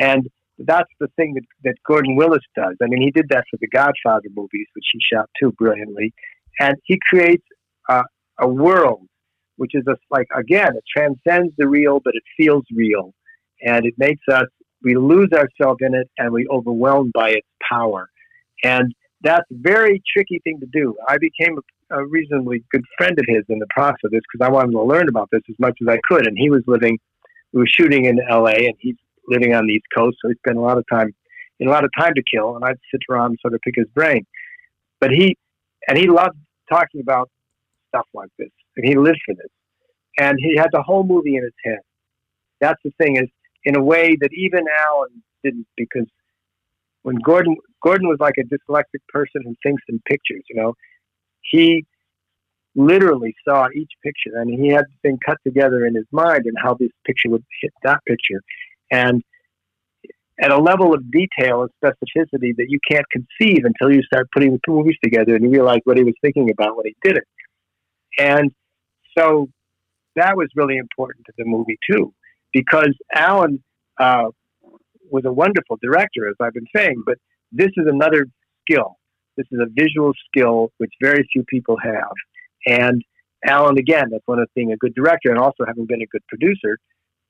and 0.00 0.26
that's 0.58 0.90
the 1.00 1.08
thing 1.16 1.34
that, 1.34 1.44
that 1.64 1.74
Gordon 1.86 2.16
Willis 2.16 2.42
does. 2.56 2.76
I 2.82 2.86
mean, 2.86 3.02
he 3.02 3.10
did 3.10 3.28
that 3.28 3.44
for 3.50 3.58
the 3.60 3.68
Godfather 3.68 4.28
movies, 4.34 4.68
which 4.74 4.86
he 4.90 5.00
shot 5.12 5.28
too 5.38 5.52
brilliantly, 5.52 6.14
and 6.58 6.76
he 6.84 6.98
creates 7.10 7.44
uh, 7.90 8.04
a 8.38 8.48
world 8.48 9.06
which 9.56 9.72
is 9.74 9.84
a, 9.88 9.96
like 10.10 10.28
again, 10.36 10.76
it 10.76 10.84
transcends 10.94 11.52
the 11.58 11.68
real, 11.68 12.00
but 12.04 12.14
it 12.14 12.22
feels 12.36 12.64
real, 12.74 13.14
and 13.62 13.86
it 13.86 13.94
makes 13.98 14.22
us 14.30 14.46
we 14.82 14.96
lose 14.96 15.30
ourselves 15.32 15.78
in 15.80 15.94
it, 15.94 16.10
and 16.18 16.32
we 16.32 16.46
overwhelmed 16.48 17.12
by 17.14 17.30
its 17.30 17.48
power, 17.70 18.08
and 18.62 18.94
that's 19.24 19.50
a 19.50 19.54
very 19.56 20.02
tricky 20.14 20.40
thing 20.44 20.60
to 20.60 20.66
do. 20.66 20.94
I 21.08 21.16
became 21.18 21.58
a, 21.90 21.96
a 21.96 22.06
reasonably 22.06 22.62
good 22.70 22.84
friend 22.96 23.18
of 23.18 23.24
his 23.26 23.42
in 23.48 23.58
the 23.58 23.66
process 23.70 24.10
because 24.10 24.46
I 24.46 24.50
wanted 24.50 24.72
to 24.72 24.82
learn 24.82 25.08
about 25.08 25.30
this 25.32 25.40
as 25.48 25.56
much 25.58 25.78
as 25.80 25.88
I 25.88 25.98
could. 26.08 26.26
And 26.26 26.36
he 26.38 26.50
was 26.50 26.62
living, 26.66 26.98
we 27.52 27.60
were 27.60 27.66
shooting 27.66 28.04
in 28.04 28.20
L.A. 28.28 28.66
and 28.66 28.74
he's 28.78 28.96
living 29.26 29.54
on 29.54 29.66
the 29.66 29.72
East 29.72 29.86
Coast, 29.96 30.18
so 30.20 30.28
he 30.28 30.34
spent 30.36 30.58
a 30.58 30.60
lot 30.60 30.76
of 30.76 30.84
time, 30.92 31.12
a 31.60 31.64
lot 31.64 31.84
of 31.84 31.90
time 31.98 32.12
to 32.14 32.22
kill. 32.22 32.54
And 32.54 32.64
I'd 32.64 32.78
sit 32.92 33.00
around 33.10 33.30
and 33.30 33.38
sort 33.40 33.54
of 33.54 33.60
pick 33.62 33.74
his 33.76 33.88
brain. 33.94 34.26
But 35.00 35.10
he, 35.10 35.36
and 35.88 35.96
he 35.96 36.06
loved 36.06 36.36
talking 36.70 37.00
about 37.00 37.30
stuff 37.88 38.06
like 38.12 38.30
this, 38.38 38.50
and 38.76 38.86
he 38.86 38.96
lived 38.96 39.20
for 39.24 39.34
this. 39.34 39.50
And 40.18 40.38
he 40.40 40.56
had 40.56 40.68
the 40.72 40.82
whole 40.82 41.04
movie 41.04 41.36
in 41.36 41.42
his 41.42 41.52
head. 41.64 41.80
That's 42.60 42.80
the 42.84 42.92
thing 42.98 43.16
is, 43.16 43.28
in 43.64 43.76
a 43.76 43.82
way 43.82 44.16
that 44.20 44.30
even 44.32 44.64
Alan 44.80 45.22
didn't, 45.42 45.66
because 45.76 46.06
when 47.02 47.16
Gordon 47.16 47.56
Gordon 47.82 48.08
was 48.08 48.18
like 48.20 48.36
a 48.38 48.42
dyslexic 48.42 49.00
person 49.08 49.42
who 49.44 49.54
thinks 49.62 49.82
in 49.88 50.00
pictures, 50.06 50.42
you 50.48 50.56
know, 50.56 50.74
he 51.42 51.84
literally 52.74 53.34
saw 53.46 53.68
each 53.74 53.90
picture 54.02 54.36
and 54.36 54.50
he 54.50 54.68
had 54.68 54.84
things 55.02 55.18
cut 55.24 55.38
together 55.46 55.86
in 55.86 55.94
his 55.94 56.06
mind 56.10 56.42
and 56.46 56.56
how 56.60 56.74
this 56.74 56.90
picture 57.06 57.30
would 57.30 57.44
hit 57.60 57.72
that 57.82 58.00
picture. 58.06 58.40
And 58.90 59.22
at 60.40 60.50
a 60.50 60.58
level 60.58 60.92
of 60.92 61.10
detail 61.10 61.62
and 61.62 61.70
specificity 61.82 62.56
that 62.56 62.66
you 62.68 62.78
can't 62.90 63.06
conceive 63.10 63.64
until 63.64 63.94
you 63.94 64.02
start 64.02 64.28
putting 64.32 64.52
the 64.52 64.60
movies 64.66 64.96
together 65.02 65.36
and 65.36 65.44
you 65.44 65.50
realize 65.50 65.80
what 65.84 65.96
he 65.96 66.02
was 66.02 66.14
thinking 66.20 66.50
about 66.50 66.76
when 66.76 66.86
he 66.86 66.96
did 67.02 67.16
it. 67.16 67.24
And 68.18 68.50
so 69.16 69.48
that 70.16 70.36
was 70.36 70.48
really 70.54 70.76
important 70.76 71.26
to 71.26 71.32
the 71.36 71.44
movie 71.44 71.78
too, 71.90 72.12
because 72.52 72.94
Alan 73.14 73.62
uh, 73.98 74.28
was 75.10 75.24
a 75.24 75.32
wonderful 75.32 75.78
director, 75.82 76.28
as 76.28 76.36
I've 76.40 76.54
been 76.54 76.66
saying, 76.74 77.02
but 77.04 77.18
this 77.52 77.70
is 77.76 77.86
another 77.86 78.26
skill. 78.62 78.96
This 79.36 79.46
is 79.50 79.60
a 79.60 79.66
visual 79.72 80.12
skill 80.28 80.70
which 80.78 80.92
very 81.02 81.26
few 81.32 81.44
people 81.44 81.76
have. 81.82 82.12
And 82.66 83.02
Alan, 83.46 83.78
again, 83.78 84.08
that's 84.10 84.26
one 84.26 84.38
of 84.38 84.48
being 84.54 84.72
a 84.72 84.76
good 84.76 84.94
director 84.94 85.30
and 85.30 85.38
also 85.38 85.64
having 85.66 85.86
been 85.86 86.02
a 86.02 86.06
good 86.06 86.22
producer. 86.28 86.78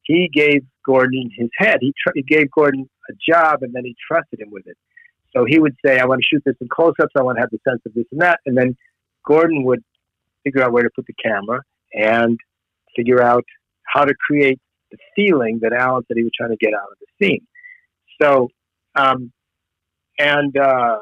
He 0.02 0.30
gave 0.32 0.62
Gordon 0.84 1.30
his 1.34 1.48
head. 1.56 1.78
He, 1.80 1.92
tr- 2.00 2.12
he 2.14 2.22
gave 2.22 2.50
Gordon 2.50 2.88
a 3.10 3.14
job 3.32 3.62
and 3.62 3.74
then 3.74 3.84
he 3.84 3.96
trusted 4.06 4.40
him 4.40 4.50
with 4.50 4.66
it. 4.66 4.76
So 5.34 5.44
he 5.44 5.58
would 5.58 5.74
say, 5.84 5.98
I 5.98 6.04
want 6.04 6.20
to 6.20 6.26
shoot 6.30 6.42
this 6.44 6.54
in 6.60 6.68
close 6.68 6.94
ups. 7.02 7.12
I 7.18 7.22
want 7.22 7.38
to 7.38 7.40
have 7.40 7.50
the 7.50 7.58
sense 7.68 7.80
of 7.86 7.94
this 7.94 8.04
and 8.12 8.20
that. 8.20 8.40
And 8.46 8.56
then 8.56 8.76
Gordon 9.26 9.64
would 9.64 9.82
figure 10.44 10.62
out 10.62 10.72
where 10.72 10.82
to 10.82 10.90
put 10.94 11.06
the 11.06 11.14
camera 11.14 11.62
and 11.94 12.38
figure 12.96 13.22
out 13.22 13.44
how 13.84 14.04
to 14.04 14.14
create 14.26 14.60
the 14.90 14.98
feeling 15.16 15.60
that 15.62 15.72
Alan 15.72 16.02
said 16.06 16.16
he 16.16 16.22
was 16.22 16.32
trying 16.36 16.50
to 16.50 16.56
get 16.56 16.74
out 16.74 16.88
of 16.90 16.98
the 17.00 17.26
scene. 17.26 17.46
So, 18.20 18.48
um, 18.94 19.32
and 20.18 20.56
uh, 20.56 20.98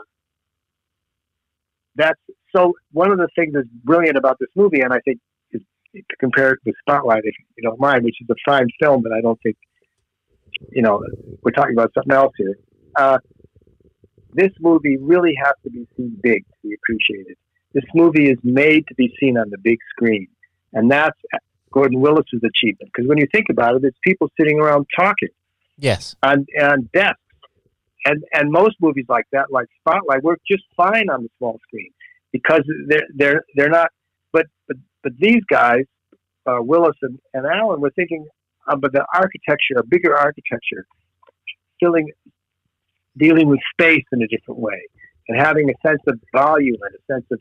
that's 1.94 2.20
so 2.54 2.74
one 2.92 3.10
of 3.10 3.18
the 3.18 3.28
things 3.34 3.52
that's 3.54 3.68
brilliant 3.84 4.16
about 4.16 4.38
this 4.38 4.48
movie, 4.54 4.80
and 4.80 4.92
I 4.92 5.00
think 5.00 5.18
to 5.94 6.16
compare 6.18 6.52
it 6.52 6.58
with 6.64 6.74
Spotlight, 6.80 7.22
if 7.24 7.34
you 7.56 7.62
don't 7.62 7.80
mind, 7.80 8.04
which 8.04 8.16
is 8.20 8.28
a 8.30 8.34
fine 8.46 8.68
film, 8.80 9.02
but 9.02 9.12
I 9.12 9.20
don't 9.20 9.38
think, 9.42 9.56
you 10.70 10.82
know, 10.82 11.02
we're 11.42 11.50
talking 11.52 11.74
about 11.74 11.92
something 11.94 12.12
else 12.12 12.32
here. 12.36 12.56
Uh, 12.96 13.18
this 14.32 14.50
movie 14.60 14.96
really 14.98 15.34
has 15.42 15.54
to 15.64 15.70
be 15.70 15.86
seen 15.96 16.18
big 16.22 16.44
to 16.46 16.68
be 16.68 16.74
appreciated. 16.74 17.36
This 17.74 17.84
movie 17.94 18.30
is 18.30 18.38
made 18.42 18.86
to 18.88 18.94
be 18.94 19.14
seen 19.20 19.36
on 19.36 19.50
the 19.50 19.58
big 19.58 19.78
screen, 19.90 20.28
and 20.72 20.90
that's 20.90 21.18
Gordon 21.72 22.00
Willis's 22.00 22.42
achievement. 22.44 22.90
Because 22.92 23.08
when 23.08 23.18
you 23.18 23.26
think 23.32 23.46
about 23.50 23.76
it, 23.76 23.84
it's 23.84 23.98
people 24.04 24.30
sitting 24.38 24.60
around 24.60 24.86
talking. 24.96 25.30
Yes. 25.78 26.14
On, 26.22 26.46
on 26.60 26.88
desks. 26.92 27.18
And, 28.04 28.24
and 28.34 28.50
most 28.50 28.76
movies 28.80 29.06
like 29.08 29.26
that, 29.32 29.52
like 29.52 29.66
Spotlight, 29.80 30.22
work 30.22 30.40
just 30.50 30.64
fine 30.76 31.08
on 31.08 31.22
the 31.22 31.28
small 31.38 31.58
screen 31.66 31.90
because 32.32 32.62
they're, 32.88 33.06
they're, 33.14 33.44
they're 33.54 33.70
not, 33.70 33.90
but, 34.32 34.46
but, 34.66 34.76
but 35.02 35.12
these 35.18 35.42
guys, 35.48 35.84
uh, 36.46 36.58
Willis 36.60 36.96
and, 37.02 37.18
and 37.32 37.46
Alan, 37.46 37.80
were 37.80 37.92
thinking 37.94 38.26
about 38.68 38.92
the 38.92 39.04
architecture, 39.14 39.74
a 39.78 39.84
bigger 39.86 40.16
architecture, 40.16 40.84
filling, 41.78 42.10
dealing 43.16 43.48
with 43.48 43.60
space 43.72 44.04
in 44.12 44.22
a 44.22 44.26
different 44.26 44.58
way, 44.58 44.82
and 45.28 45.38
having 45.38 45.70
a 45.70 45.88
sense 45.88 46.00
of 46.08 46.18
volume 46.34 46.78
and 46.82 46.94
a 46.94 47.12
sense 47.12 47.26
of, 47.30 47.38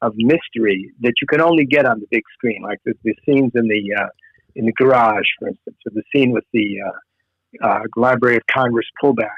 of 0.00 0.14
mystery 0.16 0.92
that 1.00 1.14
you 1.20 1.26
can 1.28 1.40
only 1.40 1.64
get 1.64 1.84
on 1.86 2.00
the 2.00 2.06
big 2.10 2.22
screen, 2.34 2.62
like 2.62 2.78
the, 2.84 2.94
the 3.04 3.14
scenes 3.26 3.52
in 3.54 3.66
the 3.68 3.94
uh, 3.98 4.08
in 4.54 4.66
the 4.66 4.72
garage, 4.72 5.26
for 5.38 5.48
instance, 5.48 5.76
or 5.86 5.92
the 5.94 6.02
scene 6.14 6.32
with 6.32 6.44
the 6.52 6.78
uh, 6.80 7.66
uh, 7.66 7.80
Library 7.96 8.36
of 8.36 8.42
Congress 8.46 8.86
pullback. 9.02 9.28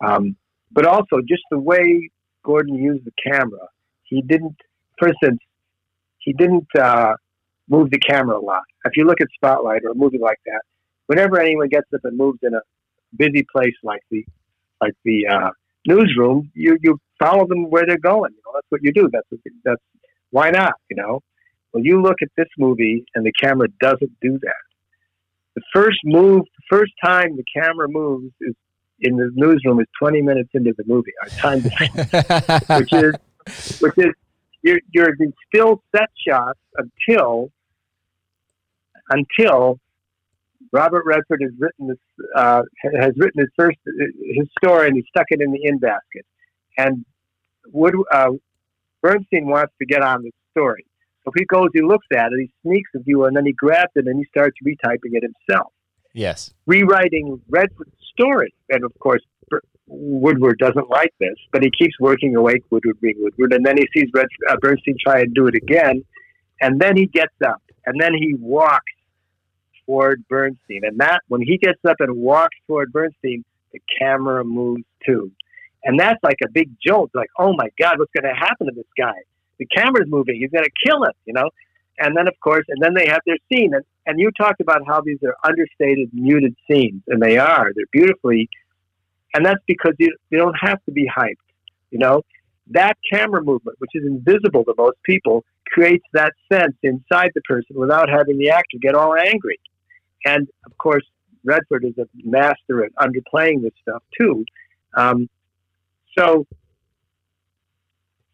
Um, 0.00 0.36
but 0.72 0.86
also 0.86 1.20
just 1.26 1.42
the 1.50 1.58
way 1.58 2.10
Gordon 2.44 2.74
used 2.74 3.04
the 3.04 3.12
camera. 3.22 3.66
He 4.04 4.22
didn't, 4.22 4.56
for 4.98 5.08
instance, 5.08 5.40
he 6.18 6.32
didn't 6.32 6.66
uh, 6.78 7.14
move 7.68 7.90
the 7.90 7.98
camera 7.98 8.38
a 8.38 8.40
lot. 8.40 8.62
If 8.84 8.92
you 8.96 9.04
look 9.04 9.20
at 9.20 9.28
Spotlight 9.34 9.82
or 9.84 9.90
a 9.90 9.94
movie 9.94 10.18
like 10.18 10.40
that, 10.46 10.62
whenever 11.06 11.40
anyone 11.40 11.68
gets 11.68 11.86
up 11.94 12.00
and 12.04 12.16
moves 12.16 12.38
in 12.42 12.54
a 12.54 12.60
busy 13.16 13.44
place 13.52 13.74
like 13.82 14.02
the 14.10 14.24
like 14.80 14.94
the 15.04 15.26
uh, 15.26 15.50
newsroom, 15.86 16.50
you 16.54 16.78
you 16.82 16.98
follow 17.20 17.46
them 17.46 17.70
where 17.70 17.84
they're 17.86 17.98
going. 17.98 18.32
You 18.32 18.42
know, 18.46 18.52
that's 18.54 18.66
what 18.70 18.82
you 18.82 18.92
do. 18.92 19.08
That's 19.12 19.26
what, 19.28 19.40
that's 19.64 19.82
why 20.30 20.50
not. 20.50 20.74
You 20.88 20.96
know, 20.96 21.20
well, 21.72 21.84
you 21.84 22.02
look 22.02 22.22
at 22.22 22.28
this 22.36 22.48
movie 22.58 23.04
and 23.14 23.24
the 23.24 23.32
camera 23.32 23.68
doesn't 23.80 24.12
do 24.20 24.38
that 24.42 24.70
the 25.54 25.62
first 25.72 25.98
move, 26.04 26.44
the 26.56 26.76
first 26.76 26.92
time 27.04 27.36
the 27.36 27.44
camera 27.54 27.88
moves 27.88 28.32
is 28.40 28.54
in 29.00 29.16
the 29.16 29.30
newsroom 29.34 29.80
is 29.80 29.86
20 29.98 30.22
minutes 30.22 30.50
into 30.54 30.74
the 30.76 30.84
movie. 30.86 31.12
I 31.22 31.28
timed 31.28 31.66
it, 31.66 32.80
which 32.80 32.92
is, 32.92 33.80
which 33.80 33.94
is, 33.96 34.14
you're, 34.62 34.80
you're 34.92 35.14
in 35.18 35.32
still 35.52 35.82
set 35.96 36.10
shots 36.26 36.60
until, 36.76 37.50
until 39.08 39.78
Robert 40.70 41.04
Redford 41.06 41.40
has 41.42 41.52
written 41.58 41.88
this, 41.88 41.98
uh, 42.36 42.62
has 43.00 43.12
written 43.16 43.40
his 43.40 43.48
first, 43.56 43.78
his 43.86 44.46
story 44.62 44.88
and 44.88 44.96
he 44.96 45.04
stuck 45.08 45.26
it 45.28 45.40
in 45.40 45.50
the 45.50 45.64
in 45.64 45.78
basket. 45.78 46.26
And 46.78 47.04
Wood, 47.72 47.94
uh, 48.12 48.30
Bernstein 49.02 49.46
wants 49.46 49.72
to 49.78 49.86
get 49.86 50.02
on 50.02 50.22
the 50.22 50.30
story. 50.52 50.84
So 51.24 51.32
he 51.36 51.44
goes, 51.44 51.68
he 51.74 51.82
looks 51.82 52.06
at 52.12 52.32
it, 52.32 52.40
he 52.40 52.50
sneaks 52.62 52.90
a 52.96 53.00
view, 53.00 53.24
and 53.24 53.36
then 53.36 53.44
he 53.44 53.52
grabs 53.52 53.92
it 53.94 54.06
and 54.06 54.18
he 54.18 54.24
starts 54.24 54.56
retyping 54.64 55.12
it 55.12 55.22
himself. 55.22 55.72
Yes. 56.14 56.52
Rewriting 56.66 57.40
Redford's 57.48 57.92
story. 58.12 58.54
And 58.70 58.84
of 58.84 58.92
course, 58.98 59.22
Woodward 59.86 60.58
doesn't 60.58 60.88
like 60.88 61.12
this, 61.18 61.34
but 61.52 61.62
he 61.62 61.70
keeps 61.70 61.94
working 62.00 62.36
away 62.36 62.60
Woodward 62.70 63.00
being 63.00 63.16
Woodward. 63.18 63.52
And 63.52 63.66
then 63.66 63.76
he 63.76 63.86
sees 63.94 64.08
Red, 64.14 64.26
uh, 64.48 64.56
Bernstein 64.60 64.96
try 65.04 65.20
and 65.20 65.34
do 65.34 65.46
it 65.46 65.54
again. 65.54 66.04
And 66.60 66.80
then 66.80 66.96
he 66.96 67.06
gets 67.06 67.34
up 67.44 67.62
and 67.86 68.00
then 68.00 68.14
he 68.14 68.34
walks 68.38 68.92
toward 69.86 70.26
Bernstein. 70.28 70.82
And 70.84 70.98
that, 71.00 71.22
when 71.28 71.42
he 71.42 71.58
gets 71.58 71.80
up 71.88 71.96
and 71.98 72.16
walks 72.16 72.56
toward 72.66 72.92
Bernstein, 72.92 73.44
the 73.72 73.80
camera 73.98 74.44
moves 74.44 74.84
too. 75.04 75.32
And 75.84 75.98
that's 75.98 76.22
like 76.22 76.38
a 76.44 76.50
big 76.50 76.70
jolt. 76.84 77.10
Like, 77.14 77.30
oh 77.38 77.54
my 77.54 77.68
God, 77.78 77.98
what's 77.98 78.12
going 78.12 78.32
to 78.32 78.38
happen 78.38 78.66
to 78.66 78.72
this 78.74 78.84
guy? 78.96 79.14
the 79.60 79.66
camera's 79.66 80.08
moving. 80.08 80.40
He's 80.40 80.50
going 80.50 80.64
to 80.64 80.70
kill 80.84 81.04
him, 81.04 81.12
you 81.26 81.34
know. 81.34 81.50
And 81.98 82.16
then, 82.16 82.26
of 82.26 82.34
course, 82.40 82.64
and 82.68 82.82
then 82.82 82.94
they 82.94 83.06
have 83.06 83.20
their 83.26 83.36
scene. 83.52 83.74
And, 83.74 83.84
and 84.06 84.18
you 84.18 84.30
talked 84.32 84.60
about 84.60 84.80
how 84.86 85.02
these 85.02 85.18
are 85.22 85.36
understated, 85.44 86.08
muted 86.12 86.56
scenes, 86.68 87.02
and 87.06 87.22
they 87.22 87.36
are. 87.36 87.70
They're 87.76 87.84
beautifully, 87.92 88.48
and 89.34 89.44
that's 89.44 89.62
because 89.66 89.92
you, 89.98 90.16
you 90.30 90.38
don't 90.38 90.56
have 90.58 90.82
to 90.86 90.92
be 90.92 91.08
hyped, 91.08 91.36
you 91.90 91.98
know. 91.98 92.22
That 92.68 92.96
camera 93.12 93.42
movement, 93.44 93.76
which 93.80 93.90
is 93.94 94.06
invisible 94.06 94.64
to 94.64 94.74
most 94.76 94.96
people, 95.04 95.44
creates 95.66 96.06
that 96.14 96.32
sense 96.50 96.74
inside 96.82 97.30
the 97.34 97.42
person 97.42 97.76
without 97.76 98.08
having 98.08 98.38
the 98.38 98.50
actor 98.50 98.78
get 98.80 98.94
all 98.94 99.14
angry. 99.14 99.60
And 100.24 100.48
of 100.64 100.76
course, 100.78 101.04
Redford 101.44 101.84
is 101.84 101.98
a 101.98 102.06
master 102.24 102.84
at 102.84 102.94
underplaying 102.94 103.62
this 103.62 103.72
stuff 103.82 104.02
too. 104.18 104.44
Um, 104.96 105.28
so, 106.18 106.46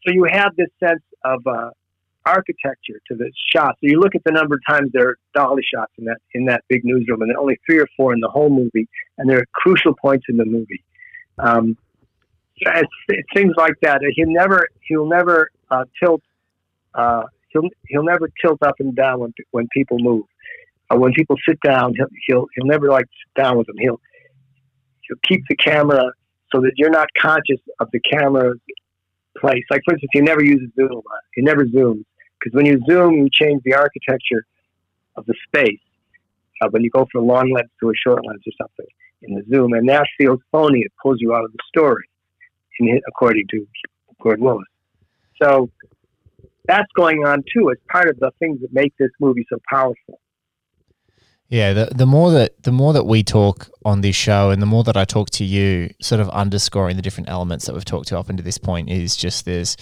so 0.04 0.12
you 0.12 0.26
have 0.30 0.54
this 0.56 0.68
sense 0.80 1.02
of 1.24 1.46
uh, 1.46 1.70
architecture 2.24 3.00
to 3.08 3.14
the 3.16 3.30
shot. 3.54 3.76
So 3.80 3.82
you 3.82 4.00
look 4.00 4.14
at 4.14 4.24
the 4.24 4.32
number 4.32 4.56
of 4.56 4.60
times 4.68 4.90
there 4.92 5.10
are 5.10 5.18
dolly 5.34 5.62
shots 5.74 5.92
in 5.98 6.04
that 6.06 6.18
in 6.34 6.44
that 6.46 6.64
big 6.68 6.84
newsroom, 6.84 7.22
and 7.22 7.30
there 7.30 7.36
are 7.36 7.40
only 7.40 7.58
three 7.66 7.78
or 7.78 7.86
four 7.96 8.12
in 8.12 8.20
the 8.20 8.28
whole 8.28 8.50
movie, 8.50 8.88
and 9.18 9.30
there 9.30 9.38
are 9.38 9.46
crucial 9.52 9.94
points 9.94 10.26
in 10.28 10.36
the 10.36 10.44
movie. 10.44 10.82
Um, 11.38 11.76
it's, 12.56 12.90
it's 13.08 13.28
things 13.34 13.52
like 13.56 13.74
that. 13.82 14.00
He'll 14.14 14.32
never 14.32 14.66
he'll 14.88 15.08
never 15.08 15.50
uh, 15.70 15.84
tilt. 16.02 16.22
Uh, 16.94 17.24
he'll 17.48 17.68
he'll 17.88 18.04
never 18.04 18.28
tilt 18.42 18.62
up 18.62 18.76
and 18.80 18.94
down 18.94 19.20
when 19.20 19.32
when 19.52 19.68
people 19.72 19.98
move. 20.00 20.24
Uh, 20.90 20.96
when 20.96 21.12
people 21.12 21.36
sit 21.48 21.58
down, 21.60 21.94
he'll, 21.94 22.06
he'll 22.26 22.46
he'll 22.54 22.66
never 22.66 22.88
like 22.88 23.04
sit 23.04 23.42
down 23.42 23.58
with 23.58 23.66
them. 23.66 23.76
He'll 23.78 24.00
he'll 25.02 25.18
keep 25.26 25.42
the 25.48 25.56
camera 25.56 26.10
so 26.52 26.60
that 26.60 26.72
you're 26.76 26.90
not 26.90 27.08
conscious 27.18 27.60
of 27.80 27.88
the 27.92 28.00
camera's 28.00 28.58
place. 29.38 29.64
Like 29.70 29.82
for 29.84 29.94
instance, 29.94 30.10
you 30.14 30.22
never 30.22 30.42
uses 30.42 30.68
zoom. 30.76 31.02
He 31.34 31.42
never 31.42 31.64
zooms 31.64 32.04
because 32.38 32.54
when 32.54 32.66
you 32.66 32.80
zoom, 32.88 33.14
you 33.14 33.28
change 33.32 33.62
the 33.64 33.74
architecture 33.74 34.44
of 35.16 35.26
the 35.26 35.34
space. 35.46 35.80
Uh, 36.62 36.68
when 36.70 36.82
you 36.82 36.90
go 36.90 37.06
from 37.12 37.24
a 37.24 37.26
long 37.26 37.52
lens 37.52 37.68
to 37.80 37.90
a 37.90 37.92
short 37.94 38.24
lens 38.24 38.40
or 38.46 38.52
something 38.58 38.86
in 39.22 39.34
the 39.34 39.42
zoom, 39.50 39.74
and 39.74 39.88
that 39.88 40.06
feels 40.18 40.40
phony. 40.50 40.80
It 40.80 40.92
pulls 41.02 41.18
you 41.20 41.34
out 41.34 41.44
of 41.44 41.52
the 41.52 41.58
story, 41.68 42.04
in, 42.80 43.00
according 43.06 43.46
to 43.50 43.66
Gordon 44.22 44.44
Willis. 44.44 44.64
So 45.42 45.70
that's 46.66 46.90
going 46.96 47.26
on 47.26 47.44
too 47.52 47.70
as 47.70 47.76
part 47.90 48.08
of 48.08 48.18
the 48.18 48.30
things 48.38 48.60
that 48.62 48.72
make 48.72 48.94
this 48.98 49.10
movie 49.20 49.46
so 49.50 49.58
powerful. 49.68 50.20
Yeah, 51.48 51.74
the 51.74 51.86
the 51.94 52.06
more 52.06 52.32
that 52.32 52.60
the 52.64 52.72
more 52.72 52.92
that 52.92 53.04
we 53.04 53.22
talk 53.22 53.68
on 53.84 54.00
this 54.00 54.16
show, 54.16 54.50
and 54.50 54.60
the 54.60 54.66
more 54.66 54.82
that 54.82 54.96
I 54.96 55.04
talk 55.04 55.30
to 55.30 55.44
you, 55.44 55.90
sort 56.00 56.20
of 56.20 56.28
underscoring 56.30 56.96
the 56.96 57.02
different 57.02 57.28
elements 57.28 57.66
that 57.66 57.74
we've 57.74 57.84
talked 57.84 58.08
to 58.08 58.18
up 58.18 58.28
until 58.28 58.44
this 58.44 58.58
point 58.58 58.90
is 58.90 59.14
just 59.14 59.44
there's, 59.44 59.76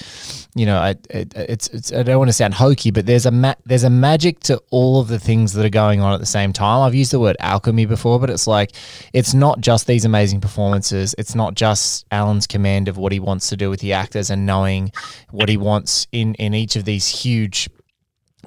you 0.55 0.67
know, 0.67 0.77
I 0.77 0.91
it, 1.09 1.33
it's 1.35 1.69
it's 1.69 1.91
I 1.91 2.03
don't 2.03 2.19
want 2.19 2.29
to 2.29 2.35
sound 2.35 2.53
hokey, 2.53 2.91
but 2.91 3.07
there's 3.07 3.25
a 3.25 3.31
ma- 3.31 3.55
there's 3.65 3.85
a 3.85 3.89
magic 3.89 4.41
to 4.41 4.61
all 4.71 5.01
of 5.01 5.09
the 5.09 5.19
things 5.19 5.55
that 5.55 5.65
are 5.65 5.71
going 5.71 6.03
on 6.03 6.12
at 6.12 6.21
the 6.21 6.27
same 6.27 6.53
time. 6.53 6.83
I've 6.83 6.95
used 6.95 7.12
the 7.12 7.21
word 7.21 7.37
alchemy 7.41 7.87
before, 7.87 8.21
but 8.21 8.29
it's 8.29 8.47
like 8.47 8.73
it's 9.15 9.33
not 9.33 9.61
just 9.61 9.87
these 9.87 10.05
amazing 10.05 10.43
performances. 10.43 11.15
It's 11.17 11.35
not 11.35 11.55
just 11.55 12.05
Alan's 12.11 12.47
command 12.47 12.89
of 12.89 12.99
what 12.99 13.11
he 13.11 13.21
wants 13.21 13.49
to 13.49 13.57
do 13.57 13.71
with 13.71 13.81
the 13.81 13.95
actors 13.95 14.29
and 14.29 14.45
knowing 14.45 14.93
what 15.31 15.49
he 15.49 15.57
wants 15.57 16.07
in 16.12 16.35
in 16.35 16.53
each 16.53 16.77
of 16.77 16.85
these 16.85 17.09
huge 17.09 17.71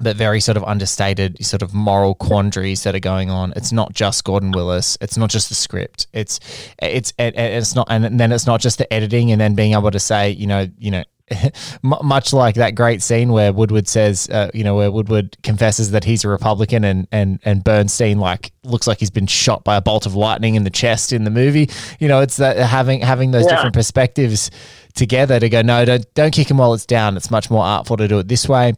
but 0.00 0.16
very 0.16 0.40
sort 0.40 0.56
of 0.56 0.64
understated 0.64 1.44
sort 1.44 1.62
of 1.62 1.74
moral 1.74 2.14
quandaries 2.14 2.82
that 2.84 2.94
are 2.94 3.00
going 3.00 3.30
on. 3.30 3.52
It's 3.56 3.72
not 3.72 3.92
just 3.92 4.24
Gordon 4.24 4.52
Willis. 4.52 4.98
It's 5.00 5.16
not 5.16 5.30
just 5.30 5.48
the 5.48 5.54
script. 5.54 6.06
It's 6.12 6.40
it's 6.80 7.12
it's 7.18 7.74
not, 7.74 7.86
and 7.90 8.18
then 8.18 8.32
it's 8.32 8.46
not 8.46 8.60
just 8.60 8.78
the 8.78 8.92
editing, 8.92 9.32
and 9.32 9.40
then 9.40 9.54
being 9.54 9.72
able 9.72 9.90
to 9.90 10.00
say, 10.00 10.30
you 10.30 10.46
know, 10.46 10.68
you 10.78 10.90
know. 10.90 11.04
much 11.82 12.32
like 12.32 12.54
that 12.54 12.74
great 12.74 13.02
scene 13.02 13.32
where 13.32 13.52
Woodward 13.52 13.86
says, 13.86 14.30
uh, 14.30 14.50
you 14.54 14.64
know, 14.64 14.76
where 14.76 14.90
Woodward 14.90 15.36
confesses 15.42 15.90
that 15.90 16.02
he's 16.02 16.24
a 16.24 16.28
Republican 16.28 16.84
and, 16.84 17.06
and, 17.12 17.38
and 17.44 17.62
Bernstein 17.62 18.18
like 18.18 18.50
looks 18.64 18.86
like 18.86 18.98
he's 18.98 19.10
been 19.10 19.26
shot 19.26 19.62
by 19.62 19.76
a 19.76 19.82
bolt 19.82 20.06
of 20.06 20.14
lightning 20.14 20.54
in 20.54 20.64
the 20.64 20.70
chest 20.70 21.12
in 21.12 21.24
the 21.24 21.30
movie. 21.30 21.68
You 22.00 22.08
know, 22.08 22.22
it's 22.22 22.38
that 22.38 22.56
having 22.56 23.02
having 23.02 23.32
those 23.32 23.44
yeah. 23.44 23.56
different 23.56 23.74
perspectives 23.74 24.50
together 24.94 25.38
to 25.38 25.50
go, 25.50 25.60
no, 25.60 25.84
don't 25.84 26.14
don't 26.14 26.32
kick 26.32 26.50
him 26.50 26.56
while 26.56 26.72
it's 26.72 26.86
down. 26.86 27.18
It's 27.18 27.30
much 27.30 27.50
more 27.50 27.62
artful 27.62 27.98
to 27.98 28.08
do 28.08 28.20
it 28.20 28.28
this 28.28 28.48
way 28.48 28.72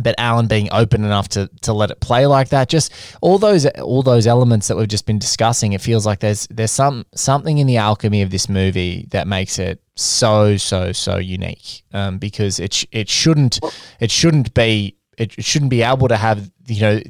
but 0.00 0.14
Alan 0.18 0.46
being 0.46 0.68
open 0.72 1.04
enough 1.04 1.28
to 1.30 1.48
to 1.62 1.72
let 1.72 1.90
it 1.90 2.00
play 2.00 2.26
like 2.26 2.48
that, 2.50 2.68
just 2.68 2.92
all 3.20 3.38
those 3.38 3.66
all 3.66 4.02
those 4.02 4.26
elements 4.26 4.68
that 4.68 4.76
we've 4.76 4.88
just 4.88 5.06
been 5.06 5.18
discussing, 5.18 5.72
it 5.72 5.80
feels 5.80 6.04
like 6.04 6.20
there's 6.20 6.46
there's 6.48 6.72
some 6.72 7.06
something 7.14 7.58
in 7.58 7.66
the 7.66 7.76
alchemy 7.76 8.22
of 8.22 8.30
this 8.30 8.48
movie 8.48 9.06
that 9.10 9.26
makes 9.26 9.58
it 9.58 9.80
so 9.96 10.56
so 10.56 10.92
so 10.92 11.16
unique. 11.16 11.82
Um, 11.92 12.18
because 12.18 12.58
it 12.58 12.84
it 12.92 13.08
shouldn't 13.08 13.60
it 14.00 14.10
shouldn't 14.10 14.54
be 14.54 14.96
it 15.16 15.32
shouldn't 15.44 15.70
be 15.70 15.82
able 15.82 16.08
to 16.08 16.16
have 16.16 16.50
you 16.66 16.80
know 16.80 17.00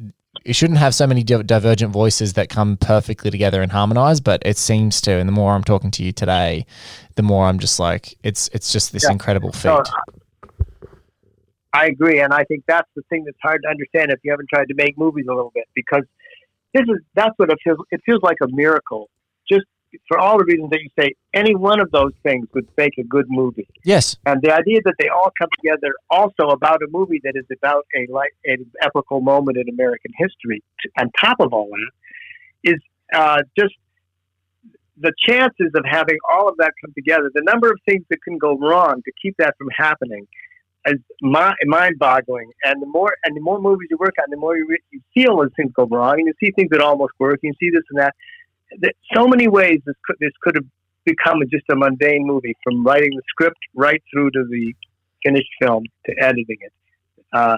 it 0.44 0.54
shouldn't 0.54 0.78
have 0.78 0.94
so 0.94 1.06
many 1.06 1.22
divergent 1.22 1.92
voices 1.92 2.34
that 2.34 2.50
come 2.50 2.76
perfectly 2.76 3.30
together 3.30 3.62
and 3.62 3.72
harmonize, 3.72 4.20
but 4.20 4.42
it 4.44 4.58
seems 4.58 5.00
to. 5.02 5.12
And 5.12 5.28
the 5.28 5.32
more 5.32 5.54
I'm 5.54 5.64
talking 5.64 5.90
to 5.92 6.02
you 6.02 6.12
today, 6.12 6.66
the 7.14 7.22
more 7.22 7.46
I'm 7.46 7.58
just 7.58 7.80
like 7.80 8.16
it's 8.22 8.48
it's 8.52 8.72
just 8.72 8.92
this 8.92 9.04
yeah. 9.04 9.12
incredible 9.12 9.52
feat. 9.52 9.68
No, 9.68 9.82
I 11.74 11.86
agree, 11.86 12.20
and 12.20 12.32
I 12.32 12.44
think 12.44 12.62
that's 12.68 12.88
the 12.94 13.02
thing 13.10 13.24
that's 13.24 13.36
hard 13.42 13.62
to 13.64 13.68
understand 13.68 14.12
if 14.12 14.20
you 14.22 14.30
haven't 14.30 14.48
tried 14.48 14.68
to 14.68 14.74
make 14.74 14.96
movies 14.96 15.26
a 15.28 15.34
little 15.34 15.50
bit 15.52 15.64
because 15.74 16.04
this 16.72 16.82
is 16.82 17.02
that's 17.14 17.36
what 17.36 17.50
it 17.50 17.58
feels. 17.64 17.78
It 17.90 18.00
feels 18.06 18.22
like 18.22 18.36
a 18.42 18.46
miracle. 18.48 19.10
Just 19.50 19.64
for 20.06 20.18
all 20.18 20.38
the 20.38 20.44
reasons 20.44 20.70
that 20.70 20.80
you 20.80 20.88
say, 20.98 21.14
any 21.34 21.56
one 21.56 21.80
of 21.80 21.90
those 21.90 22.12
things 22.22 22.46
would 22.54 22.68
make 22.76 22.96
a 22.98 23.02
good 23.02 23.26
movie. 23.28 23.66
Yes, 23.84 24.16
and 24.24 24.40
the 24.40 24.52
idea 24.52 24.80
that 24.84 24.94
they 25.00 25.08
all 25.08 25.32
come 25.36 25.48
together 25.56 25.92
also 26.10 26.48
about 26.50 26.80
a 26.82 26.86
movie 26.90 27.20
that 27.24 27.34
is 27.34 27.44
about 27.50 27.84
a 27.96 28.06
like 28.12 28.34
an 28.44 28.64
epical 28.80 29.20
moment 29.20 29.56
in 29.56 29.68
American 29.68 30.12
history. 30.16 30.62
On 31.00 31.10
top 31.20 31.40
of 31.40 31.52
all 31.52 31.70
that, 31.70 32.70
is 32.70 32.80
uh, 33.12 33.42
just 33.58 33.74
the 34.96 35.12
chances 35.18 35.72
of 35.74 35.84
having 35.84 36.18
all 36.32 36.48
of 36.48 36.56
that 36.58 36.72
come 36.80 36.92
together. 36.94 37.32
The 37.34 37.42
number 37.42 37.68
of 37.68 37.80
things 37.84 38.04
that 38.10 38.22
can 38.22 38.38
go 38.38 38.56
wrong 38.56 39.02
to 39.04 39.12
keep 39.20 39.34
that 39.38 39.56
from 39.58 39.68
happening 39.76 40.28
is 40.86 41.00
mind-boggling. 41.20 42.50
And 42.64 42.82
the 42.82 42.86
more 42.86 43.14
and 43.24 43.36
the 43.36 43.40
more 43.40 43.60
movies 43.60 43.88
you 43.90 43.96
work 43.98 44.14
on, 44.20 44.26
the 44.30 44.36
more 44.36 44.56
you, 44.56 44.66
re- 44.68 44.82
you 44.90 45.00
feel 45.14 45.42
as 45.42 45.50
things 45.56 45.72
go 45.72 45.86
wrong, 45.86 46.14
and 46.18 46.26
you 46.26 46.34
see 46.40 46.52
things 46.52 46.70
that 46.70 46.80
almost 46.80 47.12
work. 47.18 47.40
And 47.42 47.54
you 47.60 47.68
see 47.68 47.70
this 47.74 47.84
and 47.90 48.00
that. 48.00 48.14
that 48.80 48.94
so 49.14 49.26
many 49.26 49.48
ways 49.48 49.80
this 49.86 49.96
could 50.04 50.16
this 50.20 50.32
could 50.42 50.56
have 50.56 50.66
become 51.04 51.38
just 51.50 51.64
a 51.70 51.76
mundane 51.76 52.26
movie, 52.26 52.54
from 52.64 52.84
writing 52.84 53.10
the 53.14 53.22
script 53.28 53.58
right 53.74 54.02
through 54.10 54.30
to 54.30 54.44
the 54.50 54.74
finished 55.24 55.50
film 55.60 55.84
to 56.06 56.14
editing 56.18 56.56
it. 56.60 56.72
Uh, 57.32 57.56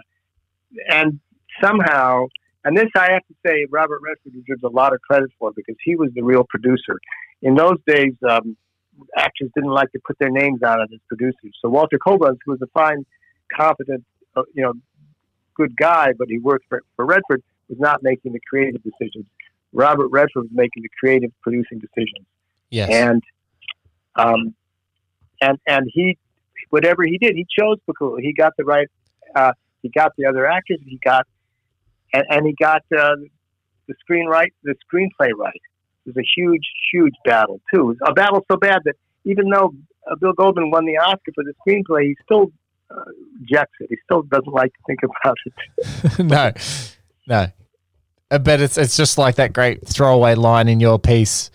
and 0.88 1.20
somehow, 1.62 2.26
and 2.64 2.76
this 2.76 2.90
I 2.96 3.12
have 3.12 3.26
to 3.26 3.34
say, 3.46 3.66
Robert 3.70 4.00
Redford 4.02 4.32
deserves 4.32 4.62
a 4.64 4.68
lot 4.68 4.92
of 4.92 5.00
credit 5.00 5.30
for 5.38 5.52
because 5.54 5.76
he 5.82 5.96
was 5.96 6.10
the 6.14 6.22
real 6.22 6.44
producer. 6.48 6.98
In 7.42 7.54
those 7.54 7.78
days, 7.86 8.14
um, 8.28 8.56
actors 9.16 9.50
didn't 9.54 9.70
like 9.70 9.90
to 9.92 10.00
put 10.06 10.18
their 10.18 10.30
names 10.30 10.62
on 10.62 10.80
it 10.80 10.90
as 10.92 11.00
producers. 11.08 11.56
So 11.62 11.68
Walter 11.68 11.98
Coblenz, 11.98 12.38
who 12.44 12.52
was 12.52 12.62
a 12.62 12.66
fine, 12.68 13.04
competent, 13.54 14.04
uh, 14.36 14.42
you 14.54 14.62
know, 14.62 14.74
good 15.54 15.76
guy, 15.76 16.12
but 16.18 16.28
he 16.28 16.38
worked 16.38 16.66
for, 16.68 16.82
for 16.96 17.06
Redford, 17.06 17.42
was 17.68 17.78
not 17.78 18.02
making 18.02 18.32
the 18.32 18.40
creative 18.48 18.82
decisions. 18.82 19.26
Robert 19.72 20.08
Redford 20.08 20.44
was 20.44 20.52
making 20.52 20.82
the 20.82 20.90
creative 21.00 21.32
producing 21.42 21.78
decisions. 21.78 22.26
Yes. 22.70 22.90
And 22.90 23.22
um, 24.16 24.54
and 25.40 25.58
and 25.66 25.90
he 25.92 26.16
whatever 26.70 27.04
he 27.04 27.18
did, 27.18 27.34
he 27.34 27.46
chose 27.58 27.78
Pakula. 27.88 28.20
He 28.20 28.32
got 28.32 28.52
the 28.56 28.64
right. 28.64 28.88
Uh, 29.34 29.52
he 29.82 29.90
got 29.90 30.12
the 30.16 30.26
other 30.26 30.46
actors. 30.46 30.78
He 30.84 30.98
got 31.04 31.26
and, 32.12 32.24
and 32.30 32.46
he 32.46 32.54
got 32.60 32.82
uh, 32.96 33.16
the 33.86 33.94
screen 34.00 34.26
right, 34.26 34.52
the 34.62 34.74
screenplay 34.90 35.30
right 35.36 35.60
was 36.06 36.16
a 36.16 36.26
huge, 36.36 36.66
huge 36.92 37.14
battle 37.24 37.60
too. 37.72 37.96
A 38.06 38.12
battle 38.12 38.44
so 38.50 38.56
bad 38.56 38.82
that 38.84 38.94
even 39.24 39.50
though 39.50 39.74
uh, 40.10 40.14
Bill 40.16 40.32
Goldman 40.32 40.70
won 40.70 40.86
the 40.86 40.96
Oscar 40.98 41.32
for 41.34 41.44
the 41.44 41.52
screenplay, 41.66 42.04
he 42.04 42.16
still 42.24 42.52
uh, 42.90 43.02
it. 43.50 43.86
He 43.88 43.96
still 44.04 44.22
doesn't 44.22 44.52
like 44.52 44.72
to 44.72 44.78
think 44.86 45.00
about 45.02 45.36
it. 45.46 46.18
no, 46.18 46.52
no. 47.26 47.46
I 48.30 48.38
bet 48.38 48.60
it's 48.60 48.76
it's 48.76 48.96
just 48.96 49.18
like 49.18 49.36
that 49.36 49.52
great 49.52 49.86
throwaway 49.86 50.34
line 50.34 50.68
in 50.68 50.80
your 50.80 50.98
piece 50.98 51.50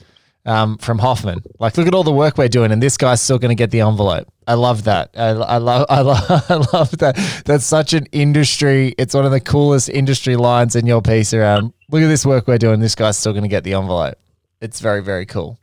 um, 0.45 0.78
from 0.78 0.99
Hoffman. 0.99 1.43
Like, 1.60 1.78
look 1.78 1.88
at 1.88 1.93
all 1.93 2.04
the 2.04 2.14
work 2.14 2.38
we're 2.38 2.47
doing, 2.47 2.72
and 2.72 2.82
this 2.82 2.97
guy's 2.97 3.22
still 3.22 3.39
going 3.39 3.49
to 3.49 3.56
get 3.56 3.72
the 3.72 3.82
envelope. 3.82 4.28
I 4.47 4.54
love 4.54 4.86
that. 4.86 5.12
I, 5.16 5.30
I 5.30 5.58
love 5.58 5.86
I 5.89 6.02
love 6.02 6.26
I 6.49 6.56
love 6.78 6.97
that. 6.99 7.43
That's 7.45 7.66
such 7.66 7.93
an 7.93 8.08
industry. 8.12 8.95
It's 8.97 9.14
one 9.14 9.26
of 9.26 9.32
the 9.32 9.41
coolest 9.41 9.89
industry 9.89 10.36
lines 10.36 10.76
in 10.76 10.86
your 10.86 11.02
piece 11.02 11.34
around. 11.34 11.74
Look 11.89 12.02
at 12.02 12.08
this 12.08 12.26
work 12.26 12.47
we're 12.47 12.58
doing. 12.58 12.80
This 12.80 12.95
guy's 12.95 13.18
still 13.18 13.34
going 13.34 13.43
to 13.43 13.49
get 13.49 13.64
the 13.64 13.74
envelope 13.74 14.18
it's 14.62 14.80
very 14.80 15.01
very 15.01 15.26
cool. 15.26 15.59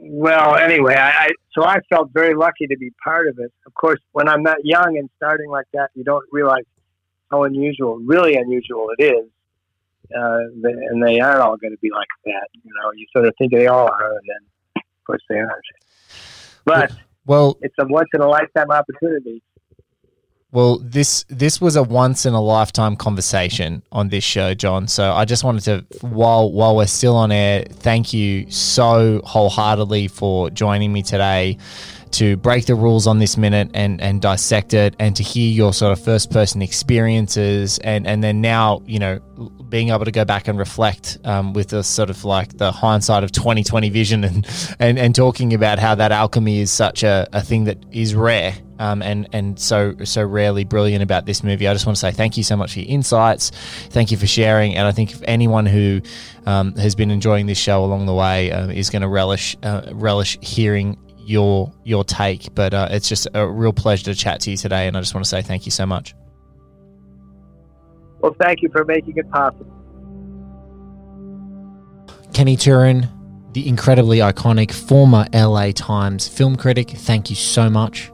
Well, 0.00 0.54
anyway, 0.54 0.94
I, 0.94 1.10
I 1.10 1.28
so 1.52 1.64
I 1.64 1.80
felt 1.90 2.10
very 2.12 2.34
lucky 2.34 2.66
to 2.68 2.76
be 2.76 2.92
part 3.02 3.26
of 3.26 3.38
it. 3.38 3.52
Of 3.66 3.74
course, 3.74 4.00
when 4.12 4.28
I'm 4.28 4.44
that 4.44 4.58
young 4.64 4.96
and 4.96 5.10
starting 5.16 5.50
like 5.50 5.66
that, 5.74 5.90
you 5.94 6.04
don't 6.04 6.24
realize 6.30 6.64
how 7.30 7.42
unusual, 7.44 7.98
really 7.98 8.36
unusual 8.36 8.88
it 8.96 9.04
is. 9.04 9.28
Uh, 10.16 10.38
and 10.62 11.02
they 11.02 11.20
aren't 11.20 11.40
all 11.40 11.56
going 11.56 11.72
to 11.72 11.78
be 11.78 11.90
like 11.90 12.08
that. 12.24 12.48
You 12.62 12.70
know, 12.80 12.92
you 12.92 13.06
sort 13.12 13.26
of 13.26 13.34
think 13.36 13.52
they 13.52 13.66
all 13.66 13.88
are, 13.88 14.12
and 14.12 14.20
then 14.26 14.82
of 14.82 15.04
course 15.06 15.22
they 15.28 15.38
aren't. 15.38 15.64
But 16.64 16.92
well, 17.26 17.58
it's 17.60 17.74
a 17.78 17.86
once 17.86 18.08
in 18.14 18.20
a 18.20 18.28
lifetime 18.28 18.70
opportunity. 18.70 19.42
Well, 20.50 20.78
this 20.78 21.26
this 21.28 21.60
was 21.60 21.76
a 21.76 21.82
once 21.82 22.24
in 22.24 22.32
a 22.32 22.40
lifetime 22.40 22.96
conversation 22.96 23.82
on 23.92 24.08
this 24.08 24.24
show, 24.24 24.54
John. 24.54 24.88
So 24.88 25.12
I 25.12 25.26
just 25.26 25.44
wanted 25.44 25.64
to, 25.64 26.06
while 26.06 26.50
while 26.50 26.74
we're 26.74 26.86
still 26.86 27.16
on 27.16 27.30
air, 27.30 27.66
thank 27.70 28.14
you 28.14 28.50
so 28.50 29.20
wholeheartedly 29.24 30.08
for 30.08 30.48
joining 30.48 30.90
me 30.90 31.02
today 31.02 31.58
to 32.12 32.38
break 32.38 32.64
the 32.64 32.74
rules 32.74 33.06
on 33.06 33.18
this 33.18 33.36
minute 33.36 33.70
and, 33.74 34.00
and 34.00 34.22
dissect 34.22 34.72
it 34.72 34.96
and 34.98 35.14
to 35.16 35.22
hear 35.22 35.50
your 35.50 35.74
sort 35.74 35.92
of 35.92 36.02
first 36.02 36.30
person 36.30 36.62
experiences 36.62 37.78
and, 37.80 38.06
and 38.06 38.24
then 38.24 38.40
now, 38.40 38.82
you 38.86 38.98
know, 38.98 39.18
being 39.68 39.90
able 39.90 40.06
to 40.06 40.10
go 40.10 40.24
back 40.24 40.48
and 40.48 40.58
reflect 40.58 41.18
um, 41.24 41.52
with 41.52 41.68
the 41.68 41.82
sort 41.82 42.08
of 42.08 42.24
like 42.24 42.56
the 42.56 42.72
hindsight 42.72 43.24
of 43.24 43.32
2020 43.32 43.90
vision 43.90 44.24
and, 44.24 44.46
and, 44.78 44.98
and 44.98 45.14
talking 45.14 45.52
about 45.52 45.78
how 45.78 45.94
that 45.94 46.10
alchemy 46.10 46.60
is 46.60 46.70
such 46.70 47.02
a, 47.02 47.28
a 47.34 47.42
thing 47.42 47.64
that 47.64 47.76
is 47.92 48.14
rare 48.14 48.54
um, 48.78 49.02
and 49.02 49.28
and 49.32 49.58
so 49.58 49.94
so 50.04 50.24
rarely 50.24 50.64
brilliant 50.64 51.02
about 51.02 51.26
this 51.26 51.42
movie. 51.42 51.66
I 51.66 51.72
just 51.72 51.86
want 51.86 51.96
to 51.96 52.00
say 52.00 52.12
thank 52.12 52.36
you 52.36 52.42
so 52.42 52.56
much 52.56 52.74
for 52.74 52.80
your 52.80 52.88
insights. 52.88 53.50
Thank 53.90 54.10
you 54.10 54.16
for 54.16 54.26
sharing. 54.26 54.76
And 54.76 54.86
I 54.86 54.92
think 54.92 55.12
if 55.12 55.22
anyone 55.24 55.66
who 55.66 56.00
um, 56.46 56.74
has 56.76 56.94
been 56.94 57.10
enjoying 57.10 57.46
this 57.46 57.58
show 57.58 57.84
along 57.84 58.06
the 58.06 58.14
way 58.14 58.52
uh, 58.52 58.68
is 58.68 58.90
going 58.90 59.02
to 59.02 59.08
relish 59.08 59.56
uh, 59.62 59.82
relish 59.92 60.38
hearing 60.40 60.96
your 61.18 61.72
your 61.84 62.04
take. 62.04 62.54
But 62.54 62.74
uh, 62.74 62.88
it's 62.90 63.08
just 63.08 63.26
a 63.34 63.46
real 63.48 63.72
pleasure 63.72 64.04
to 64.04 64.14
chat 64.14 64.40
to 64.42 64.50
you 64.50 64.56
today, 64.56 64.86
and 64.86 64.96
I 64.96 65.00
just 65.00 65.14
want 65.14 65.24
to 65.24 65.28
say 65.28 65.42
thank 65.42 65.66
you 65.66 65.72
so 65.72 65.86
much. 65.86 66.14
Well, 68.20 68.34
thank 68.40 68.62
you 68.62 68.68
for 68.70 68.84
making 68.84 69.16
it 69.16 69.30
possible. 69.30 69.74
Kenny 72.34 72.56
Turan, 72.56 73.08
the 73.52 73.66
incredibly 73.68 74.18
iconic 74.18 74.72
former 74.72 75.26
LA 75.32 75.70
Times 75.72 76.28
film 76.28 76.56
critic, 76.56 76.90
thank 76.90 77.30
you 77.30 77.36
so 77.36 77.70
much 77.70 78.10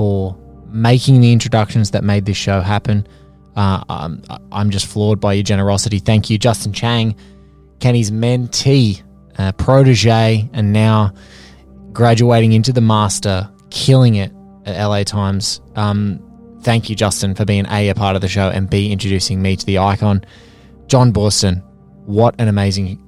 for 0.00 0.34
making 0.72 1.20
the 1.20 1.30
introductions 1.30 1.90
that 1.90 2.02
made 2.02 2.24
this 2.24 2.36
show 2.38 2.62
happen. 2.62 3.06
Uh, 3.54 3.84
I'm, 3.90 4.22
I'm 4.50 4.70
just 4.70 4.86
floored 4.86 5.20
by 5.20 5.34
your 5.34 5.42
generosity. 5.42 5.98
Thank 5.98 6.30
you, 6.30 6.38
Justin 6.38 6.72
Chang, 6.72 7.14
Kenny's 7.80 8.10
mentee, 8.10 9.02
uh, 9.36 9.52
protege, 9.52 10.48
and 10.54 10.72
now 10.72 11.12
graduating 11.92 12.54
into 12.54 12.72
the 12.72 12.80
master, 12.80 13.50
killing 13.68 14.14
it 14.14 14.32
at 14.64 14.82
LA 14.82 15.02
Times. 15.02 15.60
Um, 15.76 16.18
thank 16.62 16.88
you, 16.88 16.96
Justin, 16.96 17.34
for 17.34 17.44
being 17.44 17.66
A, 17.68 17.90
a 17.90 17.94
part 17.94 18.16
of 18.16 18.22
the 18.22 18.28
show, 18.28 18.48
and 18.48 18.70
B, 18.70 18.90
introducing 18.90 19.42
me 19.42 19.54
to 19.54 19.66
the 19.66 19.76
icon. 19.76 20.24
John 20.86 21.12
Boorstin, 21.12 21.62
what 22.06 22.34
an 22.38 22.48
amazing, 22.48 23.06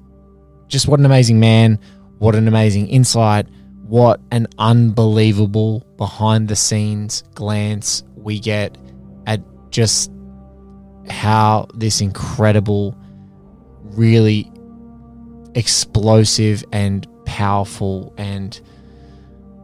just 0.69 0.89
what 0.89 1.01
an 1.01 1.06
amazing 1.06 1.40
man, 1.40 1.78
what 2.19 2.35
an 2.35 2.48
amazing 2.48 2.89
insight, 2.89 3.47
what 3.93 4.23
an 4.31 4.47
unbelievable 4.56 5.85
behind 5.98 6.48
the 6.48 6.56
scenes 6.56 7.23
glance 7.35 8.02
we 8.16 8.40
get 8.40 8.78
at 9.27 9.39
just 9.69 10.10
how 11.10 11.69
this 11.74 12.01
incredible, 12.01 12.97
really 13.82 14.51
explosive 15.55 16.64
and 16.73 17.06
powerful 17.27 18.14
and 18.16 18.62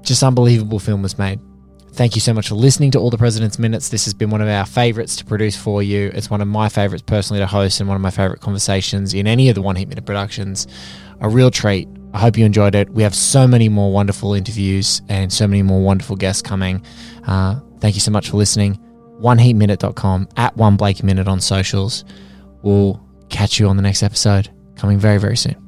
just 0.02 0.22
unbelievable 0.22 0.78
film 0.78 1.00
was 1.00 1.16
made. 1.16 1.40
Thank 1.92 2.14
you 2.14 2.20
so 2.20 2.34
much 2.34 2.50
for 2.50 2.54
listening 2.54 2.90
to 2.90 2.98
All 2.98 3.08
the 3.08 3.16
President's 3.16 3.58
Minutes. 3.58 3.88
This 3.88 4.04
has 4.04 4.12
been 4.12 4.28
one 4.28 4.42
of 4.42 4.48
our 4.48 4.66
favorites 4.66 5.16
to 5.16 5.24
produce 5.24 5.56
for 5.56 5.82
you. 5.82 6.10
It's 6.12 6.28
one 6.28 6.42
of 6.42 6.48
my 6.48 6.68
favorites 6.68 7.02
personally 7.02 7.40
to 7.40 7.46
host 7.46 7.80
and 7.80 7.88
one 7.88 7.96
of 7.96 8.02
my 8.02 8.10
favorite 8.10 8.42
conversations 8.42 9.14
in 9.14 9.26
any 9.26 9.48
of 9.48 9.54
the 9.54 9.62
One 9.62 9.76
Hit 9.76 9.88
Minute 9.88 10.04
productions. 10.04 10.66
A 11.22 11.30
real 11.30 11.50
treat. 11.50 11.88
I 12.12 12.18
hope 12.20 12.38
you 12.38 12.44
enjoyed 12.44 12.74
it. 12.74 12.90
We 12.90 13.02
have 13.02 13.14
so 13.14 13.46
many 13.46 13.68
more 13.68 13.92
wonderful 13.92 14.34
interviews 14.34 15.02
and 15.08 15.32
so 15.32 15.46
many 15.46 15.62
more 15.62 15.82
wonderful 15.82 16.16
guests 16.16 16.42
coming. 16.42 16.84
Uh, 17.26 17.60
thank 17.80 17.94
you 17.94 18.00
so 18.00 18.10
much 18.10 18.30
for 18.30 18.36
listening. 18.36 18.78
OneHitMinute.com 19.20 20.28
at 20.36 20.56
One 20.56 20.76
Blake 20.76 21.02
Minute 21.02 21.28
on 21.28 21.40
socials. 21.40 22.04
We'll 22.62 23.04
catch 23.28 23.58
you 23.58 23.68
on 23.68 23.76
the 23.76 23.82
next 23.82 24.02
episode 24.02 24.48
coming 24.76 24.98
very, 24.98 25.18
very 25.18 25.36
soon. 25.36 25.67